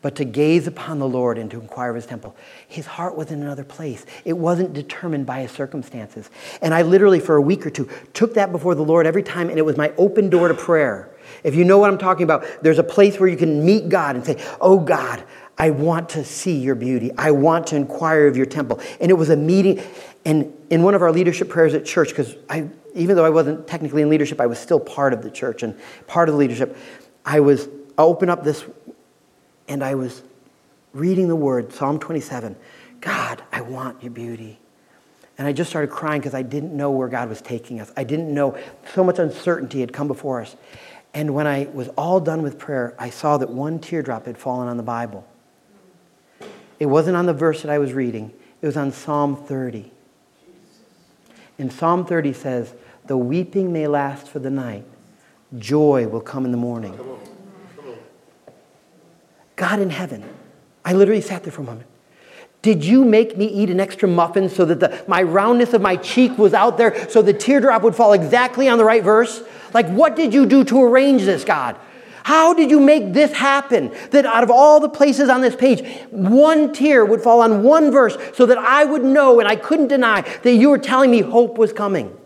but 0.00 0.14
to 0.16 0.24
gaze 0.24 0.66
upon 0.66 0.98
the 0.98 1.08
Lord 1.08 1.38
and 1.38 1.50
to 1.50 1.60
inquire 1.60 1.90
of 1.90 1.96
his 1.96 2.06
temple. 2.06 2.36
His 2.68 2.86
heart 2.86 3.16
was 3.16 3.30
in 3.30 3.42
another 3.42 3.64
place. 3.64 4.06
It 4.24 4.34
wasn't 4.34 4.72
determined 4.72 5.26
by 5.26 5.40
his 5.42 5.50
circumstances. 5.50 6.30
And 6.62 6.72
I 6.72 6.82
literally, 6.82 7.20
for 7.20 7.36
a 7.36 7.42
week 7.42 7.66
or 7.66 7.70
two, 7.70 7.88
took 8.14 8.34
that 8.34 8.52
before 8.52 8.74
the 8.74 8.84
Lord 8.84 9.06
every 9.06 9.22
time, 9.22 9.50
and 9.50 9.58
it 9.58 9.64
was 9.64 9.76
my 9.76 9.92
open 9.96 10.30
door 10.30 10.48
to 10.48 10.54
prayer. 10.54 11.10
If 11.42 11.54
you 11.54 11.64
know 11.64 11.78
what 11.78 11.90
I'm 11.90 11.98
talking 11.98 12.24
about, 12.24 12.46
there's 12.62 12.78
a 12.78 12.84
place 12.84 13.18
where 13.18 13.28
you 13.28 13.36
can 13.36 13.64
meet 13.64 13.88
God 13.88 14.16
and 14.16 14.24
say, 14.24 14.42
Oh 14.60 14.78
God, 14.78 15.22
I 15.58 15.70
want 15.70 16.10
to 16.10 16.24
see 16.24 16.56
your 16.56 16.74
beauty. 16.76 17.10
I 17.18 17.32
want 17.32 17.66
to 17.68 17.76
inquire 17.76 18.28
of 18.28 18.36
your 18.36 18.46
temple. 18.46 18.80
And 19.00 19.10
it 19.10 19.14
was 19.14 19.30
a 19.30 19.36
meeting. 19.36 19.82
And 20.24 20.54
in 20.70 20.82
one 20.82 20.94
of 20.94 21.02
our 21.02 21.10
leadership 21.10 21.48
prayers 21.48 21.74
at 21.74 21.84
church, 21.84 22.10
because 22.10 22.36
I, 22.48 22.68
even 22.94 23.16
though 23.16 23.24
I 23.24 23.30
wasn't 23.30 23.66
technically 23.66 24.02
in 24.02 24.08
leadership, 24.08 24.40
I 24.40 24.46
was 24.46 24.58
still 24.58 24.80
part 24.80 25.12
of 25.12 25.22
the 25.22 25.30
church 25.30 25.62
and 25.62 25.78
part 26.06 26.28
of 26.28 26.34
the 26.34 26.38
leadership. 26.38 26.76
I 27.24 27.40
was 27.40 27.68
I 27.98 28.02
open 28.02 28.30
up 28.30 28.44
this, 28.44 28.64
and 29.68 29.84
I 29.84 29.94
was 29.94 30.22
reading 30.92 31.28
the 31.28 31.36
word, 31.36 31.72
Psalm 31.72 31.98
27. 31.98 32.56
God, 33.00 33.42
I 33.52 33.60
want 33.60 34.02
your 34.02 34.10
beauty. 34.10 34.58
And 35.36 35.46
I 35.46 35.52
just 35.52 35.70
started 35.70 35.90
crying 35.90 36.20
because 36.20 36.34
I 36.34 36.42
didn't 36.42 36.76
know 36.76 36.90
where 36.90 37.06
God 37.06 37.28
was 37.28 37.40
taking 37.40 37.80
us. 37.80 37.92
I 37.96 38.02
didn't 38.02 38.32
know 38.32 38.58
so 38.92 39.04
much 39.04 39.18
uncertainty 39.20 39.80
had 39.80 39.92
come 39.92 40.08
before 40.08 40.40
us. 40.40 40.56
And 41.14 41.34
when 41.34 41.46
I 41.46 41.68
was 41.72 41.88
all 41.96 42.18
done 42.20 42.42
with 42.42 42.58
prayer, 42.58 42.94
I 42.98 43.10
saw 43.10 43.38
that 43.38 43.50
one 43.50 43.78
teardrop 43.78 44.26
had 44.26 44.36
fallen 44.36 44.68
on 44.68 44.76
the 44.76 44.82
Bible. 44.82 45.26
It 46.80 46.86
wasn't 46.86 47.16
on 47.16 47.26
the 47.26 47.32
verse 47.32 47.62
that 47.62 47.70
I 47.70 47.78
was 47.78 47.92
reading, 47.92 48.32
it 48.60 48.66
was 48.66 48.76
on 48.76 48.92
Psalm 48.92 49.36
30. 49.36 49.92
In 51.58 51.70
Psalm 51.70 52.04
30 52.04 52.32
says, 52.32 52.74
The 53.06 53.16
weeping 53.16 53.72
may 53.72 53.86
last 53.86 54.28
for 54.28 54.38
the 54.38 54.50
night, 54.50 54.84
joy 55.56 56.06
will 56.08 56.20
come 56.20 56.44
in 56.44 56.50
the 56.52 56.58
morning. 56.58 56.98
God 59.58 59.80
in 59.80 59.90
heaven, 59.90 60.24
I 60.84 60.92
literally 60.92 61.20
sat 61.20 61.42
there 61.42 61.52
for 61.52 61.62
a 61.62 61.64
moment. 61.64 61.88
Did 62.62 62.84
you 62.84 63.04
make 63.04 63.36
me 63.36 63.46
eat 63.46 63.70
an 63.70 63.80
extra 63.80 64.08
muffin 64.08 64.48
so 64.48 64.64
that 64.64 64.78
the, 64.78 65.04
my 65.08 65.22
roundness 65.22 65.74
of 65.74 65.82
my 65.82 65.96
cheek 65.96 66.38
was 66.38 66.54
out 66.54 66.78
there 66.78 67.08
so 67.10 67.22
the 67.22 67.32
teardrop 67.32 67.82
would 67.82 67.94
fall 67.94 68.12
exactly 68.12 68.68
on 68.68 68.78
the 68.78 68.84
right 68.84 69.02
verse? 69.02 69.42
Like, 69.74 69.88
what 69.88 70.14
did 70.14 70.32
you 70.32 70.46
do 70.46 70.64
to 70.64 70.82
arrange 70.82 71.24
this, 71.24 71.44
God? 71.44 71.76
How 72.22 72.54
did 72.54 72.70
you 72.70 72.78
make 72.78 73.12
this 73.12 73.32
happen? 73.32 73.92
That 74.10 74.26
out 74.26 74.44
of 74.44 74.50
all 74.50 74.78
the 74.78 74.88
places 74.88 75.28
on 75.28 75.40
this 75.40 75.56
page, 75.56 75.84
one 76.10 76.72
tear 76.72 77.04
would 77.04 77.20
fall 77.20 77.40
on 77.40 77.62
one 77.64 77.90
verse 77.90 78.16
so 78.34 78.46
that 78.46 78.58
I 78.58 78.84
would 78.84 79.04
know 79.04 79.40
and 79.40 79.48
I 79.48 79.56
couldn't 79.56 79.88
deny 79.88 80.20
that 80.42 80.52
you 80.52 80.70
were 80.70 80.78
telling 80.78 81.10
me 81.10 81.20
hope 81.20 81.58
was 81.58 81.72
coming. 81.72 82.16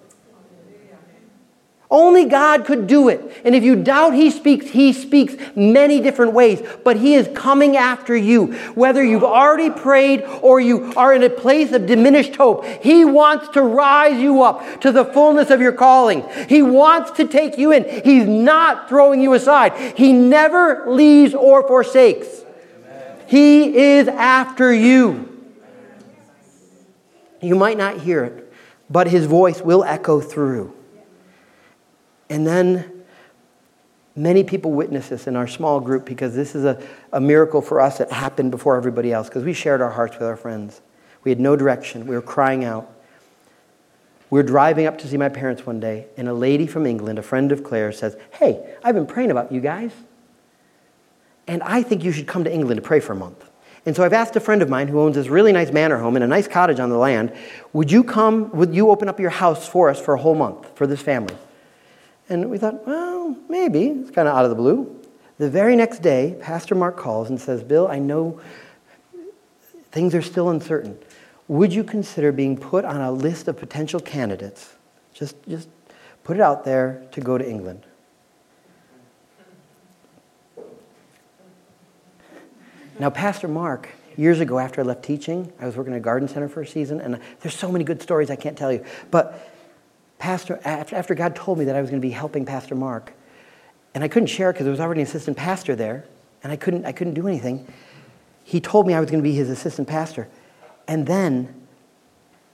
Only 1.93 2.25
God 2.25 2.65
could 2.65 2.87
do 2.87 3.11
it. 3.11 3.43
And 3.45 3.55
if 3.55 3.63
you 3.63 3.77
doubt 3.77 4.15
He 4.15 4.31
speaks, 4.31 4.71
He 4.71 4.95
speaks 4.95 5.35
many 5.55 6.01
different 6.01 6.33
ways. 6.33 6.63
But 6.83 6.97
He 6.97 7.15
is 7.15 7.29
coming 7.35 7.77
after 7.77 8.17
you. 8.17 8.55
Whether 8.75 9.05
you've 9.05 9.23
already 9.23 9.69
prayed 9.69 10.23
or 10.41 10.59
you 10.59 10.95
are 10.97 11.13
in 11.13 11.23
a 11.23 11.29
place 11.29 11.71
of 11.73 11.85
diminished 11.85 12.37
hope, 12.37 12.65
He 12.65 13.05
wants 13.05 13.49
to 13.51 13.63
rise 13.63 14.19
you 14.19 14.43
up 14.43 14.81
to 14.81 14.91
the 14.91 15.05
fullness 15.05 15.51
of 15.51 15.61
your 15.61 15.73
calling. 15.73 16.27
He 16.49 16.63
wants 16.63 17.11
to 17.19 17.29
take 17.29 17.59
you 17.59 17.73
in. 17.73 17.85
He's 18.03 18.27
not 18.27 18.89
throwing 18.89 19.21
you 19.21 19.35
aside. 19.35 19.77
He 19.95 20.15
never 20.15 20.91
leaves 20.91 21.35
or 21.35 21.69
forsakes. 21.69 22.27
He 23.27 23.77
is 23.77 24.09
after 24.09 24.73
you. 24.73 25.29
You 27.43 27.55
might 27.55 27.77
not 27.77 28.01
hear 28.01 28.25
it, 28.25 28.51
but 28.89 29.09
His 29.09 29.27
voice 29.27 29.61
will 29.61 29.85
echo 29.85 30.19
through. 30.19 30.73
And 32.33 32.47
then 32.47 32.91
many 34.17 34.43
people 34.43 34.73
witness 34.73 35.11
this 35.11 35.27
in 35.27 35.37
our 35.37 35.47
small 35.47 35.81
group 35.81 36.07
because 36.07 36.35
this 36.35 36.55
is 36.55 36.65
a, 36.65 36.83
a 37.13 37.21
miracle 37.21 37.61
for 37.61 37.79
us 37.79 37.99
that 37.99 38.11
happened 38.11 38.51
before 38.51 38.75
everybody 38.75 39.13
else 39.13 39.29
because 39.29 39.45
we 39.45 39.53
shared 39.53 39.83
our 39.83 39.91
hearts 39.91 40.15
with 40.15 40.27
our 40.27 40.37
friends. 40.37 40.81
We 41.25 41.31
had 41.31 41.39
no 41.39 41.57
direction. 41.57 42.07
We 42.07 42.15
were 42.15 42.23
crying 42.23 42.65
out. 42.65 42.91
We 44.31 44.39
were 44.39 44.45
driving 44.45 44.87
up 44.87 44.97
to 45.01 45.09
see 45.09 45.19
my 45.19 45.29
parents 45.29 45.67
one 45.67 45.79
day, 45.79 46.07
and 46.17 46.27
a 46.27 46.33
lady 46.33 46.67
from 46.67 46.87
England, 46.87 47.19
a 47.19 47.23
friend 47.23 47.53
of 47.53 47.63
Claire, 47.63 47.93
says, 47.93 48.17
Hey, 48.31 48.77
I've 48.83 48.95
been 48.95 49.07
praying 49.07 49.31
about 49.31 49.53
you 49.53 49.61
guys, 49.61 49.93
and 51.47 51.63
I 51.63 51.83
think 51.83 52.03
you 52.03 52.13
should 52.13 52.27
come 52.27 52.45
to 52.45 52.53
England 52.53 52.81
to 52.81 52.83
pray 52.83 53.01
for 53.01 53.13
a 53.13 53.17
month. 53.17 53.45
And 53.85 53.95
so 53.95 54.05
I've 54.05 54.15
asked 54.15 54.35
a 54.37 54.41
friend 54.41 54.63
of 54.63 54.71
mine 54.71 54.89
who 54.89 55.01
owns 55.01 55.17
this 55.17 55.29
really 55.29 55.53
nice 55.53 55.71
manor 55.71 55.99
home 55.99 56.17
and 56.17 56.25
a 56.25 56.29
nice 56.29 56.49
cottage 56.49 56.81
on 56.81 56.89
the 56.89 56.97
land, 56.97 57.31
would 57.75 57.93
you 57.93 58.03
come, 58.03 58.51
would 58.53 58.75
you 58.75 58.89
open 58.89 59.11
up 59.11 59.21
your 59.21 59.29
house 59.29 59.69
for 59.69 59.91
us 59.91 60.01
for 60.01 60.15
a 60.15 60.19
whole 60.19 60.35
month 60.35 60.75
for 60.79 60.87
this 60.87 61.03
family? 61.03 61.37
And 62.29 62.51
we 62.51 62.59
thought, 62.59 62.87
well, 62.87 63.37
maybe. 63.49 63.89
It's 63.89 64.11
kind 64.11 64.29
of 64.29 64.35
out 64.35 64.45
of 64.45 64.51
the 64.51 64.57
blue. 64.57 64.99
The 65.39 65.51
very 65.51 65.77
next 65.77 66.03
day, 66.03 66.37
Pastor 66.41 66.75
Mark 66.75 66.97
calls 66.97 67.29
and 67.29 67.41
says, 67.41 67.63
Bill, 67.63 67.89
I 67.89 67.99
know 67.99 68.41
things 69.91 70.15
are 70.15 70.23
still 70.23 70.51
uncertain. 70.51 70.99
Would 71.49 71.73
you 71.73 71.85
consider 71.85 72.33
being 72.33 72.57
put 72.57 72.85
on 72.85 73.01
a 73.01 73.11
list 73.11 73.49
of 73.49 73.57
potential 73.57 74.01
candidates? 74.01 74.75
Just, 75.13 75.37
just 75.49 75.69
put 76.25 76.37
it 76.37 76.41
out 76.41 76.65
there 76.65 77.03
to 77.13 77.21
go 77.21 77.37
to 77.37 77.49
England. 77.49 77.85
Now, 82.99 83.11
Pastor 83.11 83.49
Mark, 83.49 83.89
years 84.17 84.41
ago 84.41 84.59
after 84.59 84.81
I 84.81 84.85
left 84.85 85.03
teaching, 85.03 85.53
I 85.59 85.67
was 85.67 85.77
working 85.77 85.93
at 85.93 85.97
a 85.97 86.01
garden 86.01 86.29
center 86.29 86.49
for 86.49 86.63
a 86.63 86.67
season, 86.67 87.01
and 87.01 87.19
there's 87.41 87.57
so 87.57 87.73
many 87.73 87.85
good 87.85 88.01
stories 88.01 88.31
I 88.31 88.37
can't 88.37 88.57
tell 88.57 88.73
you. 88.73 88.85
But 89.11 89.52
Pastor, 90.23 90.61
after 90.65 91.17
God 91.17 91.35
told 91.35 91.59
me 91.59 91.65
that 91.65 91.75
I 91.75 91.81
was 91.81 91.91
going 91.91 92.01
to 92.01 92.07
be 92.07 92.13
helping 92.13 92.47
Pastor 92.47 92.77
Mark, 92.77 93.13
and 93.93 94.05
I 94.05 94.07
couldn't 94.07 94.29
share 94.29 94.53
because 94.53 94.63
there 94.63 94.71
was 94.71 94.79
already 94.79 95.01
an 95.01 95.09
assistant 95.09 95.37
pastor 95.37 95.75
there, 95.75 96.05
and 96.45 96.53
I 96.53 96.55
couldn't, 96.55 96.85
I 96.85 96.93
couldn't 96.93 97.15
do 97.15 97.27
anything. 97.27 97.67
He 98.45 98.61
told 98.61 98.87
me 98.87 98.95
I 98.95 99.01
was 99.01 99.11
going 99.11 99.21
to 99.21 99.29
be 99.29 99.35
his 99.35 99.51
assistant 99.51 99.89
pastor. 99.89 100.29
And 100.87 101.09
then, 101.09 101.53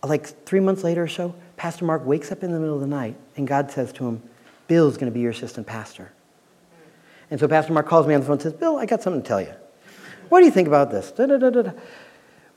like 0.02 0.46
three 0.46 0.60
months 0.60 0.82
later 0.82 1.02
or 1.02 1.08
so, 1.08 1.34
Pastor 1.58 1.84
Mark 1.84 2.06
wakes 2.06 2.32
up 2.32 2.42
in 2.42 2.52
the 2.52 2.58
middle 2.58 2.74
of 2.74 2.80
the 2.80 2.86
night, 2.86 3.16
and 3.36 3.46
God 3.46 3.70
says 3.70 3.92
to 3.92 4.08
him, 4.08 4.22
Bill's 4.66 4.96
going 4.96 5.12
to 5.12 5.14
be 5.14 5.20
your 5.20 5.32
assistant 5.32 5.66
pastor. 5.66 6.10
And 7.30 7.38
so 7.38 7.46
Pastor 7.46 7.74
Mark 7.74 7.86
calls 7.86 8.06
me 8.06 8.14
on 8.14 8.20
the 8.20 8.26
phone 8.26 8.36
and 8.36 8.42
says, 8.42 8.54
Bill, 8.54 8.78
I 8.78 8.86
got 8.86 9.02
something 9.02 9.20
to 9.20 9.28
tell 9.28 9.42
you. 9.42 9.52
What 10.30 10.38
do 10.38 10.46
you 10.46 10.52
think 10.52 10.68
about 10.68 10.90
this? 10.90 11.10
Da, 11.10 11.26
da, 11.26 11.36
da, 11.36 11.72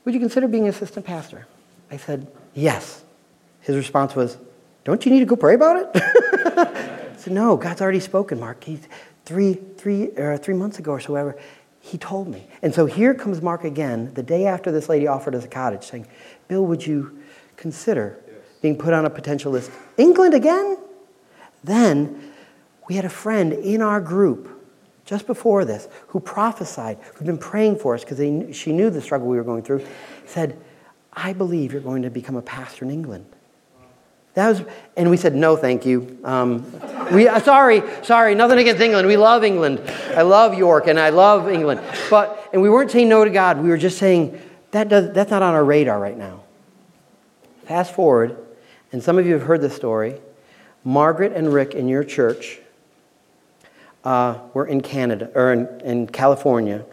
Would 0.06 0.14
you 0.14 0.20
consider 0.20 0.48
being 0.48 0.68
assistant 0.68 1.04
pastor? 1.04 1.46
I 1.90 1.98
said, 1.98 2.32
yes. 2.54 3.04
His 3.60 3.76
response 3.76 4.16
was, 4.16 4.38
don't 4.84 5.04
you 5.04 5.12
need 5.12 5.20
to 5.20 5.26
go 5.26 5.36
pray 5.36 5.54
about 5.54 5.76
it? 5.76 5.88
I 5.94 7.16
said, 7.16 7.32
No, 7.32 7.56
God's 7.56 7.80
already 7.80 8.00
spoken, 8.00 8.40
Mark. 8.40 8.64
He's, 8.64 8.88
three, 9.24 9.54
three, 9.54 10.14
uh, 10.16 10.36
three 10.38 10.54
months 10.54 10.78
ago 10.78 10.92
or 10.92 11.00
so, 11.00 11.14
ever, 11.14 11.38
he 11.80 11.98
told 11.98 12.28
me. 12.28 12.46
And 12.62 12.74
so 12.74 12.86
here 12.86 13.14
comes 13.14 13.42
Mark 13.42 13.64
again, 13.64 14.12
the 14.14 14.22
day 14.22 14.46
after 14.46 14.70
this 14.70 14.88
lady 14.88 15.06
offered 15.06 15.34
us 15.34 15.44
a 15.44 15.48
cottage, 15.48 15.84
saying, 15.84 16.06
Bill, 16.48 16.64
would 16.66 16.86
you 16.86 17.18
consider 17.56 18.18
being 18.60 18.76
put 18.76 18.92
on 18.92 19.04
a 19.04 19.10
potential 19.10 19.52
list? 19.52 19.70
England 19.96 20.34
again? 20.34 20.78
Then 21.64 22.32
we 22.88 22.96
had 22.96 23.04
a 23.04 23.10
friend 23.10 23.52
in 23.52 23.82
our 23.82 24.00
group 24.00 24.48
just 25.04 25.26
before 25.26 25.64
this 25.64 25.88
who 26.08 26.20
prophesied, 26.20 26.98
who'd 27.14 27.26
been 27.26 27.38
praying 27.38 27.76
for 27.76 27.94
us 27.94 28.04
because 28.04 28.56
she 28.56 28.72
knew 28.72 28.90
the 28.90 29.00
struggle 29.00 29.28
we 29.28 29.36
were 29.36 29.44
going 29.44 29.62
through, 29.62 29.84
said, 30.26 30.56
I 31.12 31.32
believe 31.32 31.72
you're 31.72 31.82
going 31.82 32.02
to 32.02 32.10
become 32.10 32.36
a 32.36 32.42
pastor 32.42 32.84
in 32.84 32.90
England. 32.90 33.26
That 34.34 34.48
was, 34.48 34.62
and 34.96 35.10
we 35.10 35.18
said, 35.18 35.34
no, 35.34 35.56
thank 35.56 35.84
you. 35.84 36.18
Um, 36.24 36.64
we, 37.12 37.28
uh, 37.28 37.38
sorry, 37.40 37.82
sorry, 38.02 38.34
nothing 38.34 38.58
against 38.58 38.80
England. 38.80 39.06
We 39.06 39.18
love 39.18 39.44
England. 39.44 39.80
I 40.16 40.22
love 40.22 40.56
York 40.56 40.86
and 40.86 40.98
I 40.98 41.10
love 41.10 41.50
England. 41.50 41.82
But, 42.08 42.48
and 42.52 42.62
we 42.62 42.70
weren't 42.70 42.90
saying 42.90 43.10
no 43.10 43.24
to 43.24 43.30
God. 43.30 43.62
We 43.62 43.68
were 43.68 43.76
just 43.76 43.98
saying, 43.98 44.40
that 44.70 44.88
does, 44.88 45.12
that's 45.12 45.30
not 45.30 45.42
on 45.42 45.52
our 45.52 45.64
radar 45.64 46.00
right 46.00 46.16
now. 46.16 46.40
Fast 47.66 47.94
forward, 47.94 48.38
and 48.90 49.02
some 49.02 49.18
of 49.18 49.26
you 49.26 49.34
have 49.34 49.42
heard 49.42 49.60
this 49.60 49.76
story. 49.76 50.18
Margaret 50.82 51.32
and 51.34 51.52
Rick 51.52 51.74
in 51.74 51.88
your 51.88 52.02
church 52.02 52.58
uh, 54.04 54.38
were 54.54 54.66
in 54.66 54.80
Canada, 54.80 55.30
or 55.34 55.52
in, 55.52 55.80
in 55.82 56.06
California. 56.06 56.84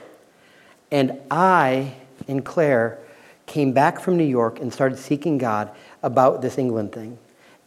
And 0.92 1.20
I 1.32 1.94
and 2.28 2.44
Claire 2.44 3.00
came 3.46 3.72
back 3.72 4.00
from 4.00 4.18
New 4.18 4.26
York 4.26 4.60
and 4.60 4.72
started 4.72 5.00
seeking 5.00 5.38
God 5.38 5.72
about 6.04 6.42
this 6.42 6.58
England 6.58 6.92
thing. 6.92 7.18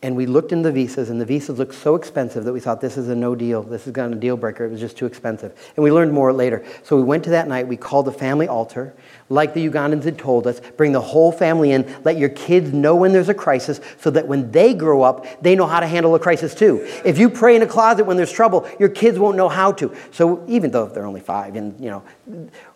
And 0.05 0.17
we 0.17 0.27
looked 0.27 0.51
in 0.51 0.63
the 0.63 0.73
visas, 0.73 1.11
and 1.11 1.21
the 1.21 1.25
visas 1.25 1.61
looked 1.61 1.77
so 1.77 1.95
expensive 1.95 2.43
that 2.43 2.53
we 2.53 2.59
thought 2.59 2.81
this 2.81 2.97
is 2.97 3.09
a 3.09 3.15
no 3.15 3.37
deal. 3.37 3.63
This 3.63 3.87
is 3.87 3.93
going 3.93 4.11
to 4.11 4.17
a 4.17 4.21
deal 4.21 4.37
breaker. 4.37 4.65
It 4.65 4.73
was 4.73 4.81
just 4.81 4.97
too 4.97 5.07
expensive. 5.07 5.57
And 5.77 5.85
we 5.85 5.93
learned 5.93 6.13
more 6.13 6.33
later. 6.33 6.65
So 6.83 6.97
we 6.97 7.05
went 7.05 7.23
to 7.25 7.31
that 7.31 7.47
night. 7.47 7.69
We 7.69 7.77
called 7.77 8.07
the 8.07 8.13
family 8.13 8.49
altar, 8.49 8.95
like 9.29 9.55
the 9.55 9.69
Ugandans 9.69 10.03
had 10.03 10.19
told 10.19 10.49
us. 10.49 10.61
Bring 10.77 10.91
the 10.91 11.01
whole 11.01 11.31
family 11.31 11.71
in. 11.71 11.95
Let 12.03 12.19
your 12.19 12.31
kids 12.31 12.73
know 12.73 12.97
when 12.97 13.13
there's 13.13 13.29
a 13.29 13.35
crisis 13.35 13.81
so 14.01 14.11
that 14.11 14.27
when 14.27 14.51
they 14.51 14.75
grow 14.75 15.03
up, 15.03 15.25
they 15.41 15.55
know 15.55 15.69
how 15.69 15.79
to 15.79 15.87
handle 15.87 16.17
a 16.17 16.19
crisis 16.19 16.53
too. 16.53 16.85
If 17.05 17.17
you 17.17 17.31
pray 17.31 17.55
in 17.55 17.63
a 17.63 17.67
closet 17.67 18.05
when 18.05 18.17
there's 18.17 18.33
trouble, 18.33 18.69
your 18.81 18.89
kids 18.89 19.21
won't 19.21 19.37
know 19.37 19.49
how 19.49 19.71
to. 19.71 19.95
So 20.11 20.45
even 20.49 20.73
though 20.73 20.87
they're 20.87 21.07
only 21.07 21.21
five, 21.21 21.55
and 21.55 21.79
you 21.79 21.91
know, 21.91 22.03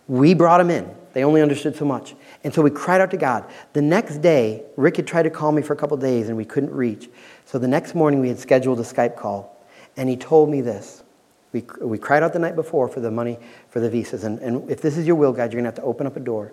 we 0.06 0.32
brought 0.32 0.58
them 0.58 0.70
in. 0.70 0.88
They 1.16 1.24
only 1.24 1.40
understood 1.40 1.74
so 1.74 1.86
much. 1.86 2.14
And 2.44 2.52
so 2.52 2.60
we 2.60 2.68
cried 2.68 3.00
out 3.00 3.10
to 3.12 3.16
God. 3.16 3.46
The 3.72 3.80
next 3.80 4.18
day, 4.18 4.64
Rick 4.76 4.98
had 4.98 5.06
tried 5.06 5.22
to 5.22 5.30
call 5.30 5.50
me 5.50 5.62
for 5.62 5.72
a 5.72 5.76
couple 5.76 5.96
days 5.96 6.28
and 6.28 6.36
we 6.36 6.44
couldn't 6.44 6.72
reach. 6.72 7.08
So 7.46 7.58
the 7.58 7.66
next 7.66 7.94
morning, 7.94 8.20
we 8.20 8.28
had 8.28 8.38
scheduled 8.38 8.80
a 8.80 8.82
Skype 8.82 9.16
call. 9.16 9.58
And 9.96 10.10
he 10.10 10.16
told 10.18 10.50
me 10.50 10.60
this. 10.60 11.04
We, 11.52 11.64
we 11.80 11.96
cried 11.96 12.22
out 12.22 12.34
the 12.34 12.38
night 12.38 12.54
before 12.54 12.86
for 12.86 13.00
the 13.00 13.10
money 13.10 13.38
for 13.70 13.80
the 13.80 13.88
visas. 13.88 14.24
And, 14.24 14.38
and 14.40 14.70
if 14.70 14.82
this 14.82 14.98
is 14.98 15.06
your 15.06 15.16
will, 15.16 15.32
God, 15.32 15.54
you're 15.54 15.62
going 15.62 15.64
to 15.64 15.68
have 15.68 15.76
to 15.76 15.84
open 15.84 16.06
up 16.06 16.18
a 16.18 16.20
door. 16.20 16.52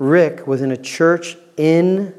Rick 0.00 0.48
was 0.48 0.60
in 0.60 0.72
a 0.72 0.76
church 0.76 1.36
in 1.56 2.12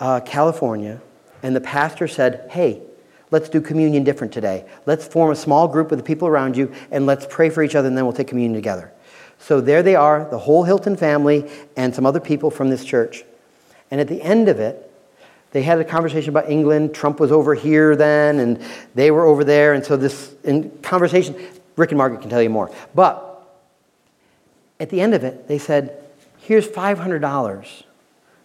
uh, 0.00 0.18
California, 0.26 1.00
and 1.44 1.54
the 1.54 1.60
pastor 1.60 2.08
said, 2.08 2.48
Hey, 2.50 2.82
let's 3.30 3.48
do 3.48 3.60
communion 3.60 4.02
different 4.02 4.32
today. 4.32 4.68
Let's 4.86 5.06
form 5.06 5.30
a 5.30 5.36
small 5.36 5.68
group 5.68 5.92
of 5.92 5.98
the 5.98 6.04
people 6.04 6.26
around 6.26 6.56
you, 6.56 6.72
and 6.90 7.06
let's 7.06 7.28
pray 7.30 7.48
for 7.48 7.62
each 7.62 7.76
other, 7.76 7.86
and 7.86 7.96
then 7.96 8.04
we'll 8.04 8.12
take 8.12 8.26
communion 8.26 8.54
together. 8.54 8.92
So 9.38 9.60
there 9.60 9.82
they 9.82 9.94
are, 9.94 10.28
the 10.28 10.38
whole 10.38 10.64
Hilton 10.64 10.96
family 10.96 11.48
and 11.76 11.94
some 11.94 12.04
other 12.04 12.20
people 12.20 12.50
from 12.50 12.70
this 12.70 12.84
church. 12.84 13.24
And 13.90 14.00
at 14.00 14.08
the 14.08 14.20
end 14.20 14.48
of 14.48 14.60
it, 14.60 14.84
they 15.52 15.62
had 15.62 15.78
a 15.78 15.84
conversation 15.84 16.30
about 16.30 16.50
England. 16.50 16.94
Trump 16.94 17.20
was 17.20 17.32
over 17.32 17.54
here 17.54 17.96
then, 17.96 18.38
and 18.38 18.62
they 18.94 19.10
were 19.10 19.24
over 19.24 19.44
there. 19.44 19.72
And 19.72 19.84
so 19.84 19.96
this 19.96 20.34
in 20.44 20.70
conversation, 20.82 21.34
Rick 21.76 21.90
and 21.90 21.98
Margaret 21.98 22.20
can 22.20 22.28
tell 22.28 22.42
you 22.42 22.50
more. 22.50 22.70
But 22.94 23.24
at 24.78 24.90
the 24.90 25.00
end 25.00 25.14
of 25.14 25.24
it, 25.24 25.48
they 25.48 25.58
said, 25.58 26.04
here's 26.38 26.68
$500 26.68 27.82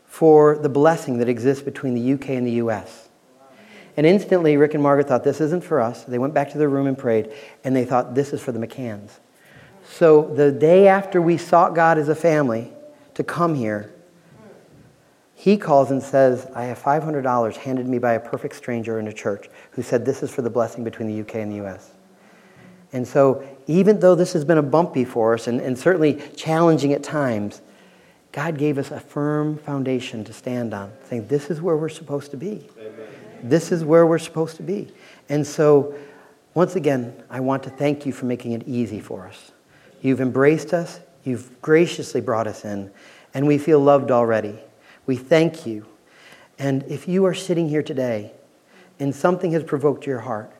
for 0.06 0.58
the 0.58 0.70
blessing 0.70 1.18
that 1.18 1.28
exists 1.28 1.64
between 1.64 1.94
the 1.96 2.14
UK 2.14 2.30
and 2.30 2.48
the 2.48 2.54
US. 2.54 3.10
And 3.98 4.06
instantly, 4.06 4.58
Rick 4.58 4.74
and 4.74 4.82
Margaret 4.82 5.08
thought, 5.08 5.24
this 5.24 5.42
isn't 5.42 5.64
for 5.64 5.82
us. 5.82 6.04
They 6.04 6.18
went 6.18 6.34
back 6.34 6.52
to 6.52 6.58
their 6.58 6.70
room 6.70 6.88
and 6.88 6.98
prayed, 6.98 7.32
and 7.64 7.76
they 7.76 7.86
thought, 7.86 8.16
this 8.16 8.34
is 8.34 8.42
for 8.42 8.52
the 8.52 8.60
McCanns. 8.60 9.10
So 9.94 10.24
the 10.24 10.52
day 10.52 10.88
after 10.88 11.22
we 11.22 11.38
sought 11.38 11.76
God 11.76 12.00
as 12.00 12.10
a 12.10 12.16
family 12.16 12.74
to 13.14 13.24
come 13.24 13.54
here, 13.54 13.94
he 15.36 15.56
calls 15.56 15.92
and 15.92 16.02
says, 16.02 16.48
I 16.56 16.64
have 16.64 16.82
$500 16.82 17.56
handed 17.58 17.88
me 17.88 18.00
by 18.00 18.14
a 18.14 18.20
perfect 18.20 18.56
stranger 18.56 18.98
in 18.98 19.08
a 19.08 19.14
church 19.14 19.50
who 19.70 19.84
said 19.84 20.04
this 20.04 20.24
is 20.24 20.32
for 20.32 20.42
the 20.42 20.50
blessing 20.50 20.84
between 20.84 21.10
the 21.10 21.22
UK 21.22 21.36
and 21.36 21.52
the 21.52 21.64
US. 21.68 21.92
And 22.92 23.08
so, 23.08 23.48
even 23.68 24.00
though 24.00 24.16
this 24.16 24.34
has 24.34 24.44
been 24.44 24.58
a 24.58 24.64
bumpy 24.64 25.06
for 25.06 25.36
us 25.36 25.46
and, 25.46 25.62
and 25.62 25.78
certainly 25.78 26.20
challenging 26.36 26.92
at 26.94 27.04
times, 27.04 27.62
God 28.32 28.58
gave 28.58 28.80
us 28.80 28.90
a 28.90 29.00
firm 29.00 29.60
foundation 29.60 30.24
to 30.24 30.34
stand 30.34 30.74
on, 30.74 30.92
saying, 31.08 31.28
This 31.28 31.52
is 31.52 31.62
where 31.62 31.78
we're 31.78 31.90
supposed 31.90 32.32
to 32.32 32.38
be. 32.38 32.68
Amen. 32.80 32.94
This 33.44 33.72
is 33.72 33.86
where 33.86 34.08
we're 34.08 34.18
supposed 34.18 34.58
to 34.58 34.64
be. 34.64 34.92
And 35.30 35.46
so, 35.46 35.94
once 36.56 36.76
again, 36.76 37.14
I 37.30 37.42
want 37.42 37.62
to 37.64 37.70
thank 37.70 38.08
you 38.08 38.12
for 38.12 38.26
making 38.26 38.54
it 38.54 38.68
easy 38.68 39.00
for 39.00 39.28
us. 39.28 39.52
You've 40.04 40.20
embraced 40.20 40.74
us, 40.74 41.00
you've 41.24 41.62
graciously 41.62 42.20
brought 42.20 42.46
us 42.46 42.66
in, 42.66 42.92
and 43.34 43.48
we 43.48 43.58
feel 43.58 43.80
loved 43.80 44.12
already. 44.12 44.60
We 45.06 45.16
thank 45.16 45.66
you. 45.66 45.86
And 46.60 46.84
if 46.84 47.08
you 47.08 47.26
are 47.26 47.34
sitting 47.34 47.70
here 47.70 47.82
today 47.82 48.34
and 49.00 49.16
something 49.16 49.54
has 49.54 49.64
provoked 49.64 50.06
your 50.06 50.20
heart, 50.20 50.52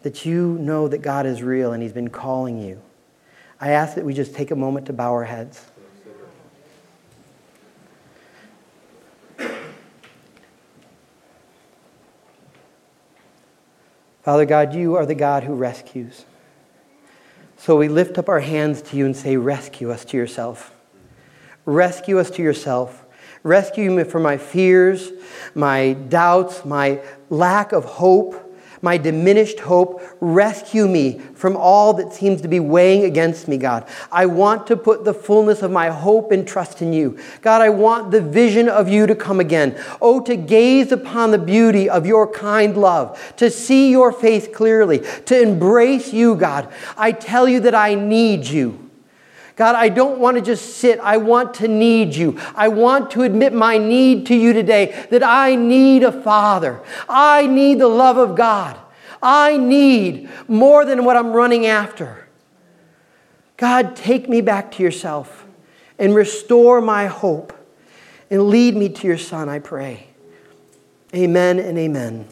that 0.00 0.24
you 0.24 0.56
know 0.58 0.88
that 0.88 1.02
God 1.02 1.26
is 1.26 1.42
real 1.42 1.74
and 1.74 1.82
He's 1.82 1.92
been 1.92 2.08
calling 2.08 2.58
you, 2.58 2.80
I 3.60 3.70
ask 3.70 3.96
that 3.96 4.04
we 4.04 4.14
just 4.14 4.34
take 4.34 4.50
a 4.50 4.56
moment 4.56 4.86
to 4.86 4.94
bow 4.94 5.12
our 5.12 5.24
heads. 5.24 5.62
Father 14.22 14.46
God, 14.46 14.74
you 14.74 14.96
are 14.96 15.04
the 15.04 15.14
God 15.14 15.44
who 15.44 15.54
rescues. 15.54 16.24
So 17.66 17.76
we 17.76 17.88
lift 17.88 18.16
up 18.16 18.28
our 18.28 18.38
hands 18.38 18.80
to 18.80 18.96
you 18.96 19.06
and 19.06 19.16
say, 19.16 19.36
Rescue 19.36 19.90
us 19.90 20.04
to 20.04 20.16
yourself. 20.16 20.72
Rescue 21.64 22.20
us 22.20 22.30
to 22.30 22.40
yourself. 22.40 23.04
Rescue 23.42 23.90
me 23.90 24.04
from 24.04 24.22
my 24.22 24.36
fears, 24.36 25.10
my 25.52 25.94
doubts, 25.94 26.64
my 26.64 27.02
lack 27.28 27.72
of 27.72 27.84
hope 27.84 28.45
my 28.86 28.96
diminished 28.96 29.58
hope. 29.58 30.00
Rescue 30.20 30.86
me 30.86 31.18
from 31.34 31.56
all 31.56 31.92
that 31.94 32.12
seems 32.12 32.40
to 32.40 32.46
be 32.46 32.60
weighing 32.60 33.02
against 33.02 33.48
me, 33.48 33.56
God. 33.56 33.84
I 34.12 34.26
want 34.26 34.68
to 34.68 34.76
put 34.76 35.04
the 35.04 35.12
fullness 35.12 35.60
of 35.60 35.72
my 35.72 35.88
hope 35.88 36.30
and 36.30 36.46
trust 36.46 36.80
in 36.82 36.92
you. 36.92 37.18
God, 37.42 37.62
I 37.62 37.70
want 37.70 38.12
the 38.12 38.20
vision 38.20 38.68
of 38.68 38.88
you 38.88 39.08
to 39.08 39.16
come 39.16 39.40
again. 39.40 39.76
Oh, 40.00 40.20
to 40.20 40.36
gaze 40.36 40.92
upon 40.92 41.32
the 41.32 41.38
beauty 41.38 41.90
of 41.90 42.06
your 42.06 42.30
kind 42.30 42.76
love, 42.76 43.34
to 43.38 43.50
see 43.50 43.90
your 43.90 44.12
face 44.12 44.46
clearly, 44.46 45.00
to 45.24 45.42
embrace 45.42 46.12
you, 46.12 46.36
God. 46.36 46.72
I 46.96 47.10
tell 47.10 47.48
you 47.48 47.58
that 47.60 47.74
I 47.74 47.96
need 47.96 48.46
you. 48.46 48.85
God, 49.56 49.74
I 49.74 49.88
don't 49.88 50.18
want 50.18 50.36
to 50.36 50.42
just 50.42 50.76
sit. 50.76 51.00
I 51.00 51.16
want 51.16 51.54
to 51.54 51.68
need 51.68 52.14
you. 52.14 52.38
I 52.54 52.68
want 52.68 53.10
to 53.12 53.22
admit 53.22 53.54
my 53.54 53.78
need 53.78 54.26
to 54.26 54.34
you 54.34 54.52
today 54.52 55.06
that 55.10 55.22
I 55.22 55.56
need 55.56 56.02
a 56.02 56.12
father. 56.12 56.80
I 57.08 57.46
need 57.46 57.78
the 57.78 57.88
love 57.88 58.18
of 58.18 58.36
God. 58.36 58.78
I 59.22 59.56
need 59.56 60.28
more 60.46 60.84
than 60.84 61.04
what 61.04 61.16
I'm 61.16 61.32
running 61.32 61.64
after. 61.64 62.28
God, 63.56 63.96
take 63.96 64.28
me 64.28 64.42
back 64.42 64.72
to 64.72 64.82
yourself 64.82 65.46
and 65.98 66.14
restore 66.14 66.82
my 66.82 67.06
hope 67.06 67.54
and 68.30 68.48
lead 68.48 68.76
me 68.76 68.90
to 68.90 69.06
your 69.06 69.16
son, 69.16 69.48
I 69.48 69.58
pray. 69.58 70.08
Amen 71.14 71.58
and 71.58 71.78
amen. 71.78 72.26